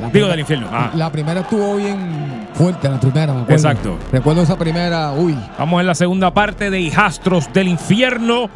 La 0.00 0.08
Digo, 0.10 0.28
del 0.28 0.38
infierno. 0.38 0.68
Ah. 0.70 0.92
La 0.94 1.10
primera 1.10 1.40
estuvo 1.40 1.74
bien 1.76 2.39
fuerte, 2.54 2.88
la 2.88 3.00
primera, 3.00 3.32
me 3.32 3.42
acuerdo. 3.42 3.54
Exacto. 3.54 3.98
Recuerdo 4.12 4.42
esa 4.42 4.58
primera, 4.58 5.12
uy. 5.12 5.36
Vamos 5.58 5.80
en 5.80 5.86
la 5.86 5.94
segunda 5.94 6.32
parte 6.32 6.70
de 6.70 6.80
Hijastros 6.80 7.52
del 7.52 7.68
Infierno. 7.68 8.50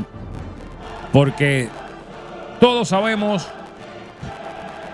Porque 1.12 1.68
todos 2.60 2.88
sabemos 2.88 3.48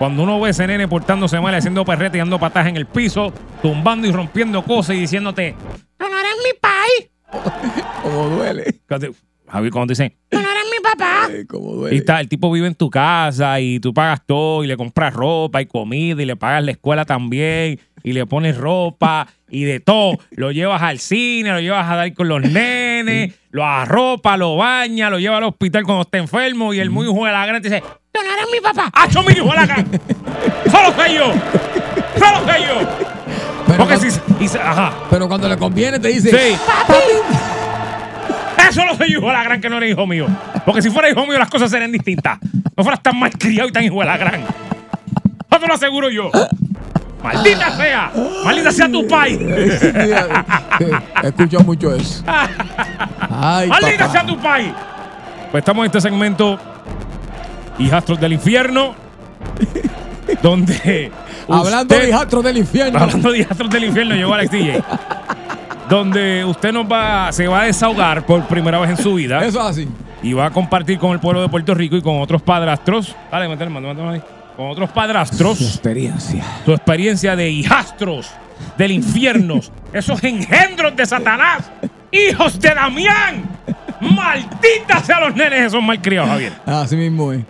cuando 0.01 0.23
uno 0.23 0.39
ve 0.39 0.47
a 0.47 0.49
ese 0.49 0.65
nene 0.65 0.87
portándose 0.87 1.39
mal, 1.39 1.53
y 1.53 1.57
haciendo 1.57 1.85
perrete 1.85 2.17
y 2.17 2.19
dando 2.21 2.39
patadas 2.39 2.69
en 2.69 2.75
el 2.75 2.87
piso, 2.87 3.31
tumbando 3.61 4.07
y 4.07 4.11
rompiendo 4.11 4.63
cosas 4.63 4.95
y 4.95 5.01
diciéndote, 5.01 5.55
¡Tú 5.97 6.05
no 6.09 6.19
eres 6.19 6.31
mi 6.43 6.59
pai! 6.59 7.81
Como 8.03 8.29
duele. 8.29 8.81
Javier, 9.47 9.71
cuando 9.71 9.91
dicen, 9.91 10.15
¡Tú 10.27 10.39
no 10.39 10.49
eres 10.49 10.63
mi 10.71 10.83
papá! 10.83 11.27
Como 11.47 11.73
y 11.73 11.75
duele. 11.75 11.97
está, 11.97 12.19
el 12.19 12.27
tipo 12.27 12.51
vive 12.51 12.65
en 12.65 12.73
tu 12.73 12.89
casa 12.89 13.59
y 13.59 13.79
tú 13.79 13.93
pagas 13.93 14.25
todo 14.25 14.63
y 14.63 14.67
le 14.67 14.75
compras 14.75 15.13
ropa 15.13 15.61
y 15.61 15.67
comida 15.67 16.19
y 16.21 16.25
le 16.25 16.35
pagas 16.35 16.63
la 16.63 16.71
escuela 16.71 17.05
también 17.05 17.79
y 18.03 18.13
le 18.13 18.25
pones 18.25 18.57
ropa 18.57 19.27
y 19.49 19.63
de 19.63 19.79
todo. 19.79 20.17
Lo 20.31 20.51
llevas 20.51 20.81
al 20.81 20.99
cine, 20.99 21.51
lo 21.51 21.59
llevas 21.59 21.89
a 21.89 21.95
dar 21.95 22.13
con 22.13 22.27
los 22.27 22.41
nenes, 22.41 23.33
lo 23.51 23.65
arropa, 23.65 24.37
lo 24.37 24.55
baña, 24.57 25.09
lo 25.09 25.19
lleva 25.19 25.37
al 25.37 25.43
hospital 25.45 25.83
cuando 25.83 26.03
está 26.03 26.17
enfermo 26.17 26.73
y 26.73 26.79
el 26.79 26.89
muy 26.89 27.05
hijo 27.07 27.25
de 27.25 27.31
la 27.31 27.45
gran 27.45 27.61
te 27.61 27.69
dice, 27.69 27.81
¡Tú 28.11 28.19
no 28.23 28.33
eres 28.33 28.45
mi 28.51 28.59
papá! 28.59 28.89
¡Hacho 28.93 29.23
mi 29.23 29.33
hijo 29.33 29.49
de 29.49 29.55
la 29.55 29.65
gran! 29.65 29.87
¡Solo 30.71 30.93
soy 30.95 31.13
yo! 31.15 31.33
¡Solo 32.17 32.51
soy 32.51 32.61
yo! 32.61 32.89
Pero, 33.67 33.77
Porque 33.85 33.97
cuando, 33.97 34.47
si, 34.47 34.57
ajá. 34.57 34.93
pero 35.09 35.27
cuando 35.27 35.47
le 35.47 35.57
conviene 35.57 35.99
te 35.99 36.09
dice, 36.09 36.29
Sí. 36.29 36.57
Eso 38.69 38.85
no 38.85 38.95
soy 38.95 39.11
hijo 39.11 39.27
de 39.27 39.33
la 39.33 39.43
gran 39.43 39.61
que 39.61 39.69
no 39.69 39.77
eres 39.77 39.91
hijo 39.91 40.05
mío. 40.07 40.27
Porque 40.65 40.81
si 40.81 40.89
fuera 40.89 41.09
hijo 41.09 41.25
mío 41.25 41.37
las 41.39 41.49
cosas 41.49 41.71
serían 41.71 41.91
distintas. 41.91 42.39
No 42.75 42.83
fueras 42.83 43.01
tan 43.01 43.17
mal 43.17 43.31
criado 43.31 43.69
y 43.69 43.71
tan 43.71 43.83
hijo 43.83 43.99
de 43.99 44.05
la 44.05 44.17
gran. 44.17 44.43
Te 45.61 45.67
lo 45.67 45.73
aseguro 45.75 46.09
yo. 46.09 46.31
Maldita 47.23 47.71
sea. 47.77 48.11
Maldita 48.43 48.71
sea 48.71 48.91
tu 48.91 49.07
pai. 49.07 49.33
He 51.23 51.27
escuchado 51.27 51.63
mucho 51.63 51.93
eso. 51.93 52.23
Ay, 53.29 53.69
Maldita 53.69 53.99
papá. 54.07 54.11
sea 54.11 54.25
tu 54.25 54.37
pai. 54.39 54.73
Pues 55.51 55.61
estamos 55.61 55.81
en 55.83 55.85
este 55.87 56.01
segmento 56.01 56.59
Hijastros 57.79 58.19
del 58.19 58.33
Infierno. 58.33 58.95
donde. 60.41 61.11
Hablando 61.47 61.93
usted- 61.95 62.01
de 62.03 62.09
hijastros 62.09 62.43
del 62.43 62.57
infierno. 62.57 62.99
Hablando 62.99 63.31
de 63.31 63.39
hijastros 63.39 63.69
del 63.69 63.83
infierno, 63.85 64.15
llegó 64.15 64.33
Alex 64.33 64.51
DJ. 64.51 64.83
donde 65.89 66.45
usted 66.45 66.71
nos 66.71 66.85
va, 66.89 67.31
se 67.31 67.47
va 67.47 67.61
a 67.61 67.65
desahogar 67.65 68.25
por 68.25 68.43
primera 68.47 68.79
vez 68.79 68.91
en 68.91 68.97
su 68.97 69.15
vida. 69.15 69.43
Eso 69.43 69.59
es 69.59 69.65
así. 69.67 69.89
Y 70.23 70.33
va 70.33 70.45
a 70.45 70.49
compartir 70.51 70.97
con 70.99 71.11
el 71.11 71.19
pueblo 71.19 71.41
de 71.41 71.49
Puerto 71.49 71.73
Rico 71.73 71.95
y 71.97 72.01
con 72.01 72.21
otros 72.21 72.41
padrastros. 72.41 73.13
Dale, 73.31 73.47
métele, 73.49 73.69
métele 73.71 74.07
ahí. 74.07 74.21
Con 74.61 74.69
otros 74.69 74.91
padrastros. 74.91 75.57
Su 75.57 75.63
experiencia. 75.63 76.45
Su 76.65 76.73
experiencia 76.73 77.35
de 77.35 77.49
hijastros 77.49 78.29
del 78.77 78.91
infierno. 78.91 79.59
esos 79.93 80.23
engendros 80.23 80.95
de 80.95 81.03
Satanás. 81.03 81.71
Hijos 82.11 82.59
de 82.59 82.69
Damián. 82.69 83.43
Maldita 84.01 85.03
sea 85.03 85.19
los 85.19 85.35
nenes 85.35 85.65
esos 85.65 85.81
malcriados, 85.81 86.29
Javier. 86.29 86.53
Así 86.67 86.95
mismo 86.95 87.33
es. 87.33 87.43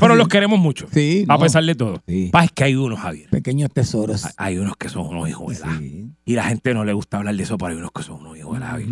Pero 0.00 0.14
los 0.14 0.26
queremos 0.26 0.58
mucho. 0.58 0.86
Sí. 0.90 1.26
A 1.28 1.34
no. 1.34 1.38
pesar 1.38 1.64
de 1.64 1.74
todo. 1.74 2.02
Pa, 2.30 2.44
es 2.44 2.52
que 2.52 2.64
hay 2.64 2.76
unos, 2.76 2.98
Javier. 2.98 3.28
Pequeños 3.28 3.68
tesoros. 3.70 4.26
Hay 4.38 4.56
unos 4.56 4.78
que 4.78 4.88
son 4.88 5.08
unos 5.08 5.28
hijos 5.28 5.58
de 5.58 5.60
la. 5.60 5.82
Y 6.24 6.34
la 6.34 6.44
gente 6.44 6.72
no 6.72 6.86
le 6.86 6.94
gusta 6.94 7.18
hablar 7.18 7.34
de 7.34 7.42
eso, 7.42 7.58
pero 7.58 7.72
hay 7.72 7.76
unos 7.76 7.92
que 7.92 8.02
son 8.02 8.20
unos 8.22 8.38
hijos 8.38 8.58
la. 8.58 8.68
Javier. 8.68 8.88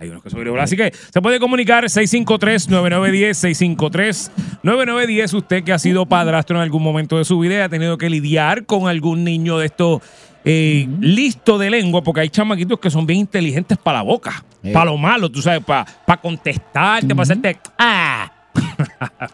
Hay 0.00 0.08
unos 0.08 0.22
que 0.22 0.30
son. 0.30 0.58
Así 0.58 0.76
que 0.76 0.92
se 1.12 1.20
puede 1.20 1.38
comunicar 1.38 1.84
653-9910, 1.84 4.30
653-9910. 4.62 5.34
Usted 5.34 5.62
que 5.62 5.72
ha 5.72 5.78
sido 5.78 6.06
padrastro 6.06 6.56
en 6.56 6.62
algún 6.62 6.82
momento 6.82 7.18
de 7.18 7.24
su 7.24 7.38
vida 7.38 7.54
y 7.54 7.58
ha 7.58 7.68
tenido 7.68 7.98
que 7.98 8.08
lidiar 8.10 8.64
con 8.66 8.88
algún 8.88 9.22
niño 9.24 9.58
de 9.58 9.66
estos 9.66 10.00
eh, 10.44 10.88
listo 11.00 11.58
de 11.58 11.68
lengua, 11.68 12.02
porque 12.02 12.22
hay 12.22 12.30
chamaquitos 12.30 12.80
que 12.80 12.90
son 12.90 13.04
bien 13.06 13.20
inteligentes 13.20 13.76
para 13.76 13.98
la 13.98 14.02
boca, 14.04 14.42
Eh. 14.62 14.72
para 14.72 14.86
lo 14.86 14.96
malo, 14.96 15.30
tú 15.30 15.42
sabes, 15.42 15.62
para 15.62 15.84
contestarte, 16.22 17.08
para 17.08 17.22
hacerte. 17.22 17.58
¡Ah! 17.78 18.32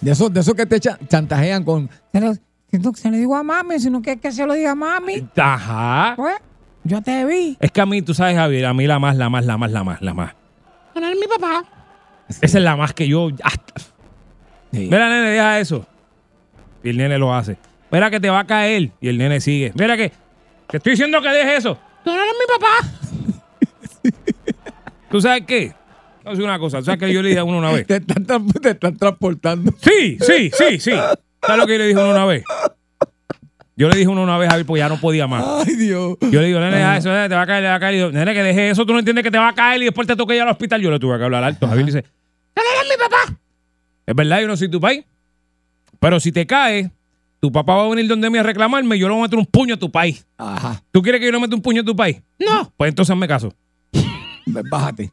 De 0.00 0.10
esos 0.10 0.32
de 0.32 0.40
esos 0.40 0.54
que 0.54 0.66
te 0.66 0.80
cha- 0.80 0.98
chantajean 1.08 1.64
con. 1.64 1.88
Se 2.12 2.20
lo, 2.20 2.34
siento 2.70 2.92
que 2.92 3.00
se 3.00 3.10
lo 3.10 3.16
digo 3.16 3.36
a 3.36 3.42
mami, 3.42 3.78
sino 3.78 4.02
que, 4.02 4.16
que 4.18 4.32
se 4.32 4.46
lo 4.46 4.54
diga 4.54 4.72
a 4.72 4.74
mami. 4.74 5.24
Ajá. 5.36 6.14
Pues, 6.16 6.34
yo 6.88 7.02
te 7.02 7.24
vi. 7.24 7.56
Es 7.60 7.70
que 7.70 7.80
a 7.80 7.86
mí, 7.86 8.02
tú 8.02 8.14
sabes, 8.14 8.36
Javier, 8.36 8.66
a 8.66 8.74
mí 8.74 8.86
la 8.86 8.98
más, 8.98 9.16
la 9.16 9.28
más, 9.28 9.44
la 9.46 9.56
más, 9.58 9.70
la 9.70 9.84
más, 9.84 10.02
la 10.02 10.14
más. 10.14 10.34
Tú 10.94 11.00
no 11.00 11.06
eres 11.06 11.18
mi 11.20 11.26
papá. 11.26 11.64
Esa 12.28 12.58
es 12.58 12.64
la 12.64 12.76
más 12.76 12.92
que 12.94 13.06
yo. 13.08 13.28
hasta- 13.42 13.74
Mira, 14.72 15.08
nene, 15.08 15.30
deja 15.30 15.60
eso. 15.60 15.86
Y 16.82 16.90
el 16.90 16.96
nene 16.98 17.18
lo 17.18 17.34
hace. 17.34 17.56
Mira 17.90 18.10
que 18.10 18.20
te 18.20 18.28
va 18.30 18.40
a 18.40 18.46
caer. 18.46 18.90
Y 19.00 19.08
el 19.08 19.16
nene 19.18 19.40
sigue. 19.40 19.72
Mira 19.74 19.96
que. 19.96 20.12
Te 20.68 20.76
estoy 20.76 20.90
diciendo 20.92 21.22
que 21.22 21.28
deje 21.28 21.56
eso. 21.56 21.78
Tú 22.04 22.10
no 22.10 22.20
eres 22.20 22.34
mi 22.34 22.58
papá. 22.58 24.12
¿Tú 25.10 25.20
sabes 25.20 25.44
qué? 25.46 25.72
A 26.24 26.30
decir 26.30 26.44
una 26.44 26.58
cosa. 26.58 26.78
¿Tú 26.80 26.84
sabes 26.84 27.00
que 27.00 27.12
yo 27.12 27.22
le 27.22 27.28
dije 27.30 27.40
a 27.40 27.44
uno 27.44 27.58
una 27.58 27.72
vez? 27.72 27.86
Te 27.86 27.96
están, 27.96 28.46
te 28.48 28.70
están 28.70 28.96
transportando. 28.96 29.72
Sí, 29.80 30.18
sí, 30.20 30.50
sí, 30.52 30.78
sí. 30.80 30.90
¿Sabes 30.92 31.56
lo 31.56 31.66
que 31.66 31.72
yo 31.72 31.78
le 31.78 31.86
dije 31.86 32.00
a 32.00 32.04
uno 32.04 32.12
una 32.12 32.26
vez? 32.26 32.44
Yo 33.78 33.88
le 33.88 33.94
dije 33.94 34.08
a 34.08 34.10
uno 34.10 34.24
una 34.24 34.36
vez, 34.36 34.48
Javier, 34.48 34.66
porque 34.66 34.80
ya 34.80 34.88
no 34.88 34.96
podía 34.96 35.28
más. 35.28 35.44
Ay, 35.64 35.76
Dios. 35.76 36.16
Yo 36.20 36.40
le 36.40 36.48
digo, 36.48 36.58
nene, 36.58 36.78
deja 36.78 36.96
eso, 36.96 37.10
nene, 37.10 37.28
te 37.28 37.36
va 37.36 37.42
a 37.42 37.46
caer, 37.46 37.62
te 37.62 37.68
va 37.68 37.74
a 37.76 37.78
caer. 37.78 37.94
Y 37.94 37.98
yo, 38.00 38.10
nene, 38.10 38.34
que 38.34 38.42
deje 38.42 38.70
eso, 38.70 38.84
tú 38.84 38.92
no 38.92 38.98
entiendes 38.98 39.22
que 39.22 39.30
te 39.30 39.38
va 39.38 39.50
a 39.50 39.54
caer 39.54 39.80
y 39.80 39.84
después 39.84 40.04
te 40.04 40.16
toca 40.16 40.34
ir 40.34 40.42
al 40.42 40.48
hospital. 40.48 40.80
Yo 40.80 40.90
le 40.90 40.98
tuve 40.98 41.16
que 41.16 41.22
hablar 41.22 41.44
alto. 41.44 41.68
Javier 41.68 41.86
dice, 41.86 42.04
no 42.56 42.62
eres 42.62 42.90
mi 42.90 42.96
papá. 43.00 43.38
Es 44.04 44.16
verdad, 44.16 44.40
yo 44.40 44.48
no 44.48 44.56
soy 44.56 44.68
tu 44.68 44.80
país. 44.80 45.04
Pero 46.00 46.18
si 46.18 46.32
te 46.32 46.44
cae, 46.44 46.90
tu 47.38 47.52
papá 47.52 47.76
va 47.76 47.84
a 47.84 47.88
venir 47.88 48.08
donde 48.08 48.28
mí 48.28 48.38
a 48.38 48.42
reclamarme 48.42 48.96
y 48.96 48.98
yo 48.98 49.06
le 49.06 49.14
voy 49.14 49.20
a 49.20 49.26
meter 49.26 49.38
un 49.38 49.46
puño 49.46 49.76
a 49.76 49.78
tu 49.78 49.92
país. 49.92 50.26
Ajá. 50.38 50.82
¿Tú 50.90 51.00
quieres 51.00 51.20
que 51.20 51.26
yo 51.26 51.32
le 51.32 51.38
meta 51.38 51.54
un 51.54 51.62
puño 51.62 51.82
a 51.82 51.84
tu 51.84 51.94
país? 51.94 52.20
No. 52.36 52.72
Pues 52.76 52.88
entonces 52.88 53.16
me 53.16 53.28
caso. 53.28 53.54
Bájate. 54.44 55.12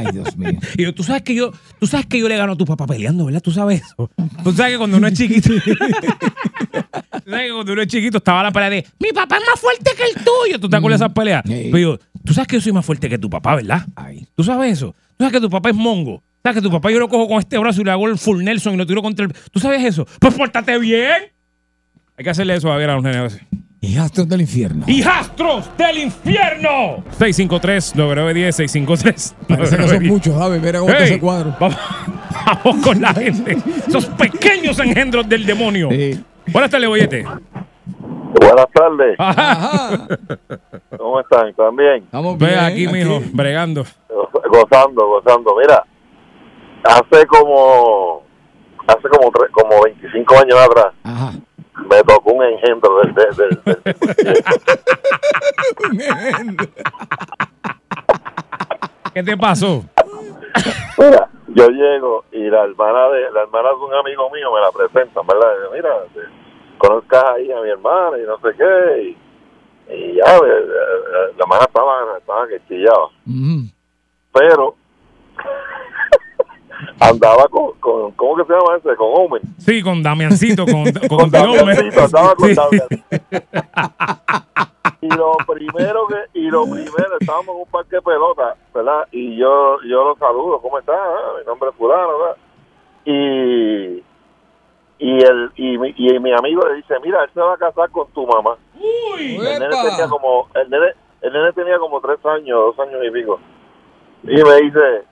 Ay, 0.00 0.12
Dios 0.12 0.36
mío. 0.36 0.58
Y 0.76 0.82
yo, 0.82 0.94
tú 0.94 1.02
sabes 1.02 1.22
que 1.22 1.34
yo, 1.34 1.52
tú 1.78 1.86
sabes 1.86 2.06
que 2.06 2.18
yo 2.18 2.28
le 2.28 2.36
gano 2.36 2.52
a 2.52 2.56
tu 2.56 2.64
papá 2.64 2.86
peleando, 2.86 3.26
¿verdad? 3.26 3.40
Tú 3.42 3.50
sabes 3.50 3.82
eso. 3.82 4.10
Tú 4.42 4.52
sabes 4.52 4.72
que 4.72 4.78
cuando 4.78 4.96
uno 4.96 5.06
es 5.06 5.14
chiquito. 5.14 5.50
tú 5.64 7.30
sabes 7.30 7.46
que 7.46 7.52
cuando 7.52 7.72
uno 7.72 7.82
es 7.82 7.88
chiquito 7.88 8.18
estaba 8.18 8.42
la 8.42 8.52
pelea 8.52 8.70
de 8.70 8.86
mi 8.98 9.12
papá 9.12 9.36
es 9.36 9.42
más 9.46 9.60
fuerte 9.60 9.90
que 9.96 10.02
el 10.04 10.24
tuyo. 10.24 10.58
¿Tú 10.58 10.68
te 10.68 10.76
acuerdas 10.76 11.00
de 11.00 11.06
esas 11.06 11.14
peleas? 11.14 11.42
Pero 11.46 11.78
yo, 11.78 11.98
tú 12.24 12.34
sabes 12.34 12.48
que 12.48 12.56
yo 12.56 12.62
soy 12.62 12.72
más 12.72 12.84
fuerte 12.84 13.08
que 13.08 13.18
tu 13.18 13.28
papá, 13.30 13.56
¿verdad? 13.56 13.86
¿Tú 14.34 14.44
sabes 14.44 14.72
eso? 14.72 14.92
¿Tú 15.16 15.24
sabes 15.24 15.32
que 15.32 15.40
tu 15.40 15.50
papá 15.50 15.70
es 15.70 15.76
mongo? 15.76 16.22
¿Sabes 16.42 16.56
que 16.56 16.62
tu 16.62 16.70
papá 16.70 16.90
yo 16.90 16.98
lo 16.98 17.08
cojo 17.08 17.28
con 17.28 17.38
este 17.38 17.58
brazo 17.58 17.82
y 17.82 17.84
le 17.84 17.90
hago 17.90 18.08
el 18.08 18.16
full 18.16 18.42
Nelson 18.42 18.74
y 18.74 18.76
lo 18.78 18.86
tiro 18.86 19.02
contra 19.02 19.26
el. 19.26 19.32
¿Tú 19.50 19.60
sabes 19.60 19.84
eso? 19.84 20.06
Pues 20.18 20.34
pórtate 20.34 20.78
bien. 20.78 21.32
Hay 22.16 22.24
que 22.24 22.30
hacerle 22.30 22.54
eso 22.54 22.72
a 22.72 22.76
ver 22.76 22.90
a 22.90 22.94
los 22.94 23.02
veces. 23.02 23.42
Hijastros 23.82 24.28
del 24.28 24.42
infierno. 24.42 24.84
¡Hijastros 24.86 25.70
del 25.78 25.98
infierno! 25.98 27.02
653-9910, 27.18 28.52
653 28.52 29.36
Parece 29.48 29.76
que 29.78 29.88
son 29.88 30.06
muchos, 30.06 30.34
¿sabes? 30.36 30.60
Mira 30.60 30.80
cómo 30.80 30.92
está 30.92 31.04
ese 31.04 31.18
cuadro. 31.18 31.56
Vamos, 31.58 31.78
vamos 32.64 32.84
con 32.86 33.00
la 33.00 33.14
gente. 33.14 33.56
Esos 33.88 34.04
pequeños 34.06 34.78
engendros 34.80 35.26
del 35.26 35.46
demonio. 35.46 35.88
Buenas 36.48 36.70
tardes, 36.70 36.88
Boyete. 36.88 37.24
Buenas 37.24 38.66
tardes. 38.74 39.16
Ajá. 39.18 40.08
¿Cómo 40.98 41.20
están? 41.20 41.48
¿Están 41.48 41.74
bien? 41.74 42.02
Estamos 42.04 42.38
Ve 42.38 42.56
aquí, 42.56 42.86
mijo, 42.86 43.22
bregando. 43.32 43.86
Gozando, 44.10 45.06
gozando. 45.06 45.56
Mira, 45.58 45.82
hace 46.84 47.26
como 47.26 48.24
hace 48.86 49.08
como 49.08 49.30
como 49.52 49.84
25 49.84 50.34
años 50.38 50.58
atrás 50.58 51.40
me 51.88 52.02
tocó 52.04 52.32
un 52.32 52.44
engendro 52.44 53.00
del, 53.00 53.14
del, 53.14 53.36
del- 53.36 53.60
del- 53.64 53.82
¿Qué 59.14 59.22
te 59.22 59.36
pasó? 59.36 59.84
Mira, 60.98 61.28
yo 61.48 61.68
llego 61.68 62.24
y 62.32 62.48
la 62.48 62.64
hermana 62.64 63.08
de 63.08 63.30
la 63.32 63.42
hermana 63.42 63.70
de 63.70 63.74
un 63.76 63.94
amigo 63.94 64.30
mío 64.30 64.52
me 64.52 64.60
la 64.60 64.70
presentan, 64.70 65.26
¿verdad? 65.26 65.52
Y 65.68 65.72
Mira, 65.76 65.90
te- 66.14 66.20
conozcas 66.78 67.24
ahí 67.34 67.50
a 67.52 67.60
mi 67.60 67.70
hermana 67.70 68.18
y 68.18 68.22
no 68.22 68.38
sé 68.38 68.48
qué. 68.56 69.02
Y, 69.02 69.18
y 69.92 70.14
ya, 70.16 70.36
eh, 70.36 70.40
eh, 70.44 71.32
la 71.36 71.42
hermana 71.44 71.64
estaba, 71.64 72.16
estaba 72.18 72.46
que 72.48 72.60
chillaba. 72.68 73.08
Pero 74.32 74.76
andaba 77.00 77.46
con, 77.48 77.72
con, 77.80 78.12
¿cómo 78.12 78.36
que 78.36 78.44
se 78.44 78.52
llama 78.52 78.76
ese? 78.78 78.96
Con 78.96 79.08
Omen. 79.12 79.42
Sí, 79.58 79.82
con 79.82 80.02
Damiancito, 80.02 80.64
con, 80.66 80.84
con, 81.08 81.18
Con. 81.18 81.30
Damiancito, 81.30 82.00
andaba 82.04 82.34
con 82.34 82.48
Sí. 82.48 82.54
Damiancito. 82.54 83.06
y 85.02 85.08
lo 85.08 85.36
primero 85.46 86.06
que 86.08 86.38
y 86.38 86.50
lo 86.50 86.64
primero 86.64 87.16
estábamos 87.20 87.54
en 87.54 87.62
un 87.62 87.68
parque 87.70 87.96
de 87.96 88.02
pelota 88.02 88.54
verdad 88.74 89.06
y 89.12 89.36
yo 89.36 89.78
yo 89.88 90.04
lo 90.04 90.16
saludo 90.16 90.60
cómo 90.60 90.78
está 90.78 90.92
Ah, 90.94 91.32
mi 91.38 91.46
nombre 91.46 91.70
es 91.70 91.76
fulano 91.76 92.18
¿verdad? 92.18 92.36
y 93.06 94.02
y 94.98 95.22
el 95.22 95.50
y 95.56 95.78
mi, 95.78 95.94
y 95.96 96.18
mi 96.18 96.32
amigo 96.34 96.62
le 96.68 96.74
dice 96.76 96.94
mira 97.02 97.24
él 97.24 97.30
se 97.32 97.40
va 97.40 97.54
a 97.54 97.58
casar 97.58 97.90
con 97.90 98.08
tu 98.12 98.26
mamá 98.26 98.56
Uy, 99.14 99.36
el 99.36 99.42
nene 99.60 99.68
tenía 99.70 100.08
como 100.08 100.48
el 100.54 100.68
nene 100.68 100.86
el 101.22 101.32
nene 101.32 101.52
tenía 101.54 101.78
como 101.78 102.00
tres 102.00 102.18
años 102.26 102.74
dos 102.76 102.86
años 102.86 103.00
y 103.06 103.10
pico 103.10 103.40
y 104.24 104.26
me 104.34 104.54
dice 104.56 105.04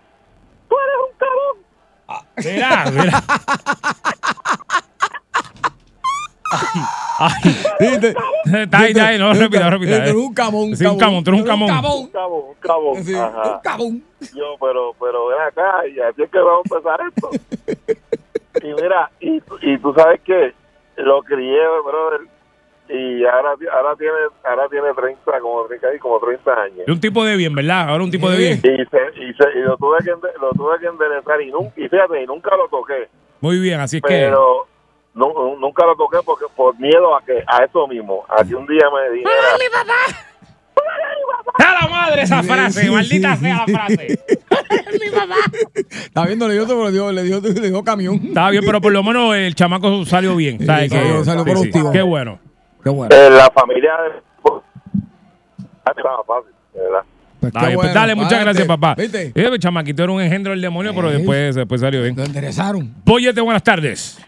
tú 0.68 0.76
eres 0.76 0.96
un 1.10 1.16
cabrón 1.18 1.56
Mira, 2.44 2.84
mira. 2.90 3.22
Ay. 7.18 7.56
Está 8.62 8.78
ahí, 8.78 8.90
está 8.92 9.06
ahí, 9.08 9.18
no, 9.18 9.32
repita, 9.34 9.68
repita. 9.70 9.96
Tú 9.96 10.02
eres 10.02 10.14
un 10.14 10.34
camón, 10.34 10.76
Sí, 10.76 10.86
un 10.86 10.98
camón, 10.98 11.24
tú 11.24 11.30
eres 11.30 11.42
un 11.42 11.48
eres 11.48 11.60
un 11.60 11.66
camón. 11.68 11.68
camón. 12.12 12.42
un 12.48 12.54
cabón 12.60 13.04
Sí, 13.04 13.14
un 13.14 13.60
cabón. 13.62 14.02
yo 14.34 14.54
pero 14.60 14.94
pero 15.00 15.26
ven 15.26 15.40
acá 15.40 15.86
y 15.86 15.98
así 16.00 16.22
es 16.22 16.30
que 16.30 16.38
vamos 16.38 16.62
a 16.70 16.74
empezar 16.76 17.00
esto 17.08 17.30
y 18.66 18.82
mira 18.82 19.10
y, 19.20 19.42
y 19.62 19.78
tú 19.78 19.92
sabes 19.94 20.20
que 20.22 20.54
lo 20.96 21.22
crié 21.22 21.58
brother 21.84 22.20
y 22.90 23.24
ahora 23.26 23.50
ahora 23.72 23.96
tiene 23.96 24.12
ahora 24.44 24.68
tiene 24.70 24.88
30 24.94 25.40
como 25.40 25.66
casi 25.80 25.98
como 25.98 26.18
30 26.20 26.52
años 26.62 26.78
Es 26.86 26.88
un 26.88 27.00
tipo 27.00 27.24
de 27.24 27.36
bien, 27.36 27.54
¿verdad? 27.54 27.88
Ahora 27.90 28.04
un 28.04 28.10
tipo 28.10 28.30
de 28.30 28.36
bien. 28.38 28.58
y, 28.58 28.60
se, 28.62 28.74
y, 29.22 29.32
se- 29.34 29.58
y 29.58 29.62
lo 29.62 29.76
tuve 29.76 29.98
que 30.04 30.10
lo 30.10 30.50
tuve 30.52 30.78
que 30.80 30.86
enderezar 30.86 31.40
y 31.42 31.50
nunca 31.50 31.72
y 31.76 31.88
fíjate 31.88 32.22
y 32.22 32.26
nunca 32.26 32.56
lo 32.56 32.68
toqué 32.68 33.08
Muy 33.40 33.58
bien, 33.60 33.80
así 33.80 33.96
es 33.98 34.02
que. 34.02 34.08
pero 34.08 34.66
no, 35.14 35.56
nunca 35.58 35.84
lo 35.86 35.96
toqué 35.96 36.18
porque 36.24 36.46
por 36.56 36.78
miedo 36.78 37.16
a 37.16 37.22
que 37.24 37.42
a 37.46 37.64
eso 37.64 37.86
mismo 37.88 38.24
a 38.28 38.44
que 38.44 38.54
un 38.54 38.66
día 38.66 38.86
me 38.94 39.10
dijera 39.16 39.32
mi 39.58 39.68
papá! 39.70 40.24
¡A 41.58 41.82
la 41.82 41.88
madre 41.88 42.22
esa 42.22 42.42
frase! 42.42 42.82
sí, 42.82 42.90
¡Maldita 42.90 43.34
sí, 43.36 43.42
sea 43.44 43.64
sí. 43.66 43.72
la 43.72 43.78
frase! 43.78 44.18
Mi 45.02 45.10
papá. 45.10 45.34
Está 45.74 46.24
viendo, 46.26 46.46
le 46.46 46.54
dio, 46.54 46.66
le 46.84 46.92
dio, 46.92 47.12
le 47.12 47.22
dio, 47.24 47.40
le 47.40 47.68
dio 47.70 47.82
camión. 47.84 48.14
Estaba 48.22 48.50
bien, 48.50 48.62
pero 48.64 48.80
por 48.80 48.92
lo 48.92 49.02
menos 49.02 49.34
el 49.34 49.54
chamaco 49.54 50.04
salió 50.04 50.36
bien. 50.36 50.64
¿sabes? 50.64 50.90
salió- 50.92 51.18
Que- 51.18 51.24
salió 51.24 51.44
sí, 51.44 51.48
sí. 51.50 51.52
productivo. 51.54 51.92
Qué 51.92 52.02
bueno. 52.02 52.38
Qué 52.88 52.94
bueno. 52.94 53.14
Eh, 53.14 53.30
la 53.30 53.50
familia 53.50 53.92
de 54.02 54.22
Ah, 55.84 55.92
estaba 55.96 56.22
fácil 56.26 56.52
de 56.74 56.80
verdad 56.80 57.00
Pues 57.40 57.52
bien, 57.52 57.64
pues 57.64 57.74
bueno, 57.76 57.92
dale, 57.94 58.14
muchas 58.14 58.40
gracias, 58.40 58.66
papá. 58.66 58.94
¿Viste? 58.96 59.26
Eh, 59.28 59.32
el 59.34 59.58
chamaquito 59.58 60.02
era 60.02 60.12
un 60.12 60.20
engendro 60.20 60.52
del 60.52 60.60
demonio, 60.62 60.92
pero 60.94 61.10
después, 61.10 61.54
después 61.54 61.80
salió 61.80 62.02
bien. 62.02 62.16
Lo 62.16 62.24
enderezaron. 62.24 62.94
Póyete, 63.04 63.40
buenas 63.40 63.62
tardes. 63.62 64.24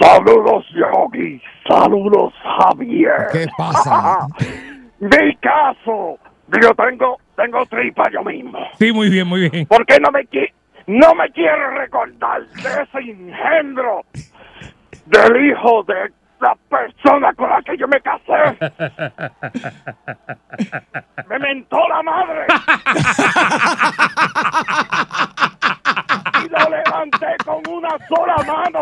Saludos, 0.00 0.64
Yogi. 0.74 1.40
Saludos, 1.68 2.32
Javier. 2.42 3.26
¿Qué 3.32 3.46
pasa? 3.56 4.26
Mi 5.00 5.36
caso. 5.36 6.18
Yo 6.62 6.74
tengo, 6.74 7.18
tengo 7.36 7.66
tripa 7.66 8.04
yo 8.10 8.22
mismo. 8.24 8.58
Sí, 8.78 8.90
muy 8.92 9.10
bien, 9.10 9.26
muy 9.26 9.48
bien. 9.50 9.66
¿Por 9.66 9.84
qué 9.84 9.98
no 10.00 10.10
me, 10.10 10.20
qui- 10.28 10.50
no 10.86 11.14
me 11.14 11.30
quiero 11.32 11.70
recordar 11.76 12.40
de 12.46 12.82
ese 12.82 13.10
engendro 13.10 14.02
del 15.06 15.46
hijo 15.50 15.84
de 15.84 16.10
la 16.40 16.56
persona 16.68 17.32
con 17.34 17.48
la 17.50 17.60
que 17.62 17.76
yo 17.76 17.86
me 17.88 18.00
casé? 18.00 18.28
Me 21.28 21.38
mentó 21.38 21.78
la 21.88 22.02
madre. 22.02 22.46
y 26.44 26.48
lo 26.48 26.58
levanté 26.70 27.26
con 27.44 27.62
una 27.68 27.90
sola 28.08 28.36
mano 28.46 28.80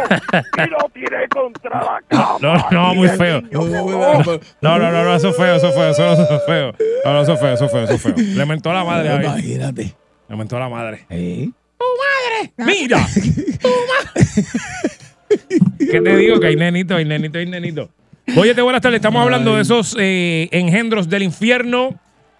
y 0.57 0.71
lo 0.71 0.79
tiré 0.93 1.29
contra 1.29 1.83
la 1.83 2.01
cama. 2.09 2.39
No, 2.41 2.55
no, 2.71 2.95
muy 2.95 3.09
feo. 3.09 3.41
No, 3.51 4.79
no, 4.79 4.81
no, 4.93 5.05
no, 5.05 5.15
eso 5.15 5.31
es 5.31 5.37
feo, 5.37 5.57
eso 5.57 5.69
es 5.69 5.75
feo, 5.75 5.91
eso 5.91 6.13
es 6.13 6.45
feo. 6.47 6.73
No, 7.05 7.13
no, 7.13 7.21
eso 7.23 7.33
es 7.33 7.41
feo, 7.41 7.55
eso 7.55 7.65
es 7.65 7.73
feo, 7.73 7.83
eso 7.83 7.95
es 7.95 8.03
feo. 8.03 8.15
Le 8.17 8.47
mentó 8.47 8.71
a 8.71 8.75
la 8.75 8.85
madre, 8.85 9.09
Javier. 9.09 9.33
Imagínate. 9.33 9.97
Le 10.29 10.37
mentó 10.37 10.57
a 10.57 10.61
la 10.61 10.69
madre. 10.69 11.05
¿Eh? 11.11 11.51
¡Mira! 12.57 12.99
¿Qué 15.79 16.01
te 16.01 16.17
digo? 16.17 16.41
Que 16.41 16.49
hay 16.49 16.57
nenito, 16.57 16.97
hay 16.97 17.05
nenito, 17.05 17.39
hay 17.39 17.47
nenito. 17.47 17.91
Óyete, 18.37 18.63
buenas 18.63 18.83
tardes. 18.83 18.97
Estamos 18.97 19.23
hablando 19.23 19.57
de 19.57 19.63
esos 19.63 19.97
eh, 19.99 20.49
engendros 20.51 21.09
del 21.09 21.23
infierno. 21.23 21.95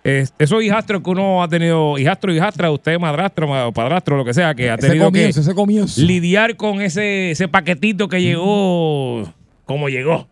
Eh, 0.05 0.25
esos 0.39 0.63
hijastros 0.63 1.03
que 1.03 1.11
uno 1.11 1.43
ha 1.43 1.49
tenido, 1.49 1.99
hijastro, 1.99 2.33
hijastra, 2.33 2.71
usted 2.71 2.97
madrastro 2.99 3.73
padrastro, 3.73 4.17
lo 4.17 4.25
que 4.25 4.35
sea, 4.35 4.55
que 4.55 4.71
ha 4.71 4.77
tenido 4.77 5.07
que 5.07 5.19
comienzo, 5.19 5.41
ese 5.41 5.55
comienzo. 5.55 6.01
lidiar 6.01 6.55
con 6.55 6.81
ese, 6.81 7.33
ese 7.33 7.49
paquetito 7.49 8.09
que 8.09 8.23
llegó 8.23 9.33
como 9.65 9.89
llegó. 9.89 10.29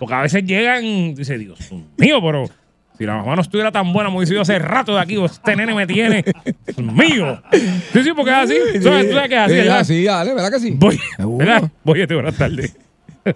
Porque 0.00 0.14
a 0.14 0.22
veces 0.22 0.44
llegan, 0.44 1.14
dice 1.14 1.38
Dios 1.38 1.70
mío, 1.96 2.20
pero 2.20 2.50
si 2.98 3.04
la 3.06 3.16
mamá 3.16 3.34
no 3.36 3.42
estuviera 3.42 3.72
tan 3.72 3.92
buena, 3.92 4.10
me 4.10 4.16
hubiese 4.16 4.34
ido 4.34 4.42
hace 4.42 4.58
rato 4.58 4.94
de 4.94 5.00
aquí, 5.00 5.16
o 5.16 5.24
este 5.26 5.56
nene 5.56 5.74
me 5.74 5.86
tiene. 5.86 6.24
Mío. 6.76 7.40
Sí, 7.92 8.02
sí, 8.04 8.10
porque 8.14 8.30
es 8.30 8.36
así. 8.36 8.56
Sabes, 8.82 9.08
tú 9.08 9.14
sabes 9.14 9.28
que 9.28 9.34
es 9.34 9.40
así, 9.40 9.52
Sí, 9.54 9.56
¿verdad? 9.58 9.78
así, 9.78 10.04
dale, 10.04 10.34
¿verdad 10.34 10.50
que 10.50 10.58
sí? 10.60 10.74
Voy, 10.76 10.98
¿verdad? 11.18 11.62
Voy 11.84 12.02
a 12.02 12.06
buenas 12.06 12.36
tardes. 12.36 12.76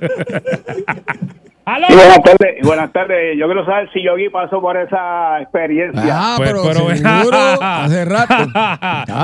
¡Aló! 1.65 1.87
Y 1.91 1.95
buenas 1.95 2.23
tardes, 2.23 2.57
buenas 2.63 2.93
tardes. 2.93 3.37
Yo 3.39 3.47
quiero 3.47 3.65
saber 3.67 3.91
si 3.93 4.01
Yogi 4.05 4.29
pasó 4.29 4.61
por 4.61 4.77
esa 4.77 5.41
experiencia. 5.41 6.01
Ah, 6.13 6.35
Pues, 6.37 6.49
pero, 6.51 6.63
pero- 6.63 6.95
seguro, 6.97 7.37
hace 7.61 8.05
rato. 8.05 8.35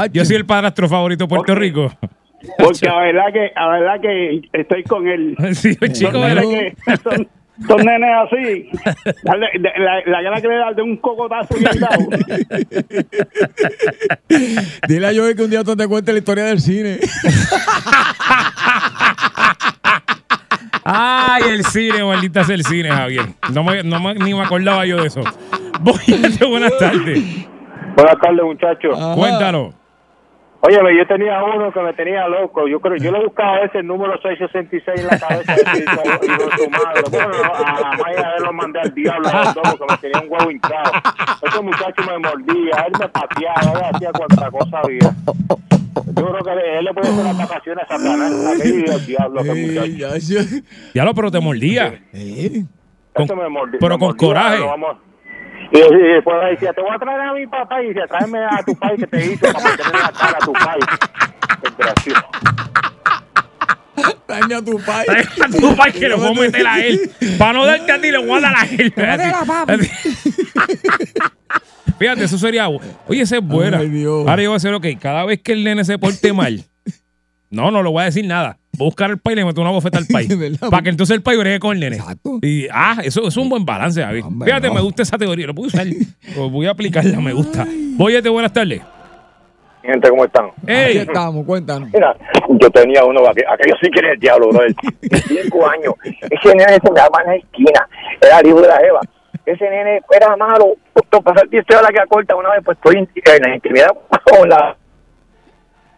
Yo 0.13 0.25
soy 0.25 0.37
el 0.37 0.47
padrastro 0.47 0.89
favorito 0.89 1.25
de 1.25 1.29
Puerto 1.29 1.55
Rico. 1.55 1.93
Porque 2.59 2.87
la 2.87 2.99
verdad 3.01 3.27
que, 3.33 3.53
la 3.55 3.69
verdad 3.69 4.01
que 4.01 4.41
estoy 4.53 4.83
con 4.83 5.07
él. 5.07 5.37
Sí, 5.55 5.77
chico, 5.93 6.19
¿verdad? 6.19 6.43
nenes 6.43 6.75
que 6.85 6.97
son, 6.97 7.29
son 7.69 7.85
nenes 7.85 8.11
así. 8.25 8.71
De- 9.59 9.73
la, 9.79 10.01
la 10.07 10.23
gana 10.23 10.41
que 10.41 10.49
le 10.49 10.57
da 10.57 10.73
de 10.73 10.83
un 10.83 10.97
cocotazo 10.97 11.55
dado. 11.81 12.09
Dile 14.89 15.07
a 15.07 15.13
Joey 15.15 15.35
que 15.35 15.43
un 15.43 15.51
día 15.51 15.63
tú 15.65 15.77
te 15.77 15.87
cuentes 15.87 16.15
la 16.15 16.19
historia 16.19 16.45
del 16.45 16.61
cine. 16.61 16.99
Ay, 20.85 21.43
el 21.51 21.65
cine, 21.65 22.03
maldita 22.05 22.43
sea 22.45 22.57
el 22.57 22.65
cine, 22.65 22.91
Javier. 22.91 23.27
No 23.53 23.63
me, 23.63 23.83
no 23.85 24.01
me- 24.01 24.15
ni 24.15 24.35
me 24.35 24.43
acordaba 24.43 24.85
yo 24.85 25.01
de 25.01 25.07
eso. 25.09 25.21
Voy 25.81 25.95
buenas 26.49 26.77
tardes. 26.79 27.23
Buenas 27.95 28.17
tardes, 28.21 28.43
muchachos. 28.43 28.99
Cuéntanos. 29.15 29.75
Óyeme, 30.65 30.97
yo 30.97 31.05
tenía 31.09 31.43
uno 31.43 31.73
que 31.73 31.81
me 31.81 31.93
tenía 31.93 32.29
loco. 32.29 32.69
Yo 32.69 32.79
creo, 32.81 32.97
yo 32.97 33.11
le 33.11 33.25
buscaba 33.25 33.59
ese 33.65 33.79
el 33.79 33.87
número 33.89 34.13
666 34.23 35.01
en 35.01 35.07
la 35.09 35.19
cabeza 35.19 35.57
y, 35.57 35.79
y, 35.79 35.83
y 35.83 36.65
su 36.65 36.71
madre. 36.71 37.03
Bueno, 37.11 37.33
a 37.53 38.13
la 38.13 38.35
de 38.35 38.41
lo 38.41 38.53
mandé 38.53 38.81
al 38.81 38.95
diablo 38.95 39.29
a 39.29 39.45
los 39.45 39.55
dos 39.55 39.75
porque 39.77 39.85
me 39.93 39.99
tenía 39.99 40.21
un 40.21 40.33
huevo 40.33 40.51
hinchado. 40.53 40.93
Ese 41.43 41.61
muchacho 41.63 42.03
me 42.09 42.19
mordía, 42.19 42.77
él 42.87 42.93
me 43.01 43.09
pateaba, 43.09 43.73
él 43.73 43.95
hacía 43.95 44.13
cuanta 44.13 44.51
cosa 44.53 44.79
había. 44.85 45.11
Yo 46.15 46.31
creo 46.31 46.45
que 46.45 46.79
él 46.79 46.85
le 46.85 46.95
puede 46.95 47.09
hacer 47.09 47.25
las 47.25 47.39
vacaciones 47.39 47.85
a 47.91 47.99
Satanás. 47.99 48.33
Aquel 48.55 48.85
el 48.89 49.07
diablo, 49.07 49.41
ese 49.41 49.55
muchacho. 49.67 50.61
Ya 50.95 51.05
lo, 51.05 51.15
pero 51.15 51.31
te 51.33 51.41
mordía. 51.41 52.03
Con- 53.15 53.25
Eso 53.25 53.35
me 53.37 53.49
mordió. 53.49 53.79
pero 53.81 53.95
me 53.97 53.99
con 53.99 54.09
mordió, 54.11 54.29
coraje. 54.29 54.59
lo 54.61 54.67
vamos- 54.69 54.97
Y, 55.73 55.79
y 55.79 56.13
después 56.15 56.37
decía, 56.51 56.73
te 56.73 56.83
voy 56.83 56.91
a 56.95 56.99
traer 56.99 57.21
a 57.21 57.33
mi 57.33 57.47
papá 57.47 57.83
y 57.83 57.89
decía, 57.89 58.07
tráeme 58.07 58.39
a 58.45 58.63
tu 58.65 58.75
país 58.77 59.01
que 59.01 59.07
te 59.07 59.25
hizo 59.33 59.53
para 59.53 59.71
meterle 59.71 59.93
la 59.93 60.13
cara 60.13 60.39
a 60.41 60.45
tu 60.45 60.53
país. 60.53 60.85
Desgraciado. 61.63 62.27
Daña 64.29 64.59
a 64.59 64.63
tu 64.65 64.79
país. 64.79 65.09
A 65.41 65.49
tu 65.49 65.77
país 65.77 65.95
que 65.95 66.09
le 66.09 66.15
voy 66.15 66.27
a 66.27 66.41
meter 66.41 66.67
a 66.67 66.81
él. 66.85 67.11
Para 67.39 67.53
no 67.55 67.65
darte 67.67 67.93
a 67.93 68.01
ti, 68.01 68.11
le 68.11 68.19
voy 68.19 68.39
a 68.39 68.41
dar 68.41 68.55
a 68.57 68.65
él. 68.67 68.93
Fíjate, 71.99 72.25
eso 72.25 72.37
sería. 72.39 72.69
Oye, 72.69 73.23
esa 73.23 73.37
es 73.37 73.43
buena. 73.43 73.79
Ahora 73.79 74.43
yo 74.43 74.51
voy 74.51 74.55
a 74.55 74.57
hacer, 74.57 74.75
ok, 74.75 74.87
cada 75.01 75.25
vez 75.25 75.41
que 75.43 75.53
el 75.53 75.65
nene 75.65 75.85
se 75.85 75.99
porte 75.99 76.33
mal, 76.33 76.65
no, 77.53 77.71
no 77.71 77.83
le 77.83 77.89
voy 77.91 78.03
a 78.03 78.07
decir 78.07 78.27
nada. 78.27 78.59
Voy 78.77 78.87
a 78.87 78.89
buscar 78.89 79.11
al 79.11 79.19
país 79.19 79.37
y 79.37 79.41
le 79.41 79.45
meto 79.47 79.61
una 79.61 79.71
bofeta 79.71 79.99
al 79.99 80.07
país. 80.13 80.29
para 80.71 80.83
que 80.83 80.89
entonces 80.89 81.15
el 81.17 81.23
país 81.23 81.39
bregue 81.39 81.61
con 81.61 81.75
el 81.77 81.81
nene. 81.81 81.99
Y, 82.43 82.67
ah, 82.73 82.97
eso, 83.05 83.21
eso 83.21 83.29
es 83.29 83.37
un 83.37 83.49
buen 83.49 83.65
balance, 83.65 84.01
David. 84.01 84.25
Fíjate, 84.45 84.69
no. 84.69 84.75
me 84.75 84.81
gusta 84.81 85.03
esa 85.03 85.17
teoría. 85.19 85.47
Lo 85.47 85.55
puedo 85.55 85.69
usar. 85.69 85.87
Lo 86.37 86.51
voy 86.51 86.67
a 86.67 86.71
aplicarla, 86.71 87.21
me 87.21 87.33
gusta. 87.33 87.67
Voy 87.97 88.21
buenas 88.29 88.53
tardes. 88.53 88.81
Gente, 89.83 90.09
¿cómo 90.11 90.25
están? 90.25 90.47
Aquí 90.63 90.99
estamos, 90.99 91.45
cuéntanos. 91.45 91.91
Mira, 91.93 92.17
yo 92.49 92.71
tenía 92.71 93.05
uno, 93.05 93.21
aqu- 93.23 93.45
aquello 93.53 93.75
sí 93.83 93.91
que 93.91 93.99
era 93.99 94.13
el 94.13 94.19
diablo, 94.21 94.49
bro. 94.51 94.61
De 94.63 95.19
cinco 95.19 95.67
años. 95.69 95.95
Ese 96.05 96.55
nene 96.55 96.79
se 96.83 96.91
me 96.91 97.01
daba 97.01 97.21
en 97.25 97.31
la 97.31 97.37
esquina. 97.37 97.89
Era 98.21 98.39
el 98.39 98.47
hijo 98.47 98.61
de 98.61 98.69
la 98.69 98.77
Eva. 98.77 99.01
Ese 99.45 99.65
nene 99.69 100.01
era 100.15 100.37
malo. 100.37 100.77
Pasar 101.25 101.49
10 101.49 101.65
horas 101.77 101.91
que 101.91 102.09
corta 102.09 102.37
una 102.37 102.51
vez, 102.51 102.61
pues 102.65 102.79
estoy 102.79 102.97
en, 102.99 103.09
en 103.15 103.43
la 103.43 103.55
intimidad 103.57 103.89
con 104.25 104.49
la. 104.49 104.77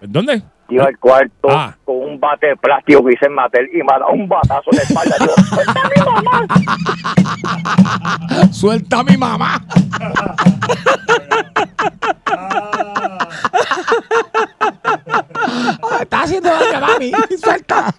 ¿Dónde? 0.00 0.42
Iba 0.68 0.84
al 0.86 0.98
cuarto 0.98 1.48
Ah. 1.50 1.74
con 1.84 1.96
un 1.96 2.18
bate 2.18 2.46
de 2.48 2.56
plástico 2.56 3.04
que 3.04 3.12
hice 3.12 3.26
en 3.26 3.34
Matel 3.34 3.68
y 3.72 3.78
me 3.78 3.86
ha 3.94 3.98
dado 3.98 4.12
un 4.12 4.26
batazo 4.28 4.70
en 4.72 4.76
la 4.78 4.82
espalda. 4.82 5.16
Yo, 5.20 5.34
"Suelta 5.42 5.80
a 5.80 5.88
mi 5.90 6.00
mamá". 6.04 6.46
Suelta 8.52 8.98
a 9.00 9.04
mi 9.04 9.16
mamá. 9.16 9.60
Está 16.00 16.22
haciendo 16.22 16.48
daño, 16.50 16.80
mami. 16.80 17.12
Suelta. 17.38 17.94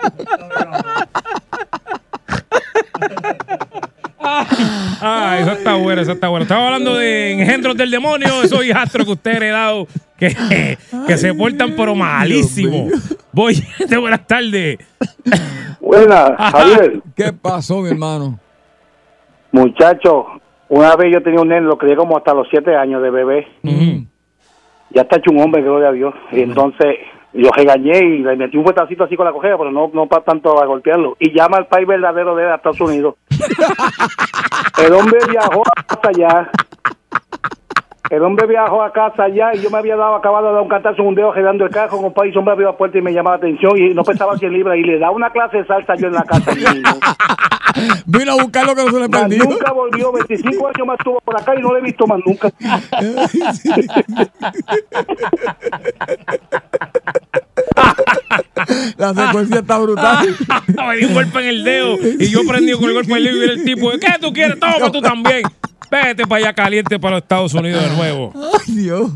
Ah, 5.01 5.37
eso 5.39 5.51
está 5.51 5.75
bueno, 5.75 6.01
eso 6.01 6.13
está 6.13 6.29
bueno. 6.29 6.43
Estaba 6.43 6.65
hablando 6.65 6.95
de 6.95 7.33
engendros 7.33 7.75
del 7.75 7.91
demonio, 7.91 8.41
esos 8.43 8.65
hijastros 8.65 9.05
que 9.05 9.11
usted 9.11 9.31
ha 9.31 9.37
heredado, 9.37 9.87
que, 10.17 10.77
que 11.05 11.17
se 11.17 11.33
portan 11.33 11.75
pero 11.75 11.93
malísimo. 11.93 12.87
Voy, 13.31 13.61
de 13.89 13.97
buenas 13.97 14.25
tardes. 14.25 14.79
Buenas, 15.81 16.31
Javier. 16.37 17.01
¿Qué 17.15 17.33
pasó, 17.33 17.81
mi 17.81 17.89
hermano? 17.89 18.39
Muchacho, 19.51 20.25
una 20.69 20.95
vez 20.95 21.13
yo 21.13 21.21
tenía 21.21 21.41
un 21.41 21.49
nene, 21.49 21.61
lo 21.61 21.77
crié 21.77 21.95
como 21.95 22.17
hasta 22.17 22.33
los 22.33 22.47
siete 22.49 22.75
años 22.75 23.01
de 23.03 23.09
bebé. 23.09 23.47
Ya 24.91 25.01
está 25.01 25.17
hecho 25.17 25.31
un 25.31 25.41
hombre, 25.41 25.61
gloria 25.61 25.89
a 25.89 25.91
Dios. 25.91 26.13
Y 26.31 26.41
entonces 26.41 26.95
yo 27.35 27.49
regañé 27.51 27.97
y 27.99 28.19
le 28.19 28.35
metí 28.35 28.57
un 28.57 28.63
fuetacito 28.63 29.03
así 29.03 29.15
con 29.15 29.25
la 29.25 29.33
cojera, 29.33 29.57
pero 29.57 29.71
no, 29.71 29.89
no 29.93 30.07
para 30.07 30.23
tanto 30.23 30.61
a 30.61 30.65
golpearlo. 30.65 31.15
Y 31.19 31.35
llama 31.37 31.57
al 31.57 31.67
país 31.67 31.87
verdadero 31.87 32.35
de 32.35 32.43
él 32.43 32.51
a 32.51 32.55
Estados 32.55 32.81
Unidos. 32.81 33.15
El 34.85 34.93
hombre 34.93 35.19
viajó 35.29 35.63
hasta 35.87 36.09
allá. 36.09 36.49
El 38.09 38.21
hombre 38.21 38.45
viajó 38.45 38.83
a 38.83 38.91
casa 38.93 39.23
allá 39.23 39.51
y 39.55 39.61
yo 39.61 39.69
me 39.71 39.79
había 39.79 39.95
dado, 39.95 40.15
acabado 40.15 40.47
de 40.47 40.53
dar 40.53 40.61
un 40.61 40.69
cantazo 40.69 41.01
en 41.01 41.07
un 41.07 41.15
dedo 41.15 41.33
girando 41.33 41.65
el 41.65 41.71
carro 41.71 41.97
con 41.97 42.05
un 42.05 42.13
país, 42.13 42.35
hombre 42.37 42.51
abrió 42.53 42.67
la 42.67 42.77
puerta 42.77 42.99
y 42.99 43.01
me 43.01 43.11
llamaba 43.11 43.37
la 43.37 43.39
atención 43.39 43.71
y 43.77 43.93
no 43.95 44.03
pensaba 44.03 44.37
100 44.37 44.53
libras 44.53 44.77
y 44.77 44.83
le 44.83 44.99
da 44.99 45.09
una 45.09 45.31
clase 45.31 45.57
de 45.57 45.65
salsa 45.65 45.95
yo 45.95 46.07
en 46.07 46.13
la 46.13 46.23
casa. 46.23 46.51
Vino 48.05 48.31
a 48.31 48.35
buscar 48.35 48.65
lo 48.67 48.75
que 48.75 48.85
no 48.85 48.91
se 48.91 48.99
le 48.99 49.07
Más 49.09 49.21
perdió. 49.21 49.43
nunca 49.45 49.71
volvió, 49.73 50.11
25 50.13 50.67
años 50.67 50.87
más 50.87 50.99
estuvo 50.99 51.19
por 51.21 51.35
acá 51.35 51.55
y 51.57 51.61
no 51.61 51.73
le 51.73 51.79
he 51.79 51.83
visto 51.83 52.05
más 52.07 52.19
nunca. 52.25 52.49
La 58.97 59.13
secuencia 59.13 59.59
está 59.59 59.77
brutal. 59.77 60.27
Me 60.67 60.97
di 60.97 61.05
un 61.05 61.13
golpe 61.13 61.39
en 61.39 61.45
el 61.47 61.63
dedo 61.63 61.97
y 62.19 62.27
yo 62.29 62.41
prendí 62.47 62.73
con 62.73 62.85
el 62.85 62.93
golpe 62.93 63.11
en 63.11 63.17
el 63.17 63.23
dedo 63.23 63.45
y 63.45 63.49
el 63.49 63.63
tipo, 63.63 63.91
¿qué 63.91 64.13
tú 64.21 64.31
quieres? 64.33 64.59
Toma, 64.59 64.91
tú 64.91 65.01
también. 65.01 65.43
Vete 65.91 66.25
para 66.25 66.43
allá 66.43 66.53
caliente 66.53 66.99
para 66.99 67.15
los 67.15 67.23
Estados 67.23 67.53
Unidos 67.53 67.83
de 67.89 67.95
nuevo. 67.95 68.33
Ay, 68.35 68.75
Dios. 68.75 69.11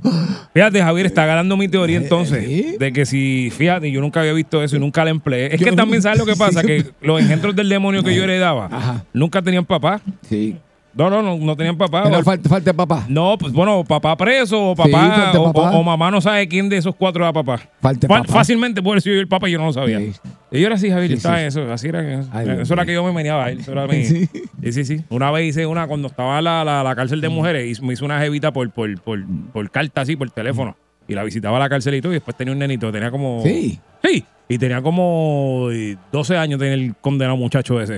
Fíjate, 0.53 0.81
Javier, 0.81 1.07
está 1.07 1.25
ganando 1.25 1.57
mi 1.57 1.67
teoría 1.67 1.97
entonces. 1.97 2.77
De 2.79 2.93
que 2.93 3.05
si, 3.05 3.49
fíjate, 3.49 3.91
yo 3.91 4.01
nunca 4.01 4.19
había 4.21 4.33
visto 4.33 4.63
eso 4.63 4.75
y 4.75 4.79
nunca 4.79 5.03
la 5.03 5.09
empleé. 5.09 5.55
Es 5.55 5.61
que 5.61 5.71
también, 5.71 6.01
¿sabes 6.01 6.19
lo 6.19 6.25
que 6.25 6.35
pasa? 6.37 6.61
Que 6.63 6.85
los 7.01 7.19
engendros 7.19 7.55
del 7.55 7.69
demonio 7.69 8.03
que 8.03 8.15
yo 8.15 8.23
heredaba 8.23 9.03
nunca 9.13 9.41
tenían 9.41 9.65
papá. 9.65 9.99
Sí. 10.29 10.55
No, 10.93 11.09
no, 11.09 11.21
no, 11.21 11.37
no 11.37 11.55
tenían 11.55 11.77
papá. 11.77 12.03
Falta, 12.23 12.49
falta 12.49 12.73
papá. 12.73 13.05
No, 13.07 13.37
pues 13.37 13.53
bueno, 13.53 13.83
papá 13.83 14.17
preso 14.17 14.71
o 14.71 14.75
Sí, 14.75 14.91
papá, 14.91 15.31
o, 15.37 15.51
papá. 15.53 15.71
o- 15.71 15.79
o 15.79 15.83
mamá 15.83 16.09
no 16.11 16.19
sabe 16.19 16.47
quién 16.47 16.67
de 16.67 16.77
esos 16.77 16.95
cuatro 16.95 17.23
era 17.23 17.31
papá. 17.31 17.59
Falta 17.79 18.07
de 18.07 18.13
Fa- 18.13 18.21
papá. 18.21 18.33
Fácilmente 18.33 18.81
puede 18.81 18.99
ser 18.99 19.13
yo 19.13 19.19
el 19.19 19.27
papá 19.27 19.47
y 19.47 19.51
yo 19.53 19.59
no 19.59 19.65
lo 19.67 19.73
sabía. 19.73 19.99
Y 20.01 20.59
yo 20.59 20.65
era 20.65 20.75
así, 20.75 20.89
Javier, 20.89 21.09
Sí, 21.11 21.13
estaba 21.17 21.37
sí. 21.39 21.43
eso, 21.45 21.71
así 21.71 21.87
era. 21.89 22.01
Eso, 22.21 22.29
Ay, 22.33 22.45
Dios 22.45 22.59
eso 22.59 22.73
era 22.73 22.85
que 22.85 22.93
yo 22.93 23.03
me 23.03 23.11
meneaba 23.13 23.45
a 23.45 23.51
él. 23.51 23.59
Eso 23.59 23.71
era 23.71 23.85
mi, 23.87 24.03
Sí. 24.03 24.27
sí. 24.63 24.71
sí, 24.71 24.83
sí, 24.85 25.03
Una 25.09 25.29
vez 25.31 25.45
hice 25.49 25.65
una, 25.67 25.85
cuando 25.87 26.07
estaba 26.07 26.39
en 26.39 26.43
la, 26.45 26.63
la, 26.65 26.83
la 26.83 26.95
cárcel 26.95 27.21
de 27.21 27.29
mujeres, 27.29 27.79
y 27.79 27.85
me 27.85 27.93
hizo 27.93 28.03
una 28.05 28.19
jevita 28.19 28.51
por, 28.51 28.69
por, 28.71 28.99
por, 29.01 29.19
por 29.53 29.69
carta 29.69 30.01
así, 30.01 30.15
por 30.15 30.31
teléfono. 30.31 30.75
Y 31.07 31.13
la 31.13 31.23
visitaba 31.23 31.57
a 31.57 31.59
la 31.59 31.69
cárcel 31.69 31.93
y 31.95 32.01
todo, 32.01 32.11
y 32.11 32.15
después 32.15 32.35
tenía 32.35 32.51
un 32.51 32.59
nenito, 32.59 32.91
tenía 32.91 33.11
como... 33.11 33.41
Sí. 33.43 33.79
Sí, 34.03 34.23
y 34.47 34.57
tenía 34.57 34.81
como 34.81 35.67
eh, 35.71 35.97
12 36.11 36.37
años 36.37 36.59
tenía 36.59 36.73
el 36.73 36.95
condenado 36.99 37.37
muchacho 37.37 37.79
ese. 37.81 37.97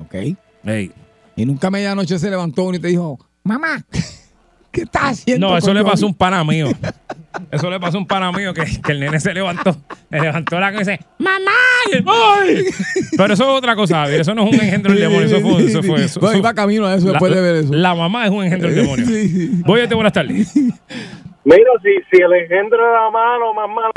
Ok. 0.00 0.14
Ey. 0.64 0.90
Y 1.36 1.46
nunca 1.46 1.70
media 1.70 1.94
noche 1.94 2.18
se 2.18 2.30
levantó 2.30 2.64
uno 2.64 2.76
y 2.76 2.80
te 2.80 2.88
dijo, 2.88 3.18
mamá, 3.44 3.82
¿qué 4.72 4.82
estás 4.82 5.02
haciendo? 5.12 5.48
No, 5.48 5.56
eso 5.56 5.72
le 5.72 5.80
Johnny?" 5.80 5.90
pasó 5.90 6.04
a 6.06 6.08
un 6.08 6.14
pana 6.14 6.44
mío. 6.44 6.68
Eso 7.52 7.70
le 7.70 7.78
pasó 7.78 7.96
a 7.96 8.00
un 8.00 8.06
pana 8.08 8.32
mío 8.32 8.52
que, 8.52 8.64
que 8.82 8.90
el 8.92 8.98
nene 8.98 9.20
se 9.20 9.32
levantó, 9.32 9.76
le 10.10 10.20
levantó 10.20 10.58
la 10.58 10.72
cabeza 10.72 10.94
y 10.94 10.96
dice, 10.96 11.06
¡Mamá! 11.18 11.52
¡Ay! 12.40 12.64
Pero 13.16 13.32
eso 13.34 13.44
es 13.44 13.50
otra 13.58 13.76
cosa, 13.76 14.00
Javier. 14.02 14.22
Eso 14.22 14.34
no 14.34 14.46
es 14.48 14.52
un 14.52 14.60
engendro 14.60 14.92
del 14.92 15.00
demonio. 15.00 15.26
Eso 15.26 15.40
fue. 15.40 15.64
Eso 15.64 15.82
fue 15.84 16.04
eso, 16.04 16.18
Bueno, 16.20 16.32
eso- 16.32 16.38
iba 16.40 16.54
camino 16.54 16.86
a 16.86 16.94
eso 16.96 17.06
la, 17.06 17.12
después 17.12 17.32
de 17.32 17.40
ver 17.40 17.54
eso. 17.64 17.72
La 17.72 17.94
mamá 17.94 18.24
es 18.24 18.32
un 18.32 18.42
engendro 18.44 18.68
del 18.68 18.82
demonio. 18.84 19.06
Voy 19.64 19.80
a 19.80 19.88
te 19.88 19.94
buenas 19.94 20.12
tardes. 20.12 20.52
Mira, 20.56 21.70
si, 21.82 21.90
si 22.10 22.20
el 22.20 22.32
engendro 22.32 22.78
era 22.78 23.10
malo, 23.12 23.54
más 23.54 23.68
malo 23.68 23.92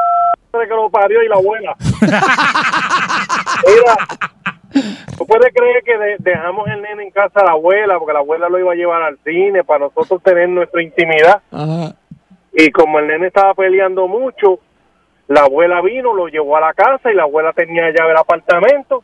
de 0.53 0.67
que 0.67 0.73
lo 0.75 0.89
parió 0.91 1.23
y 1.23 1.27
la 1.27 1.35
abuela. 1.35 1.75
Mira, 3.67 3.97
¿tú 5.17 5.25
puedes 5.25 5.53
creer 5.53 5.83
que 5.83 5.97
de- 5.97 6.15
dejamos 6.19 6.67
el 6.69 6.81
nene 6.81 7.03
en 7.03 7.11
casa 7.11 7.39
de 7.41 7.45
la 7.45 7.51
abuela 7.53 7.97
porque 7.99 8.13
la 8.13 8.19
abuela 8.19 8.49
lo 8.49 8.59
iba 8.59 8.71
a 8.73 8.75
llevar 8.75 9.01
al 9.03 9.17
cine 9.23 9.63
para 9.63 9.79
nosotros 9.85 10.21
tener 10.23 10.49
nuestra 10.49 10.81
intimidad? 10.81 11.41
Ajá. 11.51 11.95
Y 12.53 12.69
como 12.71 12.99
el 12.99 13.07
nene 13.07 13.27
estaba 13.27 13.53
peleando 13.53 14.07
mucho, 14.07 14.59
la 15.27 15.41
abuela 15.41 15.81
vino, 15.81 16.13
lo 16.13 16.27
llevó 16.27 16.57
a 16.57 16.61
la 16.61 16.73
casa 16.73 17.11
y 17.11 17.15
la 17.15 17.23
abuela 17.23 17.53
tenía 17.53 17.83
llave 17.91 18.09
del 18.09 18.17
apartamento 18.17 19.03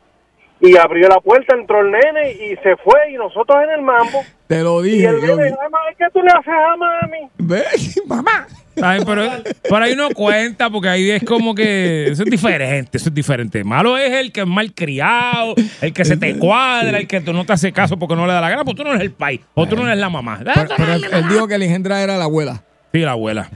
y 0.61 0.76
abrió 0.78 1.07
la 1.07 1.20
puerta, 1.22 1.55
entró 1.55 1.80
el 1.80 1.89
nene 1.91 2.32
y 2.34 2.55
se 2.57 2.76
fue 2.78 3.11
y 3.11 3.15
nosotros 3.15 3.57
en 3.63 3.70
el 3.72 3.82
mambo. 3.82 4.22
Te 4.47 4.61
lo 4.61 4.84
Y 4.86 4.89
dije, 4.91 5.07
el 5.07 5.22
yo. 5.26 5.36
nene, 5.38 5.55
mamá, 5.55 5.80
¿qué 5.97 6.05
tú 6.13 6.22
le 6.22 6.30
haces 6.32 6.53
a 6.53 6.76
mami? 6.76 7.30
Ve, 7.38 7.63
mamá. 8.07 8.45
Ay, 8.82 9.01
pero 9.05 9.30
ahí 9.78 9.95
no 9.95 10.09
cuenta, 10.11 10.70
porque 10.70 10.89
ahí 10.89 11.09
es 11.11 11.24
como 11.24 11.53
que 11.53 12.07
eso 12.09 12.24
es 12.24 12.30
diferente, 12.30 12.97
eso 12.97 13.09
es 13.09 13.15
diferente. 13.15 13.63
Malo 13.63 13.97
es 13.97 14.11
el 14.13 14.32
que 14.32 14.41
es 14.41 14.47
mal 14.47 14.74
criado, 14.74 15.55
el 15.82 15.93
que 15.93 16.05
se 16.05 16.17
te 16.17 16.38
cuadra, 16.38 16.97
el 16.97 17.07
que 17.07 17.22
tú 17.22 17.34
no 17.34 17.45
te 17.45 17.53
hace 17.53 17.72
caso 17.72 17.97
porque 17.97 18.15
no 18.15 18.26
le 18.26 18.34
da 18.34 18.41
la 18.41 18.49
gana, 18.49 18.63
pues 18.63 18.78
tú 18.78 18.84
no 18.84 18.91
eres 18.91 19.01
el 19.01 19.11
país, 19.11 19.41
o 19.53 19.67
tú 19.67 19.76
no 19.76 19.86
eres 19.86 19.97
la 19.97 20.09
mamá. 20.09 20.39
Pero, 20.43 20.67
pero 20.78 20.93
él, 20.93 21.05
él 21.11 21.28
dijo 21.30 21.47
que 21.47 21.55
el 21.55 21.63
engendra 21.63 22.01
era 22.01 22.17
la 22.17 22.26
abuela. 22.26 22.63
Sí, 22.93 22.99
la 22.99 23.11
abuela. 23.11 23.49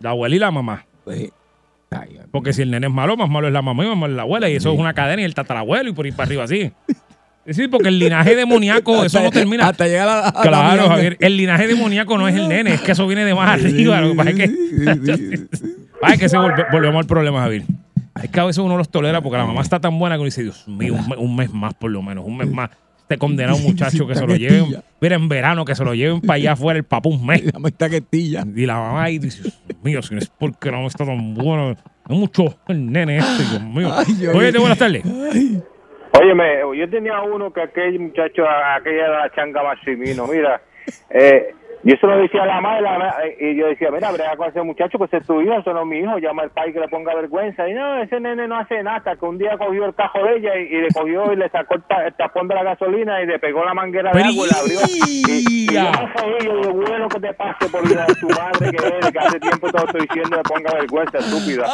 La 0.00 0.10
abuela 0.10 0.36
y 0.36 0.38
la 0.38 0.50
mamá. 0.50 0.86
Porque 2.30 2.52
si 2.52 2.62
el 2.62 2.70
nene 2.70 2.88
es 2.88 2.92
malo, 2.92 3.16
más 3.16 3.28
malo 3.28 3.46
es 3.46 3.52
la 3.52 3.62
mamá 3.62 3.84
y 3.84 3.88
más 3.88 3.96
malo 3.96 4.12
es 4.12 4.16
la 4.16 4.22
abuela. 4.22 4.48
Y 4.48 4.56
eso 4.56 4.72
es 4.72 4.78
una 4.78 4.94
cadena 4.94 5.22
y 5.22 5.24
el 5.24 5.34
tatarabuelo 5.34 5.90
y 5.90 5.92
por 5.92 6.06
ir 6.06 6.14
para 6.14 6.26
arriba 6.26 6.44
así. 6.44 6.72
Sí, 7.50 7.68
porque 7.68 7.88
el 7.88 7.98
linaje 7.98 8.34
demoníaco, 8.36 9.04
eso 9.04 9.20
no 9.22 9.30
termina. 9.30 9.68
Hasta 9.68 9.86
llegar 9.86 10.08
a, 10.08 10.28
a 10.28 10.34
la 10.34 10.42
Claro. 10.42 10.88
Javier. 10.88 11.16
El 11.20 11.36
linaje 11.36 11.66
demoníaco 11.66 12.16
no 12.18 12.26
es 12.28 12.34
el 12.34 12.48
nene, 12.48 12.74
es 12.74 12.80
que 12.80 12.92
eso 12.92 13.06
viene 13.06 13.24
de 13.24 13.34
más 13.34 13.48
arriba. 13.60 14.00
Lo 14.00 14.10
que 14.10 14.14
pasa 14.16 14.30
es 14.30 14.36
que, 14.36 15.46
Ay, 16.02 16.18
que 16.18 16.28
se 16.28 16.36
volve- 16.38 16.66
volvemos 16.72 17.00
al 17.00 17.06
problema, 17.06 17.42
Javier. 17.42 17.62
Es 18.22 18.30
que 18.30 18.40
a 18.40 18.44
veces 18.44 18.58
uno 18.62 18.76
los 18.76 18.88
tolera 18.88 19.20
porque 19.22 19.36
la 19.38 19.44
mamá 19.46 19.60
está 19.60 19.80
tan 19.80 19.98
buena 19.98 20.14
que 20.16 20.20
uno 20.20 20.26
dice, 20.26 20.42
Dios 20.42 20.66
mío, 20.68 20.94
un, 20.94 21.08
me- 21.08 21.16
un 21.16 21.36
mes 21.36 21.52
más 21.52 21.74
por 21.74 21.90
lo 21.90 22.00
menos, 22.02 22.24
un 22.26 22.36
mes 22.36 22.50
más. 22.50 22.70
Este 23.02 23.18
condenado 23.18 23.58
muchacho 23.58 24.06
que 24.06 24.14
se 24.14 24.26
lo 24.26 24.34
lleven, 24.34 24.76
mira, 24.98 25.16
en 25.16 25.28
verano, 25.28 25.66
que 25.66 25.74
se 25.74 25.84
lo 25.84 25.92
lleven 25.94 26.22
para 26.22 26.36
allá 26.36 26.52
afuera 26.52 26.78
el 26.78 26.84
papá 26.84 27.10
un 27.10 27.26
mes. 27.26 27.42
Y 28.56 28.64
la 28.66 28.74
mamá 28.76 29.02
ahí 29.02 29.18
dice, 29.18 29.42
Dios 29.42 29.54
mío, 29.82 30.00
si 30.02 30.14
no 30.14 30.20
es 30.20 30.30
porque 30.38 30.70
no 30.70 30.86
está 30.86 31.04
tan 31.04 31.34
bueno. 31.34 31.72
Es 31.72 32.16
mucho 32.16 32.56
el 32.68 32.90
nene 32.90 33.18
este, 33.18 33.42
Dios 33.50 33.62
mío. 33.62 33.92
Oye, 34.34 34.58
buenas 34.58 34.78
tardes. 34.78 35.02
Óyeme, 36.16 36.60
yo 36.78 36.88
tenía 36.88 37.20
uno 37.22 37.52
que 37.52 37.62
aquel 37.62 37.98
muchacho, 37.98 38.44
aquella 38.48 39.06
era 39.06 39.18
la 39.20 39.32
changa 39.32 39.64
Maximino, 39.64 40.28
mira, 40.28 40.60
eh, 41.10 41.52
yo 41.84 41.94
se 42.00 42.06
lo 42.06 42.16
decía 42.18 42.42
a 42.42 42.46
la 42.46 42.60
madre, 42.60 42.82
la 42.82 42.98
ma- 42.98 43.14
y 43.40 43.56
yo 43.56 43.66
decía, 43.66 43.90
mira, 43.90 44.10
brega 44.10 44.36
con 44.36 44.48
ese 44.48 44.62
muchacho, 44.62 44.98
pues 44.98 45.12
es 45.12 45.26
tu 45.26 45.40
hijo, 45.40 45.52
eso 45.58 45.72
no 45.72 45.82
es 45.82 45.86
mi 45.86 45.98
hijo, 45.98 46.18
llama 46.18 46.42
al 46.42 46.50
pai 46.50 46.72
que 46.72 46.80
le 46.80 46.88
ponga 46.88 47.14
vergüenza, 47.14 47.68
y 47.68 47.74
no, 47.74 48.02
ese 48.02 48.18
nene 48.20 48.48
no 48.48 48.58
hace 48.58 48.82
nada, 48.82 48.96
hasta 48.98 49.16
que 49.16 49.24
un 49.26 49.38
día 49.38 49.56
cogió 49.58 49.84
el 49.86 49.94
cajo 49.94 50.18
de 50.24 50.36
ella 50.38 50.50
y, 50.58 50.74
y 50.74 50.80
le 50.80 50.88
cogió 50.88 51.32
y 51.32 51.36
le 51.36 51.48
sacó 51.50 51.74
el, 51.74 51.82
ta- 51.82 52.06
el 52.06 52.14
tapón 52.14 52.48
de 52.48 52.54
la 52.54 52.62
gasolina 52.64 53.20
y 53.22 53.26
le 53.26 53.38
pegó 53.38 53.64
la 53.64 53.74
manguera 53.74 54.10
de 54.12 54.22
agua 54.22 54.46
y 54.46 54.50
la 54.50 54.58
abrió, 54.58 54.78
y, 54.96 55.22
y 55.28 55.66
yo 55.66 55.82
reí, 55.82 56.46
yo 56.46 56.56
digo, 56.56 56.72
bueno 56.74 57.08
que 57.08 57.20
te 57.20 57.34
pase 57.34 57.68
por 57.68 57.90
la 57.94 58.06
de 58.06 58.14
tu 58.14 58.28
madre 58.28 58.70
que 58.70 58.86
eres, 58.86 59.10
que 59.12 59.18
hace 59.18 59.40
tiempo 59.40 59.70
te 59.70 59.78
lo 59.78 59.84
estoy 59.86 60.00
diciendo, 60.02 60.36
le 60.36 60.42
ponga 60.42 60.72
vergüenza, 60.74 61.18
estúpida. 61.18 61.66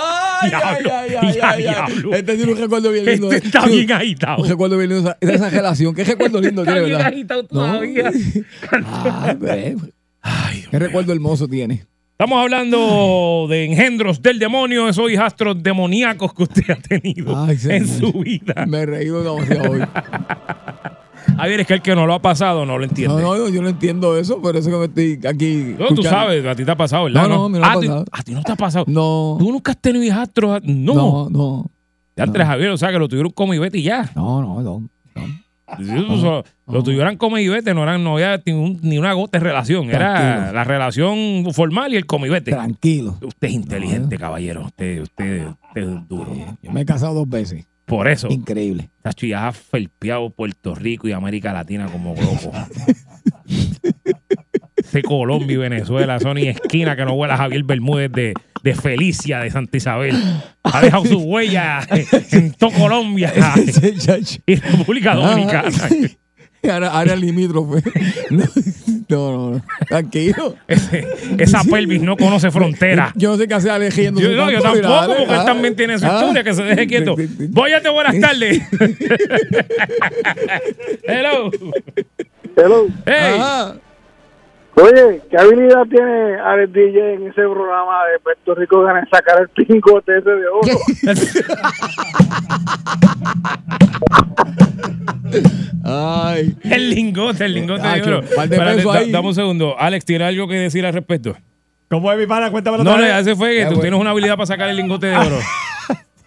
Ay, 0.42 0.50
ay, 0.54 0.84
ay, 0.90 1.14
ay, 1.20 1.38
ay, 1.42 1.66
ay. 1.66 2.02
Este 2.12 2.36
tiene 2.36 2.52
un 2.52 2.58
recuerdo 2.58 2.90
bien 2.90 3.04
lindo. 3.04 3.30
Este 3.32 3.46
está 3.46 3.66
bien 3.66 3.92
agitado. 3.92 4.42
Un 4.42 4.48
recuerdo 4.48 4.76
bien 4.78 4.90
lindo 4.90 5.14
de 5.20 5.34
esa 5.34 5.50
relación. 5.50 5.94
¿Qué 5.94 6.04
recuerdo 6.04 6.40
lindo 6.40 6.62
Está 6.62 6.72
tiene, 6.72 6.86
bien 6.86 6.98
verdad? 6.98 7.12
agitado 7.12 7.44
todavía. 7.46 8.10
Ay. 10.22 10.64
Qué 10.70 10.78
recuerdo 10.78 11.12
hermoso 11.12 11.48
tiene. 11.48 11.84
Estamos 12.12 12.38
hablando 12.42 13.46
de 13.48 13.64
engendros 13.64 14.20
del 14.20 14.38
demonio, 14.38 14.88
esos 14.88 15.10
hijastros 15.10 15.62
demoníacos 15.62 16.34
que 16.34 16.42
usted 16.42 16.70
ha 16.70 16.76
tenido 16.76 17.34
Ay, 17.44 17.52
en 17.68 17.86
señor. 17.86 18.12
su 18.12 18.18
vida. 18.20 18.66
Me 18.66 18.80
he 18.80 18.86
reído 18.86 19.22
demasiado 19.22 19.70
hoy. 19.72 19.80
Javier, 21.36 21.60
es 21.60 21.66
que 21.66 21.74
el 21.74 21.82
que 21.82 21.94
no 21.94 22.06
lo 22.06 22.14
ha 22.14 22.20
pasado 22.22 22.66
no 22.66 22.76
lo 22.76 22.84
entiende. 22.84 23.22
No, 23.22 23.36
no, 23.36 23.48
yo 23.48 23.62
no 23.62 23.68
entiendo 23.68 24.18
eso, 24.18 24.40
por 24.42 24.56
eso 24.56 24.70
que 24.70 24.76
me 24.76 24.84
estoy 24.86 25.20
aquí. 25.30 25.74
No, 25.78 25.88
tú 25.94 26.02
sabes, 26.02 26.44
a 26.44 26.54
ti 26.54 26.64
te 26.64 26.70
ha 26.70 26.76
pasado, 26.76 27.04
¿verdad? 27.04 27.22
No, 27.22 27.28
no, 27.28 27.36
no 27.36 27.48
me 27.48 27.58
ha 27.58 27.62
Ah, 27.62 27.72
a 27.72 27.80
ti- 27.80 27.86
pasado. 27.86 28.04
A 28.12 28.22
ti 28.22 28.32
no 28.32 28.42
te 28.42 28.52
ha 28.52 28.56
pasado. 28.56 28.84
No. 28.88 29.36
Tú 29.38 29.50
nunca 29.50 29.72
has 29.72 29.78
tenido 29.80 30.04
hijastros. 30.04 30.60
No. 30.64 30.94
No, 30.94 31.30
no. 31.30 31.70
Ya 32.16 32.24
entre 32.24 32.44
Javier, 32.44 32.70
o 32.70 32.76
sea, 32.76 32.90
que 32.90 32.98
lo 32.98 33.08
tuvieron 33.08 33.32
como 33.32 33.54
y 33.54 33.58
vete 33.58 33.78
y 33.78 33.82
ya. 33.84 34.10
No, 34.14 34.42
no, 34.42 34.60
no. 34.60 34.88
Lo, 35.78 36.44
lo 36.66 36.82
tuyo 36.82 37.00
eran 37.00 37.16
come 37.16 37.42
y 37.42 37.48
vete, 37.48 37.72
no, 37.74 37.82
eran, 37.82 38.02
no 38.02 38.14
había 38.14 38.40
ni, 38.44 38.52
un- 38.52 38.78
ni 38.82 38.98
una 38.98 39.12
gota 39.12 39.38
de 39.38 39.44
relación. 39.44 39.88
Era 39.90 40.52
la 40.52 40.64
relación 40.64 41.46
formal 41.52 41.92
y 41.92 41.96
el 41.96 42.06
come 42.06 42.26
y 42.26 42.30
vete. 42.30 42.50
Tranquilo. 42.50 43.16
Usted 43.22 43.48
es 43.48 43.54
inteligente, 43.54 44.18
caballero. 44.18 44.64
Usted, 44.66 45.00
usted, 45.02 45.46
usted 45.46 45.82
es 45.82 46.08
duro. 46.08 46.34
Yo 46.62 46.72
me 46.72 46.80
he 46.82 46.84
casado 46.84 47.14
dos 47.14 47.28
veces. 47.28 47.66
Por 47.86 48.06
eso. 48.08 48.28
Increíble. 48.30 48.90
Tacho, 49.02 49.26
ya 49.26 49.48
has 49.48 49.56
felpeado 49.56 50.30
Puerto 50.30 50.74
Rico 50.76 51.08
y 51.08 51.12
América 51.12 51.52
Latina 51.52 51.86
como 51.86 52.14
loco. 52.14 52.52
Ese 54.90 55.02
Colombia 55.02 55.54
y 55.54 55.56
Venezuela, 55.56 56.18
son 56.18 56.34
ni 56.36 56.48
esquina 56.48 56.96
que 56.96 57.04
no 57.04 57.12
huela 57.14 57.36
Javier 57.36 57.62
Bermúdez 57.62 58.10
de, 58.10 58.34
de 58.62 58.74
Felicia 58.74 59.38
de 59.38 59.50
Santa 59.50 59.76
Isabel. 59.76 60.16
Ha 60.64 60.80
dejado 60.82 61.04
su 61.04 61.18
huella 61.20 61.80
en 62.32 62.52
todo 62.54 62.70
Colombia 62.72 63.32
y 64.46 64.54
República 64.56 65.14
Dominicana. 65.14 65.70
Ahora, 66.68 67.16
limítrofe. 67.16 67.82
No, 69.08 69.32
no, 69.32 69.50
no. 69.52 69.62
Tranquilo. 69.88 70.56
Ese- 70.68 71.06
esa 71.38 71.64
pelvis 71.64 72.00
no 72.02 72.16
conoce 72.16 72.50
frontera. 72.50 73.12
Yo 73.16 73.30
no 73.30 73.36
sé 73.38 73.48
qué 73.48 73.54
hacer 73.54 73.70
alejiendo. 73.70 74.20
Yo, 74.20 74.30
no, 74.32 74.50
yo 74.50 74.60
tampoco, 74.60 75.16
porque 75.18 75.34
él 75.34 75.44
también 75.46 75.74
tiene 75.74 75.98
su 75.98 76.04
historia, 76.06 76.44
que 76.44 76.52
se 76.54 76.62
deje 76.62 76.86
quieto. 76.86 77.16
Voyate, 77.48 77.88
buenas 77.88 78.20
tardes. 78.20 78.60
Hello. 81.04 81.50
Hello. 82.56 82.88
Hey. 83.06 83.80
Oye, 84.82 85.20
¿qué 85.30 85.36
habilidad 85.36 85.82
tiene 85.90 86.36
Alex 86.40 86.72
DJ 86.72 87.14
en 87.14 87.26
ese 87.26 87.42
programa 87.42 87.98
de 88.12 88.18
Puerto 88.20 88.54
Rico 88.54 88.82
ganar 88.82 89.06
sacar 89.10 89.40
el 89.42 89.48
pingote 89.50 90.18
ese 90.18 90.30
de 90.30 90.46
oro? 90.48 90.78
Ay. 95.84 96.54
El 96.64 96.90
lingote, 96.90 97.44
el 97.44 97.54
lingote 97.54 97.86
de 97.86 98.02
oro. 98.02 98.20
par 98.34 98.48
de 98.48 98.56
Espérate, 98.56 98.76
pesos 98.76 98.92
da- 98.94 98.98
ahí. 99.00 99.10
dame 99.10 99.28
un 99.28 99.34
segundo. 99.34 99.78
Alex, 99.78 100.04
¿tiene 100.04 100.24
algo 100.24 100.48
que 100.48 100.54
decir 100.54 100.84
al 100.86 100.92
respecto? 100.92 101.36
¿Cómo 101.88 102.10
es 102.12 102.18
mi 102.18 102.26
pana? 102.26 102.50
Cuéntamelo 102.50 102.84
No, 102.84 102.96
no, 102.98 103.04
ese 103.04 103.34
fue 103.36 103.50
que 103.56 103.60
tú 103.62 103.66
bueno. 103.68 103.80
tienes 103.82 104.00
una 104.00 104.10
habilidad 104.10 104.34
para 104.36 104.46
sacar 104.46 104.68
el 104.68 104.76
lingote 104.76 105.06
de 105.08 105.16
oro. 105.16 105.38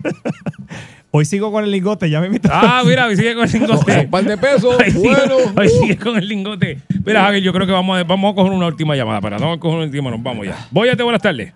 Hoy 1.16 1.26
sigo 1.26 1.52
con 1.52 1.64
el 1.64 1.70
lingote, 1.70 2.10
ya 2.10 2.20
me 2.20 2.26
invito. 2.26 2.50
Ah, 2.52 2.82
mira, 2.84 3.06
hoy 3.06 3.16
sigue 3.16 3.36
con 3.36 3.44
el 3.44 3.52
lingote. 3.52 4.00
Un 4.00 4.10
par 4.10 4.24
de 4.24 4.36
pesos, 4.36 4.76
Hoy 4.80 4.90
sigue, 4.90 5.10
bueno. 5.10 5.36
hoy 5.56 5.70
sigue 5.70 5.96
con 5.96 6.18
el 6.18 6.28
lingote. 6.28 6.80
Mira, 7.06 7.22
Javier, 7.26 7.44
yo 7.44 7.54
creo 7.54 7.68
que 7.68 7.72
vamos 7.72 8.00
a, 8.00 8.04
vamos 8.04 8.32
a 8.32 8.36
coger 8.36 8.52
una 8.52 8.66
última 8.66 8.96
llamada. 8.96 9.22
Para, 9.22 9.38
vamos 9.38 9.58
a 9.58 9.60
coger 9.60 9.76
una 9.78 9.86
última, 9.86 10.10
nos 10.10 10.24
vamos 10.24 10.48
ya. 10.48 10.56
Voyate, 10.72 11.04
buenas 11.04 11.22
tardes. 11.22 11.54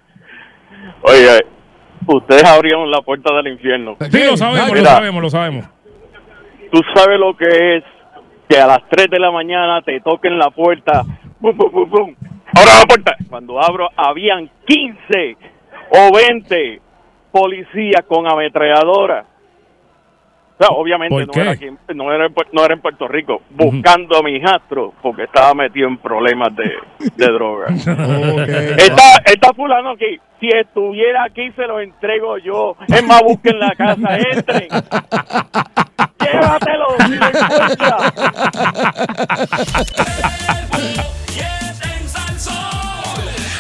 Oye, 1.02 1.44
ustedes 2.06 2.44
abrieron 2.44 2.92
la 2.92 3.02
puerta 3.02 3.34
del 3.36 3.54
infierno. 3.54 3.98
Sí, 4.00 4.20
lo 4.30 4.38
sabemos, 4.38 4.78
lo 4.78 4.86
sabemos, 4.86 5.22
lo 5.24 5.30
sabemos. 5.32 5.66
Tú 6.72 6.80
sabes 6.94 7.20
lo 7.20 7.36
que 7.36 7.78
es 7.78 7.84
que 8.48 8.60
a 8.60 8.68
las 8.68 8.88
3 8.92 9.08
de 9.10 9.20
la 9.20 9.32
mañana 9.32 9.82
te 9.82 10.00
toquen 10.02 10.38
la 10.38 10.52
puerta. 10.52 11.04
Pum, 11.42 11.58
pum, 11.58 11.72
pum, 11.72 11.90
pum. 11.90 12.16
Abra 12.54 12.80
la 12.82 12.86
puerta. 12.88 13.16
Cuando 13.28 13.60
abro, 13.60 13.90
habían 13.98 14.52
15 14.68 15.36
o 15.90 16.16
20 16.16 16.80
policías 17.32 18.04
con 18.08 18.32
ametralladora. 18.32 19.26
O 20.60 20.64
sea, 20.64 20.70
obviamente 20.76 21.14
¿Por 21.14 21.28
no 21.28 21.34
qué? 21.34 21.42
era, 21.42 21.52
aquí, 21.52 21.68
no, 21.94 22.12
era 22.12 22.26
en, 22.26 22.34
no 22.52 22.66
era 22.66 22.74
en 22.74 22.82
Puerto 22.82 23.08
Rico, 23.08 23.44
buscando 23.52 24.18
a 24.18 24.24
mi 24.24 24.38
hijastro 24.38 24.92
porque 25.04 25.26
estaba 25.26 25.54
metido 25.54 25.88
en 25.88 25.98
problemas 25.98 26.50
de, 26.56 26.74
de 27.16 27.26
droga. 27.32 27.68
Está, 28.78 29.22
está 29.26 29.54
fulano 29.54 29.92
aquí. 29.92 30.20
Si 30.40 30.48
estuviera 30.48 31.26
aquí, 31.26 31.52
se 31.56 31.68
lo 31.68 31.80
entrego 31.80 32.38
yo. 32.40 32.76
Es 32.88 33.04
más, 33.06 33.22
busquen 33.22 33.60
la 33.60 33.72
casa, 33.76 34.18
entren. 34.18 34.68
Llévatelo. 36.20 36.88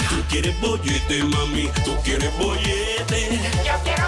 Tú 0.09 0.23
quieres 0.29 0.61
bollete, 0.61 1.23
mami, 1.23 1.69
tú 1.83 1.95
quieres 2.03 2.37
bollete. 2.37 3.39
Yo 3.65 3.73
quiero 3.83 4.06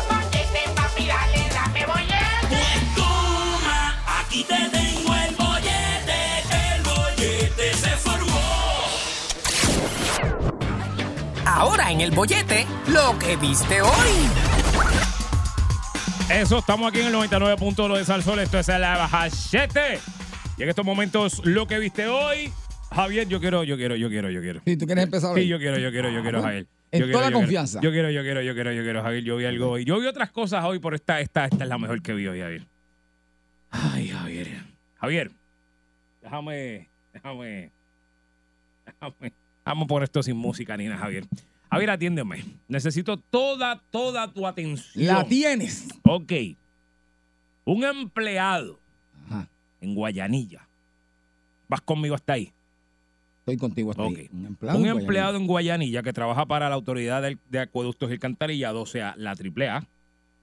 aquí 4.30 4.44
te 4.44 4.56
tengo 4.70 5.16
el 5.16 5.36
bollete, 5.36 6.76
el 6.76 6.84
bollete 6.84 7.74
se 7.74 7.90
formó. 7.98 8.40
Ahora 11.46 11.92
en 11.92 12.02
el 12.02 12.12
bollete, 12.12 12.66
lo 12.88 13.18
que 13.20 13.36
viste 13.38 13.82
hoy. 13.82 13.90
Eso, 16.30 16.60
estamos 16.60 16.90
aquí 16.90 17.00
en 17.00 17.08
el 17.08 17.14
99.1 17.16 17.98
de 17.98 18.06
Salsol. 18.06 18.40
Esto 18.40 18.60
es 18.60 18.68
la 18.68 18.98
bajachete. 18.98 20.00
Y 20.58 20.64
en 20.64 20.70
estos 20.70 20.86
momentos, 20.86 21.42
lo 21.44 21.66
que 21.68 21.80
viste 21.80 22.08
hoy. 22.08 22.52
Javier, 22.92 23.28
yo 23.28 23.40
quiero, 23.40 23.64
yo 23.64 23.78
quiero, 23.78 23.96
yo 23.96 24.10
quiero, 24.10 24.30
yo 24.30 24.42
quiero. 24.42 24.62
Sí, 24.66 24.78
tú 24.78 24.86
quieres 24.86 25.06
empezar 25.06 25.34
Sí, 25.36 25.42
hoy? 25.42 25.48
yo 25.48 25.58
quiero, 25.58 25.78
yo 25.80 25.92
quiero, 25.92 26.10
yo 26.12 26.22
quiero, 26.22 26.40
Ah, 26.40 26.44
Javier. 26.44 26.68
en 26.92 27.00
Yo 27.00 27.06
quiero, 27.06 27.12
toda 27.12 27.22
la 27.22 27.28
yo 27.28 27.32
quiero. 27.32 27.40
confianza. 27.40 27.80
Yo 27.82 27.92
quiero, 27.92 28.10
yo 28.12 28.22
quiero, 28.22 28.42
yo 28.42 28.54
quiero, 28.54 28.72
yo 28.74 28.84
quiero, 28.84 29.02
Javier. 29.04 29.24
Yo 29.24 29.38
vi 29.38 29.46
algo 29.46 29.70
hoy. 29.72 29.86
Yo 29.86 30.00
vi 30.00 30.06
otras 30.08 30.32
cosas 30.32 30.64
hoy, 30.66 30.80
pero 30.80 30.96
esta, 30.96 31.20
esta, 31.20 31.46
esta 31.46 31.64
es 31.64 31.70
la 31.70 31.78
mejor 31.80 32.02
que 32.02 32.14
vi 32.14 32.28
hoy, 32.28 32.40
Javier. 32.42 32.66
Ay, 33.72 34.08
Javier. 34.10 34.64
Javier, 34.96 35.32
déjame, 36.22 36.90
déjame, 37.14 37.72
déjame. 38.86 39.34
Vamos 39.66 39.88
por 39.88 40.04
esto 40.04 40.24
sin 40.24 40.36
música, 40.38 40.76
Nina, 40.76 40.98
Javier. 40.98 41.26
Javier, 41.72 41.92
atiéndeme. 41.92 42.44
Necesito 42.68 43.18
toda, 43.18 43.80
toda 43.92 44.32
tu 44.34 44.48
atención. 44.48 45.06
La 45.06 45.24
tienes. 45.24 45.88
Ok. 46.04 46.34
Un 47.66 47.84
empleado 47.84 48.80
en 49.80 49.94
Guayanilla. 49.94 50.68
Vas 51.68 51.82
conmigo 51.82 52.16
hasta 52.16 52.34
ahí. 52.34 52.52
Estoy 53.42 53.58
contigo 53.58 53.92
hasta 53.92 54.04
ahí. 54.04 54.28
Un 54.34 54.48
empleado. 54.48 54.78
Un 54.80 54.86
en 54.86 54.92
Guayanilla. 54.92 55.02
empleado 55.02 55.38
en 55.38 55.48
Guayanilla 55.48 56.04
que 56.04 56.14
trabaja 56.14 56.46
para 56.48 56.68
la 56.68 56.76
autoridad 56.76 57.22
del- 57.22 57.38
de, 57.50 57.60
acueductos 57.60 58.10
y 58.10 58.14
alcantarillado, 58.14 58.82
o 58.82 58.86
sea, 58.88 59.14
la 59.18 59.36
AAA, 59.36 59.86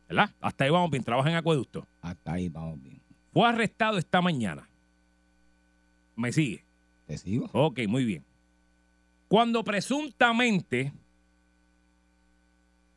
¿verdad? 0.08 0.30
Hasta 0.40 0.64
ahí 0.64 0.70
vamos 0.70 0.90
bien, 0.90 1.02
trabaja 1.02 1.28
en 1.30 1.36
acueducto. 1.36 1.84
Hasta 2.00 2.32
ahí 2.34 2.48
vamos 2.48 2.80
bien. 2.80 2.95
Fue 3.36 3.46
arrestado 3.46 3.98
esta 3.98 4.22
mañana. 4.22 4.66
¿Me 6.16 6.32
sigue? 6.32 6.64
Te 7.06 7.18
sigo. 7.18 7.50
Ok, 7.52 7.80
muy 7.86 8.06
bien. 8.06 8.24
Cuando 9.28 9.62
presuntamente 9.62 10.94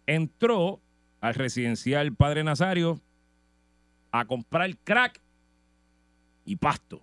entró 0.06 0.80
al 1.20 1.34
residencial 1.34 2.16
Padre 2.16 2.46
Nazario 2.46 3.02
a 4.14 4.24
comprar 4.24 4.78
crack 4.78 5.20
y 6.46 6.56
pasto. 6.56 7.02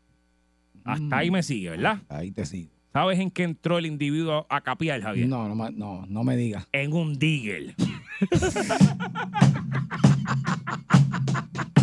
Hasta 0.82 1.18
ahí 1.18 1.30
me 1.30 1.42
sigue, 1.42 1.68
¿verdad? 1.68 2.00
Ahí 2.08 2.30
te 2.30 2.46
sigo. 2.46 2.70
¿Sabes 2.94 3.18
en 3.18 3.30
qué 3.30 3.42
entró 3.42 3.76
el 3.76 3.84
individuo 3.84 4.46
a 4.48 4.62
capiar, 4.62 5.02
Javier? 5.02 5.28
No, 5.28 5.46
no, 5.46 5.70
no, 5.72 6.06
no 6.06 6.24
me 6.24 6.38
digas. 6.38 6.66
En 6.72 6.94
un 6.94 7.18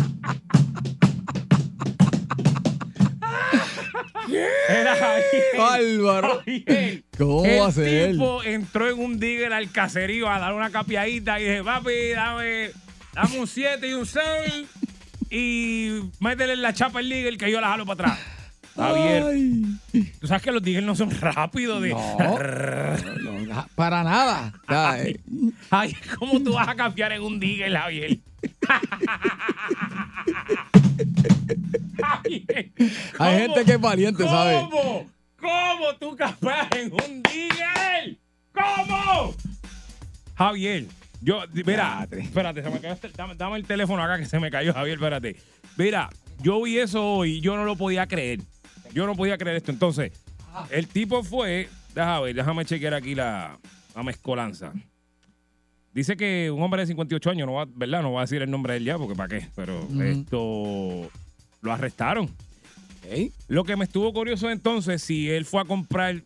digel. 4.26 4.48
Era 4.68 4.96
Javier. 4.96 5.44
Javier. 5.56 7.02
¿Cómo 7.18 7.44
el 7.44 7.60
va 7.60 7.66
a 7.66 7.72
ser? 7.72 8.12
tipo 8.12 8.42
entró 8.42 8.88
en 8.88 8.98
un 8.98 9.18
digger 9.20 9.52
al 9.52 9.70
caserío 9.70 10.28
a 10.28 10.38
dar 10.38 10.54
una 10.54 10.70
capiadita 10.70 11.40
y 11.40 11.44
dije, 11.44 11.62
papi, 11.62 12.10
dame, 12.10 12.70
dame 13.12 13.38
un 13.38 13.46
7 13.46 13.86
y 13.86 13.92
un 13.92 14.06
6 14.06 14.22
y 15.30 16.00
métele 16.20 16.52
en 16.54 16.62
la 16.62 16.72
chapa 16.72 17.00
el 17.00 17.08
digger 17.08 17.36
que 17.36 17.50
yo 17.50 17.60
la 17.60 17.68
jalo 17.68 17.86
para 17.86 18.12
atrás. 18.12 18.26
Javier, 18.76 19.24
tú 20.20 20.26
sabes 20.26 20.42
que 20.42 20.50
los 20.50 20.62
diggers 20.62 20.84
no 20.84 20.96
son 20.96 21.10
rápidos 21.10 21.80
de... 21.82 21.90
No, 21.90 23.66
para 23.76 24.02
nada. 24.02 24.52
Ay, 24.66 25.20
ay, 25.70 25.94
¿cómo 26.18 26.40
tú 26.40 26.54
vas 26.54 26.68
a 26.68 26.74
cambiar 26.74 27.12
en 27.12 27.22
un 27.22 27.38
digger, 27.38 27.72
Javier? 27.72 28.18
Javier, 32.00 32.70
Hay 33.18 33.38
gente 33.38 33.64
que 33.64 33.72
es 33.72 33.80
valiente, 33.80 34.24
¿sabes? 34.24 34.58
¿Cómo? 34.70 35.06
¿Cómo 35.40 35.94
tú 36.00 36.16
cambias 36.16 36.66
en 36.76 36.92
un 36.92 37.22
digger? 37.22 38.16
¿Cómo? 38.52 39.34
Javier, 40.36 40.86
yo, 41.20 41.42
mira, 41.64 42.06
espérate, 42.10 42.62
se 42.62 42.70
me 42.70 42.80
cayó 42.80 42.94
este- 42.94 43.10
dame, 43.10 43.34
dame 43.34 43.56
el 43.56 43.64
teléfono 43.64 44.02
acá 44.02 44.18
que 44.18 44.26
se 44.26 44.38
me 44.40 44.50
cayó, 44.50 44.72
Javier, 44.74 44.94
espérate. 44.96 45.36
Mira, 45.76 46.10
yo 46.40 46.62
vi 46.62 46.78
eso 46.78 47.04
hoy 47.04 47.36
y 47.36 47.40
yo 47.40 47.56
no 47.56 47.64
lo 47.64 47.76
podía 47.76 48.06
creer. 48.06 48.40
Yo 48.94 49.06
no 49.06 49.14
podía 49.14 49.36
creer 49.36 49.56
esto. 49.56 49.72
Entonces, 49.72 50.12
el 50.70 50.86
tipo 50.86 51.22
fue, 51.22 51.68
déjame 51.94 52.26
ver, 52.26 52.36
déjame 52.36 52.64
chequear 52.64 52.94
aquí 52.94 53.14
la, 53.14 53.58
la 53.94 54.02
mezcolanza. 54.02 54.72
Dice 55.92 56.16
que 56.16 56.50
un 56.50 56.62
hombre 56.62 56.82
de 56.82 56.86
58 56.88 57.30
años, 57.30 57.46
no 57.46 57.54
va, 57.54 57.66
¿verdad? 57.68 58.02
No 58.02 58.12
va 58.12 58.20
a 58.20 58.24
decir 58.24 58.40
el 58.42 58.50
nombre 58.50 58.72
de 58.72 58.78
él 58.78 58.84
ya, 58.84 58.98
porque 58.98 59.14
¿para 59.14 59.38
qué? 59.38 59.48
Pero 59.54 59.86
esto 60.02 61.10
lo 61.60 61.72
arrestaron. 61.72 62.30
Lo 63.48 63.64
que 63.64 63.76
me 63.76 63.84
estuvo 63.84 64.12
curioso 64.12 64.50
entonces, 64.50 65.02
si 65.02 65.30
él 65.30 65.44
fue 65.44 65.60
a 65.60 65.64
comprar 65.64 66.22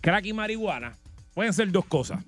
crack 0.00 0.26
y 0.26 0.32
marihuana, 0.32 0.96
pueden 1.34 1.52
ser 1.52 1.70
dos 1.70 1.84
cosas. 1.84 2.24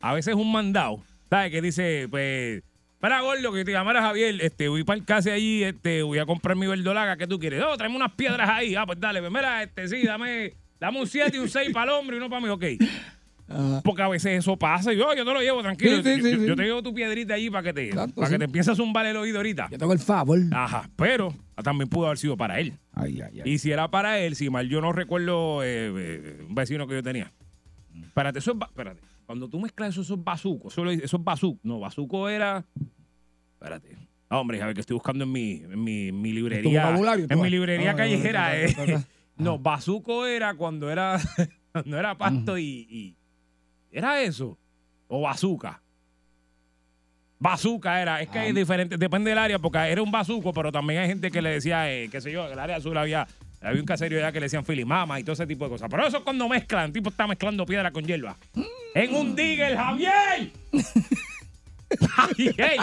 A 0.00 0.14
veces 0.14 0.34
un 0.34 0.50
mandado, 0.50 1.02
¿sabes? 1.28 1.50
Que 1.50 1.60
dice, 1.62 2.06
pues, 2.10 2.62
Para 3.00 3.20
gordo, 3.22 3.50
que 3.52 3.64
te 3.64 3.72
llamara 3.72 4.02
Javier, 4.02 4.36
este, 4.42 4.68
voy 4.68 4.84
para 4.84 4.98
el 4.98 5.04
case 5.06 5.32
allí, 5.32 5.64
este, 5.64 6.02
voy 6.02 6.18
a 6.18 6.26
comprar 6.26 6.54
mi 6.56 6.66
verdolaga, 6.66 7.16
¿qué 7.16 7.26
tú 7.26 7.38
quieres? 7.38 7.58
No, 7.60 7.74
tráeme 7.76 7.96
unas 7.96 8.12
piedras 8.12 8.48
ahí. 8.48 8.74
Ah, 8.74 8.84
pues 8.84 9.00
dale, 9.00 9.20
pues 9.20 9.32
mira, 9.32 9.62
este, 9.62 9.88
sí, 9.88 10.02
dame, 10.04 10.52
dame 10.78 11.00
un 11.00 11.06
7 11.06 11.34
y 11.34 11.40
un 11.40 11.48
6 11.48 11.70
para 11.72 11.92
el 11.92 11.98
hombre 11.98 12.16
y 12.16 12.18
uno 12.18 12.28
para 12.28 12.42
mí, 12.42 12.48
ok. 12.50 12.64
Porque 13.82 14.02
a 14.02 14.08
veces 14.08 14.38
eso 14.38 14.56
pasa 14.56 14.92
yo, 14.92 15.12
yo 15.14 15.24
te 15.24 15.32
lo 15.32 15.40
llevo 15.40 15.60
tranquilo. 15.60 15.96
Sí, 15.96 16.02
sí, 16.04 16.10
yo, 16.20 16.24
sí, 16.24 16.30
yo- 16.34 16.38
sí. 16.42 16.46
yo 16.46 16.54
te 16.56 16.62
llevo 16.62 16.82
tu 16.84 16.94
piedrita 16.94 17.34
allí 17.34 17.50
para 17.50 17.64
que 17.64 17.72
te, 17.72 17.88
Exacto, 17.88 18.14
para 18.20 18.30
que 18.30 18.38
te 18.38 18.44
empieces 18.44 18.68
a 18.72 18.76
zumbar 18.76 19.06
el 19.06 19.16
oído 19.16 19.38
ahorita. 19.38 19.68
Yo 19.72 19.78
tengo 19.78 19.92
el 19.92 19.98
favor. 19.98 20.38
Ajá, 20.52 20.88
pero 20.94 21.34
también 21.64 21.88
pudo 21.88 22.06
haber 22.06 22.18
sido 22.18 22.36
para 22.36 22.60
él. 22.60 22.74
Ay, 22.92 23.20
ay, 23.22 23.40
ay. 23.44 23.50
Y 23.52 23.58
si 23.58 23.72
era 23.72 23.90
para 23.90 24.20
él, 24.20 24.36
si 24.36 24.50
mal 24.50 24.68
yo 24.68 24.80
no 24.80 24.92
recuerdo 24.92 25.64
eh, 25.64 25.90
eh, 25.96 26.44
un 26.48 26.54
vecino 26.54 26.86
que 26.86 26.94
yo 26.94 27.02
tenía. 27.02 27.32
Espérate, 28.04 28.38
eso 28.38 28.52
es. 28.52 28.58
Espérate. 28.68 29.00
Cuando 29.30 29.48
tú 29.48 29.60
mezclas 29.60 29.90
eso, 29.90 30.00
eso 30.00 30.14
es 30.14 30.24
bazuco. 30.24 30.66
Eso, 30.66 30.82
lo- 30.84 30.90
eso 30.90 31.16
es 31.16 31.22
bazuco. 31.22 31.60
No, 31.62 31.78
bazuco 31.78 32.28
era. 32.28 32.64
Espérate. 33.54 33.96
No, 34.28 34.40
hombre, 34.40 34.60
a 34.60 34.66
ver 34.66 34.74
que 34.74 34.80
estoy 34.80 34.94
buscando 34.94 35.22
en 35.22 35.30
mi, 35.30 35.52
en 35.62 35.84
mi, 35.84 36.08
en 36.08 36.20
mi 36.20 36.32
librería. 36.32 36.92
En 37.28 37.40
mi 37.40 37.48
librería 37.48 37.92
Ah, 37.92 37.94
callejera. 37.94 38.46
ah, 38.48 38.56
eh. 38.58 38.74
ah, 38.76 38.82
ah, 38.88 38.92
ah. 38.96 39.04
No, 39.36 39.56
bazuco 39.56 40.26
era 40.26 40.54
cuando 40.54 40.90
era. 40.90 41.20
Cuando 41.72 41.96
era 41.96 42.18
pasto 42.18 42.58
y, 42.58 42.64
y- 42.90 43.16
Era 43.92 44.20
eso. 44.20 44.58
O 45.06 45.20
bazooka. 45.20 45.80
Bazooka 47.38 48.02
era. 48.02 48.20
Es 48.20 48.28
que 48.30 48.38
Ah. 48.40 48.42
hay 48.42 48.52
diferentes. 48.52 48.98
Depende 48.98 49.30
del 49.30 49.38
área, 49.38 49.60
porque 49.60 49.78
era 49.78 50.02
un 50.02 50.10
bazuco, 50.10 50.52
pero 50.52 50.72
también 50.72 51.02
hay 51.02 51.06
gente 51.08 51.30
que 51.30 51.40
le 51.40 51.50
decía, 51.50 51.88
eh, 51.88 52.08
qué 52.10 52.20
sé 52.20 52.32
yo, 52.32 52.46
en 52.46 52.54
el 52.54 52.58
área 52.58 52.76
azul 52.78 52.96
había. 52.98 53.28
Había 53.62 53.80
un 53.80 53.86
caserío 53.86 54.18
allá 54.18 54.32
que 54.32 54.40
le 54.40 54.46
decían 54.46 54.64
filimama 54.64 55.20
y 55.20 55.24
todo 55.24 55.34
ese 55.34 55.46
tipo 55.46 55.64
de 55.64 55.70
cosas. 55.70 55.88
Pero 55.90 56.06
eso 56.06 56.18
es 56.18 56.22
cuando 56.22 56.48
mezclan. 56.48 56.86
El 56.86 56.92
tipo 56.92 57.10
está 57.10 57.26
mezclando 57.26 57.66
piedra 57.66 57.90
con 57.90 58.04
hierba. 58.06 58.36
En 58.94 59.14
un 59.14 59.34
digger, 59.36 59.76
Javier. 59.76 60.50
Javier. 62.08 62.78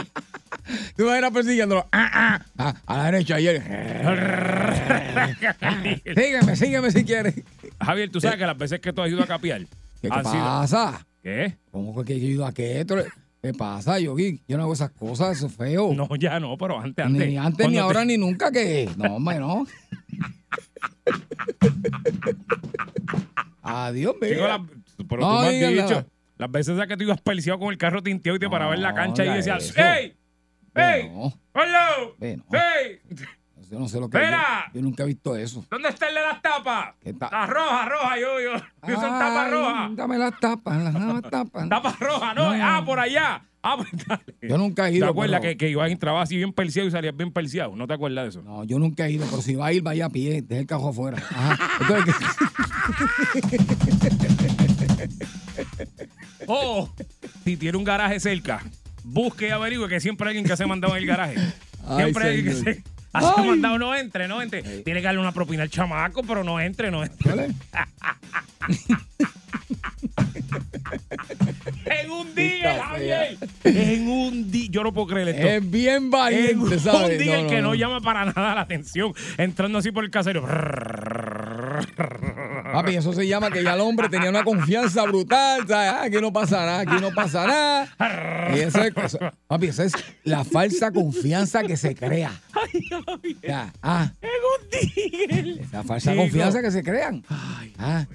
Tú 0.95 1.05
vas 1.05 1.15
a 1.23 1.27
ir 1.27 1.33
persiguiéndolo. 1.33 1.87
Ah, 1.91 2.09
ah, 2.13 2.45
ah, 2.57 2.73
a 2.85 2.97
la 2.97 3.05
derecha 3.11 3.35
ayer. 3.35 3.61
sígueme, 6.15 6.55
sígueme 6.55 6.91
si 6.91 7.03
quieres. 7.05 7.35
Javier, 7.83 8.09
tú 8.11 8.21
sabes 8.21 8.37
que 8.37 8.45
las 8.45 8.57
veces 8.57 8.79
que 8.79 8.93
tú 8.93 9.01
has 9.01 9.09
ido 9.09 9.23
a 9.23 9.27
capiar. 9.27 9.61
¿Qué 10.01 10.09
sido- 10.09 10.23
pasa? 10.23 11.05
¿Qué? 11.23 11.55
¿Cómo 11.71 12.03
que 12.03 12.13
he 12.13 12.17
ido 12.17 12.45
a 12.45 12.53
qué? 12.53 12.85
¿Qué 13.41 13.53
pasa, 13.53 13.99
Yogi? 13.99 14.41
Yo 14.47 14.57
no 14.57 14.63
hago 14.63 14.73
esas 14.73 14.89
cosas, 14.91 15.37
eso 15.37 15.47
es 15.47 15.55
feo. 15.55 15.93
No, 15.93 16.07
ya 16.15 16.39
no, 16.39 16.57
pero 16.57 16.79
antes, 16.79 17.05
antes. 17.05 17.27
Ni 17.27 17.37
antes, 17.37 17.69
ni 17.69 17.77
ahora, 17.77 17.99
te- 18.01 18.05
ni 18.07 18.17
nunca 18.17 18.51
que. 18.51 18.89
No, 18.97 19.15
hombre, 19.17 19.39
no. 19.39 19.65
Adiós, 23.61 24.15
mira. 24.21 24.47
la- 24.47 24.65
pero 25.07 25.21
No 25.21 25.35
tú 25.37 25.41
me 25.45 25.65
has 25.65 25.73
dicho, 25.87 26.05
las 26.37 26.51
veces 26.51 26.87
que 26.87 26.97
tú 26.97 27.03
ibas 27.03 27.21
perseado 27.21 27.59
con 27.59 27.69
el 27.71 27.77
carro 27.77 28.01
tinteado 28.01 28.35
y 28.35 28.39
te 28.39 28.49
parabas 28.49 28.75
en 28.77 28.81
la 28.83 28.93
cancha 28.93 29.23
y 29.25 29.29
decías, 29.29 29.65
eso. 29.65 29.73
¡Hey! 29.77 30.15
¡Hey! 30.75 31.09
No, 31.13 31.33
¡Hello! 31.53 32.15
ve, 32.19 32.37
no. 32.37 32.43
Yo 33.69 33.79
no 33.79 33.87
sé 33.87 33.99
lo 33.99 34.09
que 34.09 34.17
Mira. 34.17 34.65
Yo, 34.73 34.79
yo 34.79 34.81
nunca 34.81 35.03
he 35.03 35.07
visto 35.07 35.35
eso. 35.35 35.65
¿Dónde 35.69 35.89
está 35.89 36.07
el 36.07 36.15
de 36.15 36.21
las 36.21 36.41
tapas? 36.41 36.95
¿Qué 37.01 37.13
ta- 37.13 37.29
Las 37.31 37.49
rojas, 37.49 37.89
rojas, 37.89 38.19
yo, 38.21 38.39
yo. 38.39 38.51
Yo 38.87 38.95
son 38.95 39.09
tapas 39.19 39.45
Ay, 39.45 39.51
rojas. 39.51 39.95
Dame 39.95 40.17
las 40.17 40.39
tapas, 40.39 40.83
las 40.83 40.93
nuevas 40.93 41.21
tapas. 41.29 41.69
Tapas 41.69 41.99
rojas, 41.99 42.35
no. 42.35 42.55
No. 42.55 42.63
Ah, 42.65 42.83
por 42.85 42.99
allá. 42.99 43.43
Ah, 43.63 43.75
pues 43.75 43.89
dale. 44.07 44.23
Yo 44.41 44.57
nunca 44.57 44.87
he 44.87 44.91
¿Te 44.91 44.97
ido. 44.97 45.07
acuerdas 45.09 45.41
pero- 45.41 45.57
que, 45.57 45.57
que 45.57 45.69
y 45.71 45.91
entrabas 45.91 46.23
así 46.23 46.37
bien 46.37 46.53
perseado 46.53 46.87
y 46.87 46.91
salías 46.91 47.17
bien 47.17 47.33
perseado? 47.33 47.75
¿No 47.75 47.85
te 47.87 47.93
acuerdas 47.95 48.23
de 48.25 48.29
eso? 48.29 48.41
No, 48.41 48.63
yo 48.63 48.79
nunca 48.79 49.07
he 49.07 49.11
ido, 49.11 49.25
pero 49.29 49.41
si 49.41 49.55
va 49.55 49.65
a 49.67 49.73
ir, 49.73 49.81
vaya 49.83 50.05
a 50.05 50.09
pie, 50.09 50.41
deja 50.41 50.61
el 50.61 50.67
cajón 50.67 50.91
afuera. 50.91 51.17
Ajá. 51.17 51.57
Entonces, 51.81 52.15
O 56.47 56.89
si 57.43 57.57
tiene 57.57 57.77
un 57.77 57.83
garaje 57.83 58.19
cerca, 58.19 58.61
busque 59.03 59.47
y 59.47 59.51
averigüe 59.51 59.89
que 59.89 59.99
siempre 59.99 60.27
hay 60.27 60.37
alguien 60.37 60.45
que 60.49 60.55
se 60.55 60.63
ha 60.63 60.67
mandado 60.67 60.95
en 60.95 61.01
el 61.01 61.07
garaje. 61.07 61.35
Ay, 61.85 61.97
Siempre 62.03 62.23
hay 62.29 62.37
alguien 62.37 62.63
que 62.63 62.73
se 62.73 62.83
ha 63.23 63.33
Ay. 63.37 63.47
mandado, 63.47 63.77
no 63.79 63.95
entre, 63.95 64.27
no 64.27 64.41
entre. 64.41 64.61
Tiene 64.83 64.99
que 65.01 65.05
darle 65.05 65.19
una 65.21 65.31
propina 65.31 65.63
al 65.63 65.69
chamaco, 65.69 66.23
pero 66.23 66.43
no 66.43 66.59
entre, 66.59 66.91
no 66.91 67.03
entre. 67.03 67.29
¿Cuál 67.31 67.39
es? 67.39 67.51
En 71.85 72.11
un 72.11 72.35
día, 72.35 72.83
Javier. 72.85 73.37
En 73.63 74.07
un 74.09 74.51
día. 74.51 74.67
Yo 74.69 74.83
no 74.83 74.93
puedo 74.93 75.07
creer 75.07 75.29
esto. 75.29 75.47
Es 75.47 75.71
bien 75.71 75.95
en 75.95 76.11
valiente, 76.11 76.55
un 76.75 76.79
¿sabes? 76.79 77.17
día 77.19 77.37
No, 77.37 77.43
no, 77.43 77.49
que 77.49 77.55
no, 77.57 77.67
no. 77.69 77.75
llama 77.75 78.01
para 78.01 78.25
nada 78.25 78.55
la 78.55 78.61
atención. 78.61 79.13
Entrando 79.37 79.77
así 79.79 79.91
por 79.91 80.03
el 80.03 80.11
casero. 80.11 80.45
Papi, 82.73 82.95
eso 82.95 83.13
se 83.13 83.27
llama 83.27 83.49
que 83.51 83.63
ya 83.63 83.73
el 83.73 83.81
hombre 83.81 84.09
tenía 84.09 84.29
una 84.29 84.43
confianza 84.43 85.03
brutal. 85.03 85.67
¿sabes? 85.67 85.91
Ah, 85.91 86.03
aquí 86.03 86.17
no 86.21 86.31
pasa 86.33 86.57
nada, 86.65 86.79
aquí 86.81 87.01
no 87.01 87.11
pasa 87.11 87.47
nada. 87.47 88.51
Y 88.55 88.59
eso 88.59 88.81
es, 88.83 88.93
eso- 88.97 89.19
papi, 89.47 89.67
esa 89.67 89.85
es 89.85 89.93
la 90.23 90.43
falsa 90.43 90.91
confianza 90.91 91.63
que 91.63 91.77
se 91.77 91.95
crea. 91.95 92.31
Ya, 93.41 93.73
ah, 93.81 94.11
En 94.21 94.29
un 95.39 95.45
día. 95.55 95.61
esa 95.63 95.83
falsa 95.83 96.15
confianza 96.15 96.61
que 96.61 96.71
se 96.71 96.83
crean. 96.83 97.23
Ah, 97.79 98.05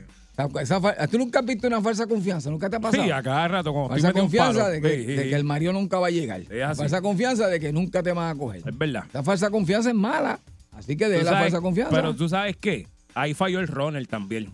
esa- 0.61 1.09
¿Tú 1.09 1.18
nunca 1.18 1.40
has 1.40 1.47
visto 1.47 1.66
una 1.66 1.80
falsa 1.80 2.07
confianza? 2.07 2.51
¿Nunca 2.51 2.68
te 2.70 2.76
ha 2.76 2.80
pasado? 2.80 3.05
Sí, 3.05 3.11
a 3.11 3.22
cada 3.22 3.49
rato. 3.49 3.72
Como 3.72 3.88
Falsa 3.88 4.12
confianza 4.12 4.68
de 4.68 4.80
que, 4.80 4.88
Sí, 4.97 5.01
sí, 5.07 5.12
de 5.12 5.22
sí. 5.24 5.28
que 5.30 5.34
el 5.36 5.45
marido 5.45 5.72
nunca 5.72 5.99
va 5.99 6.07
a 6.09 6.11
llegar. 6.11 6.40
Es. 6.51 6.76
Falsa 6.78 7.01
confianza 7.03 7.47
de 7.49 7.61
que 7.61 7.72
nunca 7.72 8.03
te 8.03 8.12
van 8.12 8.30
a 8.34 8.38
coger. 8.38 8.62
Es 8.66 8.76
verdad. 8.78 9.05
Esa 9.09 9.22
falsa 9.22 9.51
confianza 9.51 9.90
es 9.90 9.95
mala. 9.95 10.38
Así 10.72 10.97
que 10.97 11.09
de 11.09 11.18
la 11.22 11.30
sabes- 11.32 11.40
falsa 11.45 11.61
confianza. 11.61 11.95
Pero 11.95 12.14
tú 12.16 12.28
sabes 12.28 12.57
qué? 12.57 12.88
Ahí 13.14 13.34
falló 13.34 13.60
el 13.60 13.68
runner 13.68 14.06
también. 14.06 14.50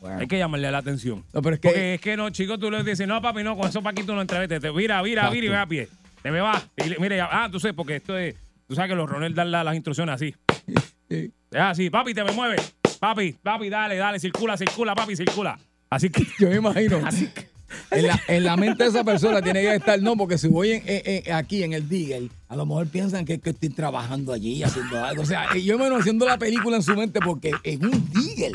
Bueno. 0.00 0.18
Hay 0.20 0.26
que 0.26 0.38
llamarle 0.38 0.70
la 0.70 0.78
atención. 0.78 1.24
No, 1.32 1.42
pero 1.42 1.54
es 1.54 1.60
que- 1.60 1.68
Porque 1.68 1.94
es 1.94 2.00
que 2.00 2.16
no, 2.16 2.30
chicos, 2.30 2.58
tú 2.58 2.70
le 2.70 2.82
dices, 2.82 3.06
no, 3.06 3.22
papi, 3.22 3.42
no, 3.44 3.56
con 3.56 3.68
eso 3.68 3.80
tú 4.04 4.14
no 4.14 4.20
entras, 4.20 4.40
vete, 4.40 4.58
te 4.58 4.70
vira, 4.70 5.00
vira, 5.02 5.30
vira 5.30 5.46
y 5.46 5.48
ve 5.48 5.56
a 5.56 5.66
pie. 5.66 5.88
Te 6.22 6.30
me 6.30 6.40
va. 6.40 6.60
Y 6.76 6.88
le- 6.88 6.98
mire, 6.98 7.16
ya- 7.16 7.28
ah, 7.30 7.48
tú 7.50 7.60
sabes, 7.60 7.74
porque 7.76 7.96
esto 7.96 8.16
es, 8.18 8.34
tú 8.66 8.74
sabes 8.74 8.88
que 8.90 8.94
los 8.96 9.08
runners 9.08 9.34
dan 9.34 9.50
la- 9.50 9.62
las 9.64 9.74
instrucciones 9.74 10.14
así. 10.14 10.34
Sí. 11.08 11.30
Es 11.50 11.60
así, 11.60 11.90
papi, 11.90 12.14
te 12.14 12.24
me 12.24 12.32
mueve. 12.32 12.56
Papi, 12.98 13.32
papi, 13.34 13.68
dale, 13.68 13.96
dale, 13.96 14.18
circula, 14.18 14.56
circula, 14.56 14.94
papi, 14.94 15.14
circula. 15.14 15.58
Así 15.90 16.08
que. 16.08 16.24
Yo 16.38 16.48
me 16.48 16.56
imagino. 16.56 17.00
En 17.90 18.06
la, 18.06 18.20
en 18.28 18.44
la 18.44 18.56
mente 18.56 18.84
de 18.84 18.90
esa 18.90 19.04
persona 19.04 19.42
tiene 19.42 19.60
que 19.62 19.74
estar, 19.74 20.00
no, 20.00 20.16
porque 20.16 20.38
si 20.38 20.48
voy 20.48 20.72
en- 20.72 20.82
en- 20.86 21.22
en- 21.26 21.32
aquí 21.34 21.62
en 21.62 21.72
el 21.72 21.88
Digger, 21.88 22.22
a 22.48 22.56
lo 22.56 22.64
mejor 22.66 22.86
piensan 22.88 23.24
que 23.24 23.38
que 23.38 23.50
estoy 23.50 23.68
trabajando 23.70 24.32
allí, 24.32 24.62
haciendo 24.62 25.04
algo. 25.04 25.22
O 25.22 25.26
sea, 25.26 25.54
yo 25.56 25.78
me 25.78 25.86
haciendo 25.96 26.24
la 26.26 26.38
película 26.38 26.76
en 26.76 26.82
su 26.82 26.94
mente 26.96 27.20
porque 27.20 27.52
en 27.64 27.84
un 27.84 28.10
Digger, 28.12 28.52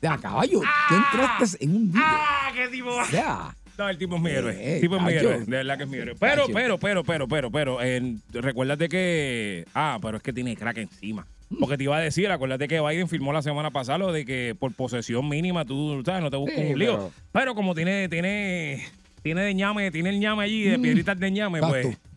de 0.00 0.08
a 0.08 0.16
caballo, 0.18 0.60
tú 0.88 0.94
entraste 0.94 1.64
en 1.64 1.74
un 1.74 1.86
Digger. 1.92 2.04
¡Ah, 2.06 2.50
qué 2.54 2.68
tipo! 2.68 2.90
O 2.90 3.04
sea, 3.06 3.54
No, 3.76 3.88
el 3.88 3.96
tipo 3.98 4.16
es 4.16 4.22
mi 4.22 4.30
héroe. 4.30 4.54
Eh, 4.54 4.74
el 4.76 4.80
tipo 4.80 4.96
es 4.96 5.02
mi 5.02 5.12
héroe. 5.12 5.38
De 5.40 5.46
verdad 5.46 5.76
que 5.76 5.82
es 5.84 5.88
mi 5.88 5.96
héroe. 5.98 6.16
Pero, 6.18 6.46
pero, 6.52 6.78
pero, 6.78 7.04
pero, 7.04 7.28
pero, 7.28 7.50
pero, 7.50 7.78
eh, 7.82 8.16
recuérdate 8.32 8.88
que. 8.88 9.64
Ah, 9.74 9.98
pero 10.02 10.16
es 10.16 10.22
que 10.22 10.32
tiene 10.32 10.56
crack 10.56 10.78
encima. 10.78 11.24
Porque 11.60 11.76
te 11.78 11.84
iba 11.84 11.96
a 11.96 12.00
decir, 12.00 12.30
acuérdate 12.30 12.68
que 12.68 12.80
Biden 12.80 13.08
firmó 13.08 13.32
la 13.32 13.40
semana 13.42 13.70
pasada 13.70 13.98
lo 13.98 14.12
de 14.12 14.24
que 14.26 14.54
por 14.58 14.72
posesión 14.74 15.28
mínima 15.28 15.64
tú, 15.64 16.02
¿sabes? 16.04 16.22
No 16.22 16.30
te 16.30 16.36
buscas 16.36 16.58
Sí, 16.58 16.72
un 16.72 16.78
lío. 16.78 16.92
pero- 16.96 17.10
Pero, 17.32 17.54
como 17.54 17.74
tiene, 17.74 18.08
tiene, 18.08 18.84
tiene 19.22 19.40
de 19.42 19.54
ñame, 19.54 19.90
tiene 19.90 20.10
el 20.10 20.20
ñame 20.20 20.44
allí, 20.44 20.62
de 20.64 20.78
Mm. 20.78 20.82
piedritas 20.82 21.18
de 21.18 21.30
ñame, 21.30 21.60
pues. 21.60 21.86
Exacto. 21.86 22.08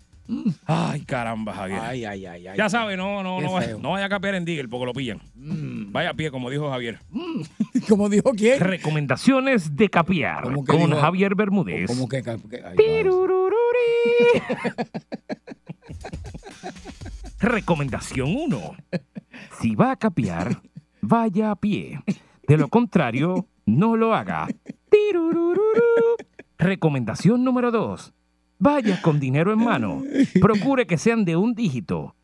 Ay, 0.65 1.01
caramba, 1.01 1.53
Javier. 1.53 1.79
ay, 1.81 2.05
ay, 2.05 2.25
ay, 2.25 2.47
ay. 2.47 2.57
ya 2.57 2.69
sabes, 2.69 2.95
no, 2.97 3.21
no, 3.21 3.41
no, 3.41 3.51
vaya, 3.51 3.75
no 3.81 3.91
vaya 3.91 4.05
a 4.05 4.09
capear 4.09 4.35
en 4.35 4.45
Digger 4.45 4.69
porque 4.69 4.85
lo 4.85 4.93
pillan. 4.93 5.19
Mm. 5.35 5.91
Vaya 5.91 6.11
a 6.11 6.13
pie, 6.13 6.31
como 6.31 6.49
dijo 6.49 6.69
Javier. 6.69 6.99
Como 7.89 8.07
dijo 8.09 8.31
quién. 8.33 8.59
Recomendaciones 8.59 9.75
de 9.75 9.89
capear 9.89 10.43
¿Cómo 10.43 10.63
dijo? 10.87 10.99
Javier 11.01 11.33
Bermúdez. 11.35 11.87
Como 11.87 12.07
que, 12.07 12.21
que- 12.21 12.29
ay, 12.63 12.75
Recomendación 17.39 18.35
1. 18.35 18.75
Si 19.61 19.75
va 19.75 19.91
a 19.91 19.95
capear, 19.95 20.59
vaya 21.01 21.51
a 21.51 21.55
pie. 21.55 21.99
De 22.47 22.57
lo 22.57 22.67
contrario, 22.67 23.45
no 23.67 23.95
lo 23.95 24.15
haga. 24.15 24.47
Recomendación 26.57 27.43
número 27.43 27.69
2. 27.69 28.11
Vaya 28.57 28.99
con 29.03 29.19
dinero 29.19 29.53
en 29.53 29.63
mano. 29.63 30.01
Procure 30.41 30.87
que 30.87 30.97
sean 30.97 31.25
de 31.25 31.35
un 31.35 31.53
dígito. 31.53 32.15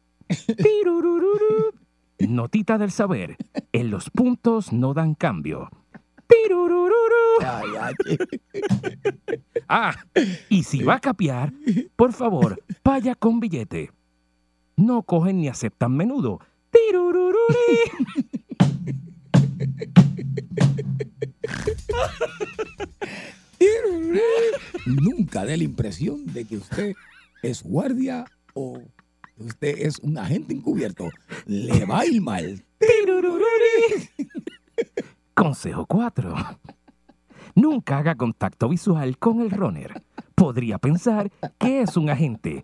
Notita 2.20 2.80
del 2.80 2.90
saber. 2.90 3.38
En 3.72 3.92
los 3.92 4.10
puntos 4.10 4.74
no 4.74 4.96
dan 4.96 5.14
cambio. 5.14 5.70
Ah, 9.70 9.94
y 10.50 10.64
si 10.64 10.82
va 10.82 10.96
a 10.96 11.00
capear, 11.00 11.54
por 11.96 12.14
favor, 12.14 12.64
vaya 12.84 13.14
con 13.14 13.40
billete. 13.40 13.92
No 14.76 15.04
cogen 15.04 15.38
ni 15.38 15.48
aceptan 15.48 15.96
menudo. 15.96 16.40
Nunca 24.86 25.46
dé 25.46 25.58
la 25.58 25.64
impresión 25.64 26.26
de 26.34 26.46
que 26.46 26.58
usted 26.58 26.94
es 27.42 27.64
guardia 27.64 28.26
o 28.54 28.82
usted 29.38 29.76
es 29.80 30.00
un 30.00 30.18
agente 30.18 30.54
encubierto. 30.54 31.10
Le 31.46 31.86
va 31.86 32.00
a 32.00 32.06
ir 32.06 32.22
mal. 32.22 32.64
Consejo 35.34 35.86
4. 35.86 36.36
Nunca 37.56 37.98
haga 37.98 38.16
contacto 38.16 38.70
visual 38.70 39.18
con 39.18 39.42
el 39.42 39.52
runner. 39.52 40.04
podría 40.36 40.78
pensar 40.78 41.32
que 41.58 41.82
es 41.82 41.98
un 41.98 42.10
agente. 42.10 42.64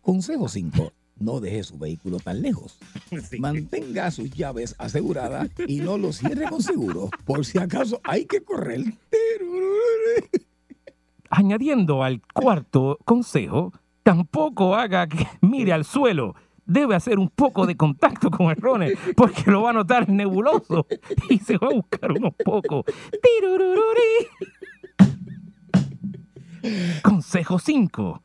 Consejo 0.00 0.48
5. 0.48 0.92
No 1.20 1.38
deje 1.38 1.62
su 1.62 1.78
vehículo 1.78 2.18
tan 2.18 2.40
lejos. 2.40 2.78
Mantenga 3.38 4.10
sus 4.10 4.30
llaves 4.30 4.74
aseguradas 4.78 5.50
y 5.68 5.80
no 5.80 5.98
los 5.98 6.16
cierre 6.16 6.48
con 6.48 6.62
seguro. 6.62 7.10
Por 7.26 7.44
si 7.44 7.58
acaso 7.58 8.00
hay 8.02 8.24
que 8.24 8.42
correr. 8.42 8.80
Añadiendo 11.30 12.02
al 12.02 12.22
cuarto 12.32 12.98
consejo, 13.04 13.72
tampoco 14.02 14.74
haga 14.74 15.06
que 15.06 15.26
mire 15.42 15.74
al 15.74 15.84
suelo. 15.84 16.34
Debe 16.64 16.94
hacer 16.94 17.18
un 17.18 17.28
poco 17.28 17.66
de 17.66 17.76
contacto 17.76 18.30
con 18.30 18.48
el 18.48 18.56
Rone 18.56 18.94
porque 19.14 19.50
lo 19.50 19.62
va 19.62 19.70
a 19.70 19.74
notar 19.74 20.08
nebuloso 20.08 20.86
y 21.28 21.38
se 21.38 21.58
va 21.58 21.68
a 21.68 21.74
buscar 21.74 22.12
unos 22.12 22.32
pocos. 22.42 22.84
Consejo 27.02 27.58
5. 27.58 28.22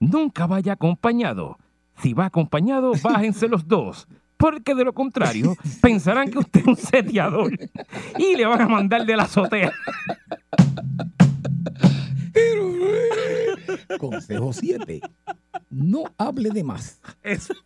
Nunca 0.00 0.46
vaya 0.46 0.74
acompañado. 0.74 1.56
Si 2.02 2.12
va 2.12 2.26
acompañado, 2.26 2.92
bájense 3.02 3.48
los 3.48 3.66
dos. 3.66 4.06
Porque 4.36 4.74
de 4.74 4.84
lo 4.84 4.92
contrario, 4.92 5.56
pensarán 5.80 6.30
que 6.30 6.38
usted 6.38 6.60
es 6.60 6.66
un 6.66 6.76
seteador 6.76 7.58
y 8.18 8.36
le 8.36 8.44
van 8.44 8.60
a 8.60 8.68
mandar 8.68 9.06
de 9.06 9.16
la 9.16 9.22
azotea. 9.22 9.72
Consejo 13.98 14.52
7. 14.52 15.00
No 15.70 16.04
hable 16.18 16.50
de 16.50 16.62
más. 16.64 17.00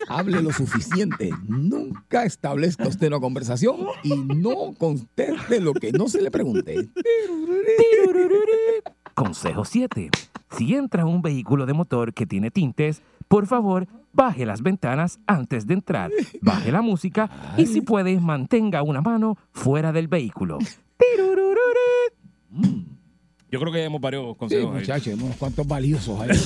Hable 0.08 0.42
lo 0.42 0.52
suficiente. 0.52 1.30
Nunca 1.48 2.24
establezca 2.24 2.86
usted 2.86 3.08
una 3.08 3.20
conversación 3.20 3.76
y 4.04 4.16
no 4.16 4.72
conteste 4.78 5.60
lo 5.60 5.74
que 5.74 5.92
no 5.92 6.08
se 6.08 6.22
le 6.22 6.30
pregunte. 6.30 6.88
Consejo 9.14 9.64
7. 9.64 10.10
Si 10.56 10.74
entra 10.74 11.04
un 11.04 11.20
vehículo 11.20 11.66
de 11.66 11.72
motor 11.72 12.14
que 12.14 12.26
tiene 12.26 12.50
tintes, 12.50 13.02
por 13.28 13.46
favor, 13.46 13.86
baje 14.12 14.44
las 14.46 14.62
ventanas 14.62 15.18
antes 15.26 15.66
de 15.66 15.74
entrar, 15.74 16.10
baje 16.40 16.70
la 16.72 16.82
música 16.82 17.54
y 17.56 17.66
si 17.66 17.80
puede, 17.80 18.18
mantenga 18.20 18.82
una 18.82 19.00
mano 19.00 19.36
fuera 19.52 19.92
del 19.92 20.08
vehículo. 20.08 20.58
Yo 23.50 23.58
creo 23.58 23.72
que 23.72 23.78
ya 23.80 23.84
hemos 23.86 24.00
varios 24.00 24.32
Sí, 24.32 24.38
consejos. 24.38 24.72
ahí. 24.74 24.80
muchachos, 24.80 25.14
unos 25.20 25.36
cuantos 25.36 25.66
valiosos 25.66 26.20
ahí. 26.20 26.30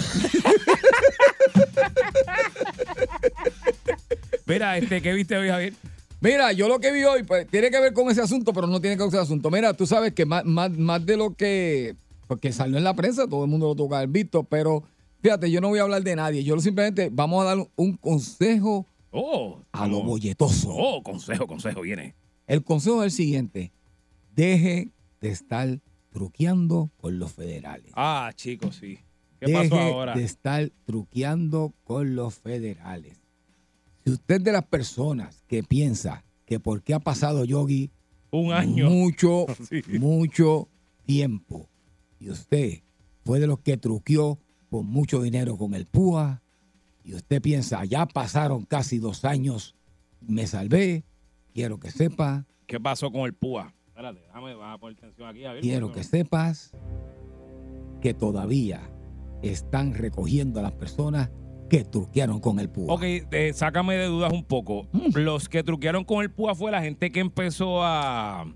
Mira, 4.47 4.77
este, 4.79 5.01
¿qué 5.03 5.13
viste 5.13 5.37
hoy, 5.37 5.49
Javier? 5.49 5.73
Mira, 6.21 6.53
yo 6.53 6.69
lo 6.69 6.79
que 6.79 6.93
vi 6.93 7.03
hoy 7.05 7.23
pues, 7.23 7.47
tiene 7.49 7.71
que 7.71 7.81
ver 7.81 7.93
con 7.93 8.11
ese 8.11 8.21
asunto, 8.23 8.53
pero 8.53 8.67
no 8.67 8.81
tiene 8.81 8.97
que 8.97 9.03
ver 9.03 9.11
con 9.11 9.19
ese 9.19 9.23
asunto. 9.25 9.51
Mira, 9.51 9.75
tú 9.75 9.87
sabes 9.87 10.13
que 10.15 10.25
más, 10.27 10.45
más, 10.45 10.71
más 10.71 11.05
de 11.05 11.17
lo 11.17 11.35
que. 11.35 11.97
Porque 12.27 12.53
salió 12.53 12.79
en 12.79 12.85
la 12.85 12.95
prensa, 12.95 13.27
todo 13.27 13.45
el 13.45 13.51
mundo 13.51 13.67
lo 13.69 13.75
toca 13.75 13.97
haber 13.99 14.09
visto, 14.09 14.45
pero 14.45 14.83
fíjate, 15.25 15.51
yo 15.51 15.63
no 15.63 15.69
voy 15.71 15.79
a 15.79 15.83
hablar 15.83 16.05
de 16.05 16.15
nadie. 16.15 16.45
Yo 16.45 16.61
simplemente 16.61 17.09
vamos 17.11 17.43
a 17.43 17.47
dar 17.47 17.67
un 17.77 17.97
consejo 17.97 18.87
Oh, 19.11 19.63
a 19.73 19.87
lo 19.87 20.03
bolletoso. 20.03 20.69
Oh, 20.71 21.03
consejo, 21.03 21.47
consejo, 21.47 21.81
viene. 21.81 22.15
El 22.47 22.63
consejo 22.63 23.03
es 23.03 23.07
el 23.07 23.17
siguiente: 23.17 23.73
deje 24.35 24.91
de 25.21 25.29
estar 25.31 25.81
truqueando 26.11 26.91
con 26.99 27.19
los 27.19 27.33
federales. 27.33 27.91
Ah, 27.95 28.33
chicos, 28.35 28.77
sí. 28.77 28.99
¿Qué 29.41 29.47
Deje 29.47 29.69
pasó 29.71 29.81
ahora? 29.81 30.15
de 30.15 30.25
estar 30.25 30.71
truqueando 30.85 31.73
con 31.85 32.15
los 32.17 32.35
federales. 32.35 33.23
Si 34.05 34.11
usted 34.11 34.37
es 34.37 34.45
de 34.45 34.53
las 34.53 34.65
personas 34.67 35.43
que 35.47 35.63
piensa 35.63 36.25
que 36.45 36.61
por 36.61 36.83
qué 36.83 36.93
ha 36.93 37.01
pasado 37.01 37.45
Yogi 37.45 37.91
un 38.31 38.53
año 38.53 38.91
mucho, 38.91 39.47
mucho 39.99 40.69
tiempo 41.07 41.69
y 42.19 42.31
usted 42.31 42.83
fue 43.25 43.39
de 43.41 43.47
los 43.47 43.61
que 43.61 43.77
truqueó 43.77 44.39
por 44.75 44.83
mucho 44.83 45.23
dinero 45.23 45.57
con 45.57 45.73
el 45.73 45.87
PUA 45.87 46.43
y 47.05 47.15
usted 47.15 47.41
piensa 47.41 47.85
ya 47.85 48.07
pasaron 48.07 48.65
casi 48.65 48.99
dos 48.99 49.25
años, 49.25 49.77
me 50.21 50.49
salvé, 50.49 51.05
quiero 51.55 51.79
que 51.79 51.93
sepa, 51.93 52.45
¿Qué 52.67 52.81
pasó 52.81 53.13
con 53.13 53.21
el 53.21 53.35
púa? 53.35 53.73
Espérate, 53.87 54.23
déjame, 54.23 54.57
vamos 54.57 54.75
a 54.75 54.79
poner 54.79 54.99
atención 54.99 55.29
aquí. 55.29 55.45
Javier, 55.45 55.63
quiero 55.63 55.87
porque- 55.87 56.01
que 56.01 56.05
sepas 56.07 56.73
que 58.01 58.15
todavía 58.15 58.91
están 59.43 59.95
recogiendo 59.95 60.59
a 60.59 60.65
las 60.65 60.73
personas 60.73 61.31
que 61.71 61.85
truquearon 61.85 62.41
con 62.41 62.59
el 62.59 62.69
PUA. 62.69 62.93
Ok, 62.93 63.03
eh, 63.05 63.53
sácame 63.55 63.95
de 63.95 64.07
dudas 64.07 64.33
un 64.33 64.43
poco. 64.43 64.89
Mm. 64.91 65.19
Los 65.19 65.49
que 65.49 65.63
truquearon 65.63 66.03
con 66.03 66.21
el 66.21 66.33
púa 66.33 66.57
fue 66.57 66.73
la 66.73 66.83
gente 66.83 67.13
que 67.13 67.21
empezó 67.21 67.85
a. 67.85 68.53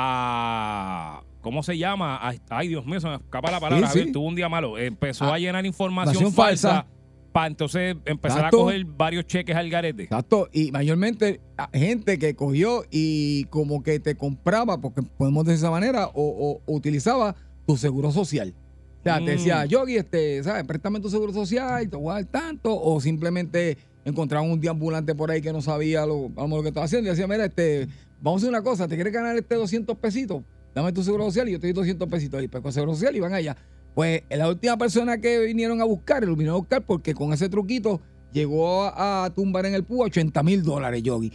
a 0.00 1.22
¿Cómo 1.40 1.62
se 1.62 1.78
llama? 1.78 2.16
A- 2.16 2.34
ay, 2.50 2.66
Dios 2.68 2.84
mío, 2.86 3.00
se 3.00 3.06
me 3.08 3.14
escapa 3.14 3.50
la 3.52 3.60
palabra. 3.60 3.86
Sí, 3.86 3.90
Javier, 3.92 4.06
sí. 4.06 4.12
tuvo 4.12 4.26
un 4.26 4.34
día 4.34 4.48
malo. 4.48 4.76
Empezó 4.78 5.26
Ah, 5.26 5.34
a 5.34 5.38
llenar 5.38 5.64
información 5.64 6.32
falsa, 6.32 6.68
falsa. 6.70 6.86
para 7.30 7.46
entonces 7.46 7.96
empezar 8.04 8.38
Exacto. 8.38 8.56
a 8.56 8.60
coger 8.64 8.84
varios 8.84 9.26
cheques 9.26 9.54
al 9.54 9.70
garete. 9.70 10.02
Exacto, 10.04 10.48
y 10.52 10.72
mayormente 10.72 11.40
gente 11.72 12.18
que 12.18 12.34
cogió 12.34 12.82
y 12.90 13.44
como 13.44 13.84
que 13.84 14.00
te 14.00 14.16
compraba, 14.16 14.78
porque 14.80 15.02
podemos 15.02 15.44
decir 15.44 15.60
de 15.60 15.66
esa 15.66 15.70
manera, 15.70 16.08
o, 16.14 16.60
o 16.66 16.72
utilizaba 16.74 17.36
tu 17.64 17.76
seguro 17.76 18.10
social. 18.10 18.52
O 19.00 19.02
sea, 19.04 19.16
te 19.18 19.22
Mm. 19.22 19.26
decía, 19.26 19.64
Yogi, 19.66 19.98
este, 19.98 20.42
¿sabes? 20.42 20.64
Préstame 20.64 20.98
tu 20.98 21.08
seguro 21.10 21.32
social, 21.32 21.88
te 21.88 21.96
voy 21.96 22.10
a 22.10 22.14
dar 22.14 22.24
tanto, 22.24 22.76
o 22.76 23.00
simplemente 23.00 23.78
encontraban 24.04 24.50
un 24.50 24.60
deambulante 24.60 25.14
por 25.14 25.30
ahí 25.30 25.40
que 25.40 25.52
no 25.52 25.60
sabía 25.62 26.04
lo, 26.06 26.28
lo 26.36 26.62
que 26.62 26.68
estaba 26.68 26.86
haciendo 26.86 27.06
y 27.08 27.10
decía, 27.10 27.28
mira, 27.28 27.44
este, 27.44 27.86
vamos 28.20 28.42
a 28.42 28.46
hacer 28.46 28.48
una 28.50 28.62
cosa, 28.62 28.88
¿te 28.88 28.94
quieres 28.94 29.12
ganar 29.12 29.36
este 29.36 29.54
200 29.54 29.96
pesitos? 29.98 30.42
Dame 30.74 30.92
tu 30.92 31.02
seguro 31.02 31.24
social 31.24 31.48
y 31.48 31.52
yo 31.52 31.60
te 31.60 31.68
doy 31.68 31.74
200 31.74 32.08
pesitos. 32.08 32.42
Y 32.42 32.48
pues 32.48 32.62
con 32.62 32.72
seguro 32.72 32.94
social 32.94 33.16
y 33.16 33.20
van 33.20 33.32
allá. 33.32 33.56
Pues 33.94 34.22
la 34.28 34.48
última 34.48 34.76
persona 34.76 35.18
que 35.18 35.38
vinieron 35.40 35.80
a 35.80 35.84
buscar, 35.84 36.22
lo 36.22 36.32
vinieron 36.36 36.56
a 36.56 36.58
buscar 36.58 36.84
porque 36.84 37.14
con 37.14 37.32
ese 37.32 37.48
truquito 37.48 38.02
llegó 38.30 38.82
a, 38.82 39.24
a 39.24 39.30
tumbar 39.30 39.64
en 39.64 39.74
el 39.74 39.84
PUA 39.84 40.06
80 40.06 40.42
mil 40.42 40.62
dólares, 40.62 41.02
Yogi. 41.02 41.32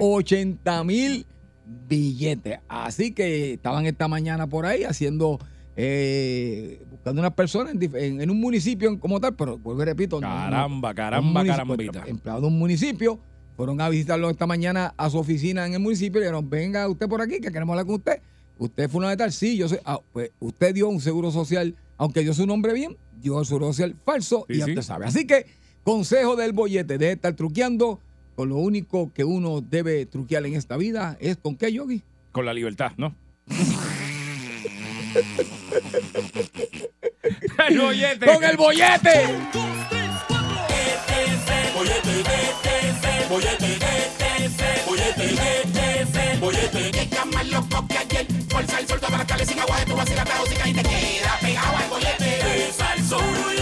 80 0.00 0.84
mil 0.84 1.26
billetes. 1.88 2.58
Así 2.68 3.12
que 3.12 3.54
estaban 3.54 3.86
esta 3.86 4.08
mañana 4.08 4.48
por 4.48 4.66
ahí 4.66 4.84
haciendo, 4.84 5.38
eh, 5.76 6.82
buscando 7.02 7.20
unas 7.20 7.34
personas 7.34 7.74
en, 7.74 7.80
dif- 7.80 7.96
en- 8.00 8.20
en 8.20 8.30
un 8.30 8.40
municipio 8.40 8.98
como 9.00 9.20
tal, 9.20 9.34
pero 9.34 9.58
vuelvo 9.58 9.82
y 9.82 9.86
repito. 9.86 10.20
no- 10.20 10.28
Caramba, 10.28 10.94
caramba, 10.94 11.40
un 11.40 11.46
carambita. 11.48 12.04
Empleados 12.06 12.42
de 12.42 12.46
un 12.48 12.58
municipio 12.58 13.18
fueron 13.56 13.80
a 13.80 13.88
visitarlo 13.88 14.30
esta 14.30 14.46
mañana 14.46 14.94
a 14.96 15.10
su 15.10 15.18
oficina 15.18 15.66
en 15.66 15.74
el 15.74 15.80
municipio 15.80 16.20
y 16.20 16.24
dijeron, 16.24 16.48
venga 16.48 16.88
usted 16.88 17.08
por 17.08 17.20
aquí 17.20 17.40
que 17.40 17.50
queremos 17.50 17.72
hablar 17.72 17.86
con 17.86 17.96
usted. 17.96 18.20
Usted 18.58 18.88
fue 18.88 19.00
una 19.00 19.10
de 19.10 19.16
tal, 19.16 19.32
sí, 19.32 19.56
yo 19.56 19.68
sé. 19.68 19.80
Ah, 19.84 19.98
pues 20.12 20.30
usted 20.38 20.74
dio 20.74 20.88
un 20.88 21.00
seguro 21.00 21.32
social, 21.32 21.74
aunque 21.98 22.20
dio 22.20 22.34
su 22.34 22.46
nombre 22.46 22.72
bien, 22.72 22.96
dio 23.20 23.40
el 23.40 23.46
seguro 23.46 23.66
social 23.66 23.96
falso 24.04 24.46
y 24.48 24.58
ya 24.58 24.66
sí. 24.66 24.70
usted 24.70 24.82
sabe. 24.82 25.06
Así 25.06 25.26
que, 25.26 25.46
consejo 25.82 26.36
del 26.36 26.52
bollete, 26.52 26.98
de 26.98 27.12
estar 27.12 27.34
truqueando, 27.34 27.98
con 28.36 28.48
lo 28.48 28.56
único 28.58 29.12
que 29.12 29.24
uno 29.24 29.60
debe 29.60 30.06
truquear 30.06 30.46
en 30.46 30.54
esta 30.54 30.76
vida 30.76 31.16
es 31.20 31.36
con 31.36 31.56
qué, 31.56 31.72
Yogi. 31.72 32.02
Con 32.30 32.46
la 32.46 32.54
libertad, 32.54 32.92
¿no? 32.96 33.16
el 37.68 37.78
bollete. 37.78 38.26
¡Con 38.26 38.44
el 38.44 38.56
bollete! 38.56 39.38
Llega 46.92 47.24
más 47.26 47.46
loco 47.46 47.86
que 47.88 47.98
ayer. 47.98 48.26
Fuerza 48.48 48.80
el 48.80 48.88
sol, 48.88 49.00
todas 49.00 49.18
las 49.18 49.26
cales 49.26 49.48
sin 49.48 49.58
agua 49.60 49.78
de 49.78 49.86
tu 49.86 49.94
vacila 49.96 50.24
tóxica 50.24 50.68
y 50.68 50.74
te 50.74 50.82
queda 50.82 51.38
pegado 51.40 51.76
al 51.76 51.88
bollete. 51.88 52.68
Es 52.68 52.80
al 52.80 53.02
sol, 53.04 53.61